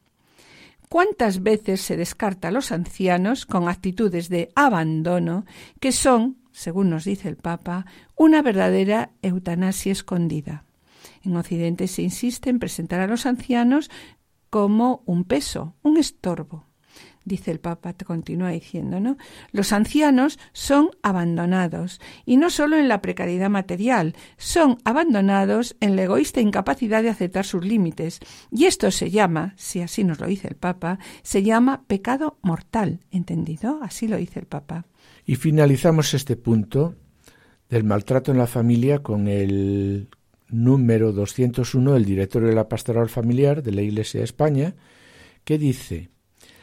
¿Cuántas 0.88 1.42
veces 1.42 1.82
se 1.82 1.98
descarta 1.98 2.48
a 2.48 2.50
los 2.50 2.72
ancianos 2.72 3.44
con 3.44 3.68
actitudes 3.68 4.30
de 4.30 4.48
abandono 4.54 5.44
que 5.80 5.92
son 5.92 6.38
según 6.58 6.90
nos 6.90 7.04
dice 7.04 7.28
el 7.28 7.36
Papa, 7.36 7.86
una 8.16 8.42
verdadera 8.42 9.12
eutanasia 9.22 9.92
escondida. 9.92 10.64
En 11.24 11.36
Occidente 11.36 11.88
se 11.88 12.02
insiste 12.02 12.50
en 12.50 12.58
presentar 12.58 13.00
a 13.00 13.06
los 13.06 13.26
ancianos 13.26 13.90
como 14.50 15.02
un 15.06 15.24
peso, 15.24 15.74
un 15.82 15.96
estorbo. 15.96 16.68
Dice 17.24 17.50
el 17.50 17.60
Papa, 17.60 17.92
continúa 17.92 18.48
diciendo, 18.48 19.00
¿no? 19.00 19.18
Los 19.52 19.74
ancianos 19.74 20.38
son 20.52 20.90
abandonados, 21.02 22.00
y 22.24 22.38
no 22.38 22.48
solo 22.48 22.78
en 22.78 22.88
la 22.88 23.02
precariedad 23.02 23.50
material, 23.50 24.14
son 24.38 24.78
abandonados 24.84 25.76
en 25.80 25.94
la 25.94 26.04
egoísta 26.04 26.40
incapacidad 26.40 27.02
de 27.02 27.10
aceptar 27.10 27.44
sus 27.44 27.62
límites. 27.62 28.20
Y 28.50 28.64
esto 28.64 28.90
se 28.90 29.10
llama, 29.10 29.52
si 29.58 29.82
así 29.82 30.04
nos 30.04 30.20
lo 30.20 30.26
dice 30.26 30.48
el 30.48 30.56
Papa, 30.56 30.98
se 31.22 31.42
llama 31.42 31.82
pecado 31.86 32.38
mortal, 32.40 33.00
¿entendido? 33.10 33.78
Así 33.82 34.08
lo 34.08 34.16
dice 34.16 34.40
el 34.40 34.46
Papa. 34.46 34.86
Y 35.26 35.36
finalizamos 35.36 36.14
este 36.14 36.36
punto 36.36 36.94
del 37.68 37.84
maltrato 37.84 38.32
en 38.32 38.38
la 38.38 38.46
familia 38.46 39.02
con 39.02 39.28
el 39.28 40.08
número 40.50 41.12
201 41.12 41.94
del 41.94 42.04
directorio 42.04 42.48
de 42.48 42.54
la 42.54 42.68
pastoral 42.68 43.08
familiar 43.08 43.62
de 43.62 43.72
la 43.72 43.82
Iglesia 43.82 44.20
de 44.20 44.24
España, 44.24 44.74
que 45.44 45.58
dice, 45.58 46.10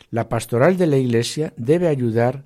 la 0.10 0.30
pastoral 0.30 0.78
de 0.78 0.88
la 0.88 0.98
Iglesia 0.98 1.54
debe 1.58 1.88
ayudar 1.88 2.46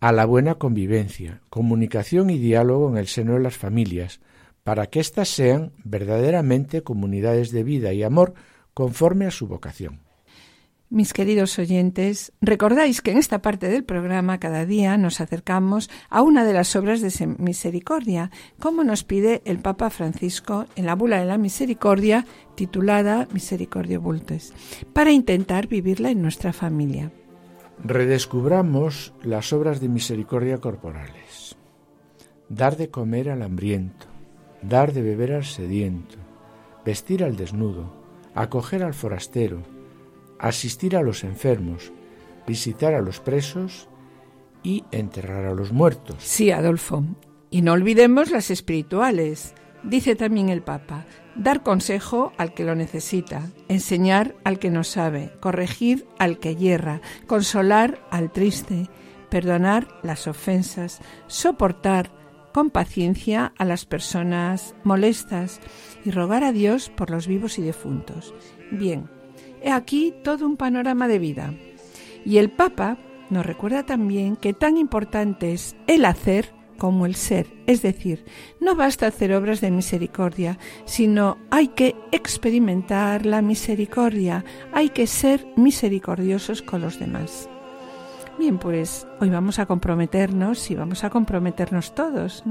a 0.00 0.12
la 0.12 0.26
buena 0.26 0.56
convivencia, 0.56 1.40
comunicación 1.48 2.28
y 2.30 2.38
diálogo 2.38 2.90
en 2.90 2.96
el 2.96 3.06
seno 3.06 3.34
de 3.34 3.40
las 3.40 3.56
familias, 3.56 4.20
para 4.64 4.86
que 4.86 5.00
éstas 5.00 5.28
sean 5.28 5.72
verdaderamente 5.84 6.82
comunidades 6.82 7.50
de 7.50 7.62
vida 7.62 7.92
y 7.92 8.02
amor 8.02 8.34
conforme 8.74 9.26
a 9.26 9.30
su 9.30 9.48
vocación. 9.48 10.01
Mis 10.92 11.14
queridos 11.14 11.58
oyentes, 11.58 12.34
recordáis 12.42 13.00
que 13.00 13.12
en 13.12 13.16
esta 13.16 13.40
parte 13.40 13.70
del 13.70 13.82
programa 13.82 14.38
cada 14.38 14.66
día 14.66 14.98
nos 14.98 15.22
acercamos 15.22 15.88
a 16.10 16.20
una 16.20 16.44
de 16.44 16.52
las 16.52 16.76
obras 16.76 17.00
de 17.00 17.26
misericordia, 17.38 18.30
como 18.58 18.84
nos 18.84 19.02
pide 19.02 19.40
el 19.46 19.58
Papa 19.58 19.88
Francisco 19.88 20.66
en 20.76 20.84
la 20.84 20.94
bula 20.94 21.18
de 21.18 21.24
la 21.24 21.38
misericordia 21.38 22.26
titulada 22.56 23.26
Misericordia 23.32 23.98
Bultes, 23.98 24.52
para 24.92 25.12
intentar 25.12 25.66
vivirla 25.66 26.10
en 26.10 26.20
nuestra 26.20 26.52
familia. 26.52 27.10
Redescubramos 27.82 29.14
las 29.22 29.54
obras 29.54 29.80
de 29.80 29.88
misericordia 29.88 30.58
corporales. 30.58 31.56
Dar 32.50 32.76
de 32.76 32.90
comer 32.90 33.30
al 33.30 33.40
hambriento, 33.40 34.08
dar 34.60 34.92
de 34.92 35.00
beber 35.00 35.32
al 35.32 35.44
sediento, 35.44 36.16
vestir 36.84 37.24
al 37.24 37.34
desnudo, 37.34 37.94
acoger 38.34 38.82
al 38.82 38.92
forastero, 38.92 39.71
asistir 40.42 40.96
a 40.96 41.02
los 41.02 41.24
enfermos, 41.24 41.92
visitar 42.46 42.94
a 42.94 43.00
los 43.00 43.20
presos 43.20 43.88
y 44.62 44.84
enterrar 44.90 45.46
a 45.46 45.54
los 45.54 45.72
muertos. 45.72 46.16
Sí, 46.18 46.50
Adolfo. 46.50 47.04
Y 47.48 47.62
no 47.62 47.72
olvidemos 47.72 48.30
las 48.30 48.50
espirituales. 48.50 49.54
Dice 49.84 50.16
también 50.16 50.48
el 50.48 50.62
Papa, 50.62 51.06
dar 51.36 51.62
consejo 51.62 52.32
al 52.38 52.54
que 52.54 52.64
lo 52.64 52.74
necesita, 52.74 53.50
enseñar 53.68 54.34
al 54.44 54.58
que 54.58 54.70
no 54.70 54.84
sabe, 54.84 55.32
corregir 55.40 56.06
al 56.18 56.38
que 56.38 56.56
hierra, 56.56 57.00
consolar 57.26 58.00
al 58.10 58.30
triste, 58.30 58.88
perdonar 59.30 59.88
las 60.02 60.26
ofensas, 60.26 61.00
soportar 61.26 62.10
con 62.52 62.70
paciencia 62.70 63.52
a 63.58 63.64
las 63.64 63.86
personas 63.86 64.74
molestas 64.84 65.60
y 66.04 66.10
rogar 66.10 66.44
a 66.44 66.52
Dios 66.52 66.90
por 66.90 67.10
los 67.10 67.26
vivos 67.26 67.58
y 67.58 67.62
defuntos. 67.62 68.34
Bien, 68.70 69.08
aquí 69.70 70.14
todo 70.24 70.46
un 70.46 70.56
panorama 70.56 71.08
de 71.08 71.18
vida. 71.18 71.54
Y 72.24 72.38
el 72.38 72.50
Papa 72.50 72.98
nos 73.30 73.46
recuerda 73.46 73.84
también 73.84 74.36
que 74.36 74.52
tan 74.52 74.76
importante 74.76 75.52
es 75.52 75.76
el 75.86 76.04
hacer 76.04 76.52
como 76.78 77.06
el 77.06 77.14
ser. 77.14 77.46
Es 77.66 77.80
decir, 77.80 78.24
no 78.60 78.74
basta 78.74 79.06
hacer 79.06 79.32
obras 79.34 79.60
de 79.60 79.70
misericordia, 79.70 80.58
sino 80.84 81.38
hay 81.50 81.68
que 81.68 81.94
experimentar 82.10 83.24
la 83.24 83.40
misericordia, 83.40 84.44
hay 84.72 84.88
que 84.88 85.06
ser 85.06 85.46
misericordiosos 85.56 86.60
con 86.60 86.80
los 86.80 86.98
demás. 86.98 87.48
Bien, 88.38 88.58
pues 88.58 89.06
hoy 89.20 89.30
vamos 89.30 89.58
a 89.58 89.66
comprometernos 89.66 90.70
y 90.70 90.74
vamos 90.74 91.04
a 91.04 91.10
comprometernos 91.10 91.94
todos 91.94 92.42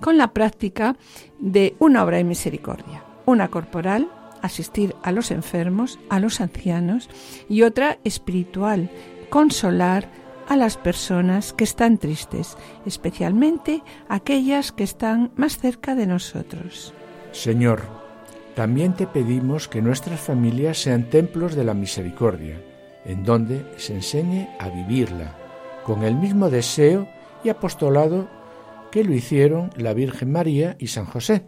con 0.00 0.16
la 0.16 0.32
práctica 0.32 0.96
de 1.38 1.76
una 1.78 2.04
obra 2.04 2.16
de 2.16 2.24
misericordia, 2.24 3.04
una 3.26 3.48
corporal, 3.48 4.08
asistir 4.44 4.94
a 5.02 5.10
los 5.10 5.30
enfermos, 5.30 5.98
a 6.10 6.20
los 6.20 6.40
ancianos, 6.40 7.08
y 7.48 7.62
otra 7.62 7.98
espiritual, 8.04 8.90
consolar 9.30 10.10
a 10.48 10.56
las 10.56 10.76
personas 10.76 11.52
que 11.52 11.64
están 11.64 11.98
tristes, 11.98 12.56
especialmente 12.84 13.82
aquellas 14.08 14.72
que 14.72 14.84
están 14.84 15.32
más 15.36 15.58
cerca 15.58 15.94
de 15.94 16.06
nosotros. 16.06 16.92
Señor, 17.32 17.82
también 18.54 18.92
te 18.94 19.06
pedimos 19.06 19.66
que 19.66 19.80
nuestras 19.80 20.20
familias 20.20 20.78
sean 20.78 21.08
templos 21.08 21.54
de 21.54 21.64
la 21.64 21.74
misericordia, 21.74 22.60
en 23.04 23.24
donde 23.24 23.64
se 23.76 23.94
enseñe 23.94 24.48
a 24.58 24.68
vivirla, 24.68 25.34
con 25.84 26.04
el 26.04 26.14
mismo 26.14 26.50
deseo 26.50 27.08
y 27.42 27.48
apostolado 27.48 28.28
que 28.92 29.04
lo 29.04 29.14
hicieron 29.14 29.70
la 29.76 29.94
Virgen 29.94 30.30
María 30.30 30.76
y 30.78 30.88
San 30.88 31.06
José. 31.06 31.42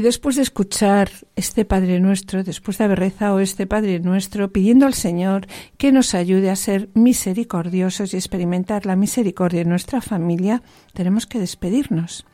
Y 0.00 0.02
después 0.02 0.36
de 0.36 0.42
escuchar 0.42 1.10
este 1.36 1.66
Padre 1.66 2.00
Nuestro, 2.00 2.42
después 2.42 2.78
de 2.78 2.84
haber 2.84 3.00
rezado 3.00 3.38
este 3.38 3.66
Padre 3.66 4.00
Nuestro, 4.00 4.50
pidiendo 4.50 4.86
al 4.86 4.94
Señor 4.94 5.46
que 5.76 5.92
nos 5.92 6.14
ayude 6.14 6.48
a 6.48 6.56
ser 6.56 6.88
misericordiosos 6.94 8.14
y 8.14 8.16
experimentar 8.16 8.86
la 8.86 8.96
misericordia 8.96 9.60
en 9.60 9.68
nuestra 9.68 10.00
familia, 10.00 10.62
tenemos 10.94 11.26
que 11.26 11.38
despedirnos. 11.38 12.24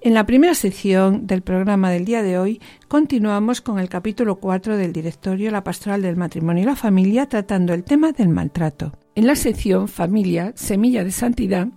En 0.00 0.14
la 0.14 0.24
primera 0.24 0.54
sección 0.54 1.26
del 1.26 1.42
programa 1.42 1.90
del 1.90 2.06
día 2.06 2.22
de 2.22 2.38
hoy 2.38 2.58
continuamos 2.88 3.60
con 3.60 3.78
el 3.78 3.90
capítulo 3.90 4.36
4 4.36 4.78
del 4.78 4.94
directorio 4.94 5.50
La 5.50 5.64
Pastoral 5.64 6.00
del 6.00 6.16
Matrimonio 6.16 6.62
y 6.62 6.66
la 6.66 6.74
Familia 6.74 7.28
tratando 7.28 7.74
el 7.74 7.84
tema 7.84 8.12
del 8.12 8.30
maltrato. 8.30 8.94
En 9.14 9.26
la 9.26 9.36
sección 9.36 9.88
Familia, 9.88 10.54
Semilla 10.56 11.04
de 11.04 11.12
Santidad, 11.12 11.68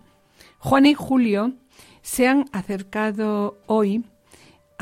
Juana 0.59 0.87
y 0.87 0.93
Julio 0.93 1.51
se 2.01 2.29
han 2.29 2.45
acercado 2.53 3.59
hoy 3.67 4.05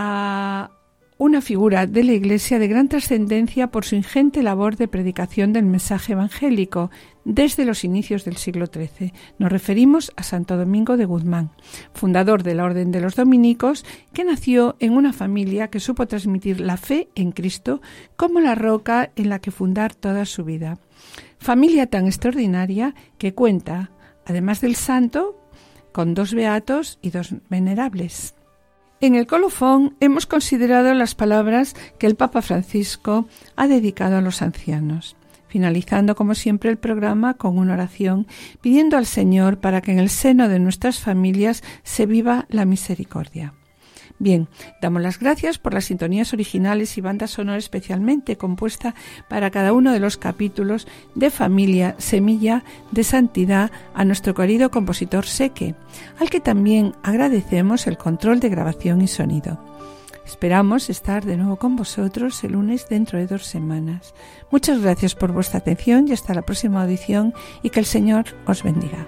a 0.01 0.71
una 1.17 1.41
figura 1.41 1.85
de 1.85 2.05
la 2.05 2.13
Iglesia 2.13 2.57
de 2.57 2.69
gran 2.69 2.87
trascendencia 2.87 3.67
por 3.67 3.83
su 3.83 3.95
ingente 3.95 4.41
labor 4.41 4.77
de 4.77 4.87
predicación 4.87 5.51
del 5.51 5.65
mensaje 5.65 6.13
evangélico 6.13 6.89
desde 7.25 7.65
los 7.65 7.83
inicios 7.83 8.23
del 8.23 8.37
siglo 8.37 8.67
XIII. 8.67 9.11
Nos 9.39 9.51
referimos 9.51 10.13
a 10.15 10.23
Santo 10.23 10.55
Domingo 10.55 10.95
de 10.95 11.03
Guzmán, 11.03 11.51
fundador 11.93 12.43
de 12.43 12.55
la 12.55 12.63
Orden 12.63 12.93
de 12.93 13.01
los 13.01 13.17
Dominicos, 13.17 13.83
que 14.13 14.23
nació 14.23 14.77
en 14.79 14.93
una 14.93 15.11
familia 15.11 15.67
que 15.67 15.81
supo 15.81 16.07
transmitir 16.07 16.61
la 16.61 16.77
fe 16.77 17.09
en 17.15 17.33
Cristo 17.33 17.81
como 18.15 18.39
la 18.39 18.55
roca 18.55 19.11
en 19.17 19.27
la 19.27 19.39
que 19.39 19.51
fundar 19.51 19.93
toda 19.93 20.23
su 20.23 20.45
vida. 20.45 20.79
Familia 21.39 21.87
tan 21.87 22.05
extraordinaria 22.05 22.95
que 23.17 23.33
cuenta, 23.33 23.91
además 24.25 24.61
del 24.61 24.77
santo, 24.77 25.35
con 25.91 26.13
dos 26.13 26.33
beatos 26.33 26.99
y 27.01 27.09
dos 27.09 27.35
venerables. 27.49 28.35
En 29.01 29.15
el 29.15 29.27
colofón 29.27 29.95
hemos 30.01 30.25
considerado 30.25 30.93
las 30.93 31.15
palabras 31.15 31.73
que 31.97 32.05
el 32.05 32.15
Papa 32.15 32.41
Francisco 32.41 33.27
ha 33.55 33.67
dedicado 33.67 34.17
a 34.17 34.21
los 34.21 34.41
ancianos. 34.41 35.15
finalizando 35.47 36.15
como 36.15 36.35
siempre 36.35 36.69
el 36.69 36.77
programa 36.77 37.33
con 37.33 37.57
una 37.57 37.73
oración 37.73 38.27
pidiendo 38.61 38.97
al 38.97 39.07
Señor 39.07 39.57
para 39.57 39.81
que 39.81 39.91
en 39.91 39.97
el 39.97 40.09
seno 40.09 40.47
de 40.47 40.59
nuestras 40.59 40.99
familias 40.99 41.63
se 41.81 42.05
viva 42.05 42.45
la 42.49 42.65
misericordia. 42.65 43.55
Bien, 44.19 44.49
damos 44.81 45.01
las 45.01 45.17
gracias 45.17 45.57
por 45.57 45.73
las 45.73 45.85
sintonías 45.85 46.33
originales 46.33 46.97
y 46.97 47.01
banda 47.01 47.25
sonora 47.25 47.57
especialmente 47.57 48.35
compuesta 48.35 48.93
para 49.29 49.49
cada 49.49 49.71
uno 49.71 49.93
de 49.93 50.01
los 50.01 50.17
capítulos 50.17 50.87
de 51.15 51.31
Familia 51.31 51.95
Semilla 51.99 52.65
de 52.91 53.05
Santidad 53.05 53.71
a 53.93 54.03
nuestro 54.03 54.33
querido 54.35 54.71
compositor 54.71 55.25
Seque, 55.25 55.73
al 56.19 56.29
que 56.29 56.41
también 56.41 56.95
agradecemos 57.01 57.87
el 57.87 57.97
control 57.97 58.41
de 58.41 58.49
grabación 58.49 59.01
y 59.01 59.07
sonido. 59.07 59.57
Esperamos 60.25 60.89
estar 60.89 61.25
de 61.25 61.37
nuevo 61.37 61.55
con 61.55 61.77
vosotros 61.77 62.43
el 62.43 62.51
lunes 62.51 62.87
dentro 62.89 63.17
de 63.17 63.25
dos 63.25 63.45
semanas. 63.45 64.13
Muchas 64.51 64.81
gracias 64.81 65.15
por 65.15 65.31
vuestra 65.31 65.59
atención 65.59 66.07
y 66.07 66.11
hasta 66.11 66.33
la 66.33 66.43
próxima 66.43 66.83
audición 66.83 67.33
y 67.63 67.69
que 67.69 67.79
el 67.79 67.85
Señor 67.85 68.25
os 68.45 68.63
bendiga. 68.63 69.07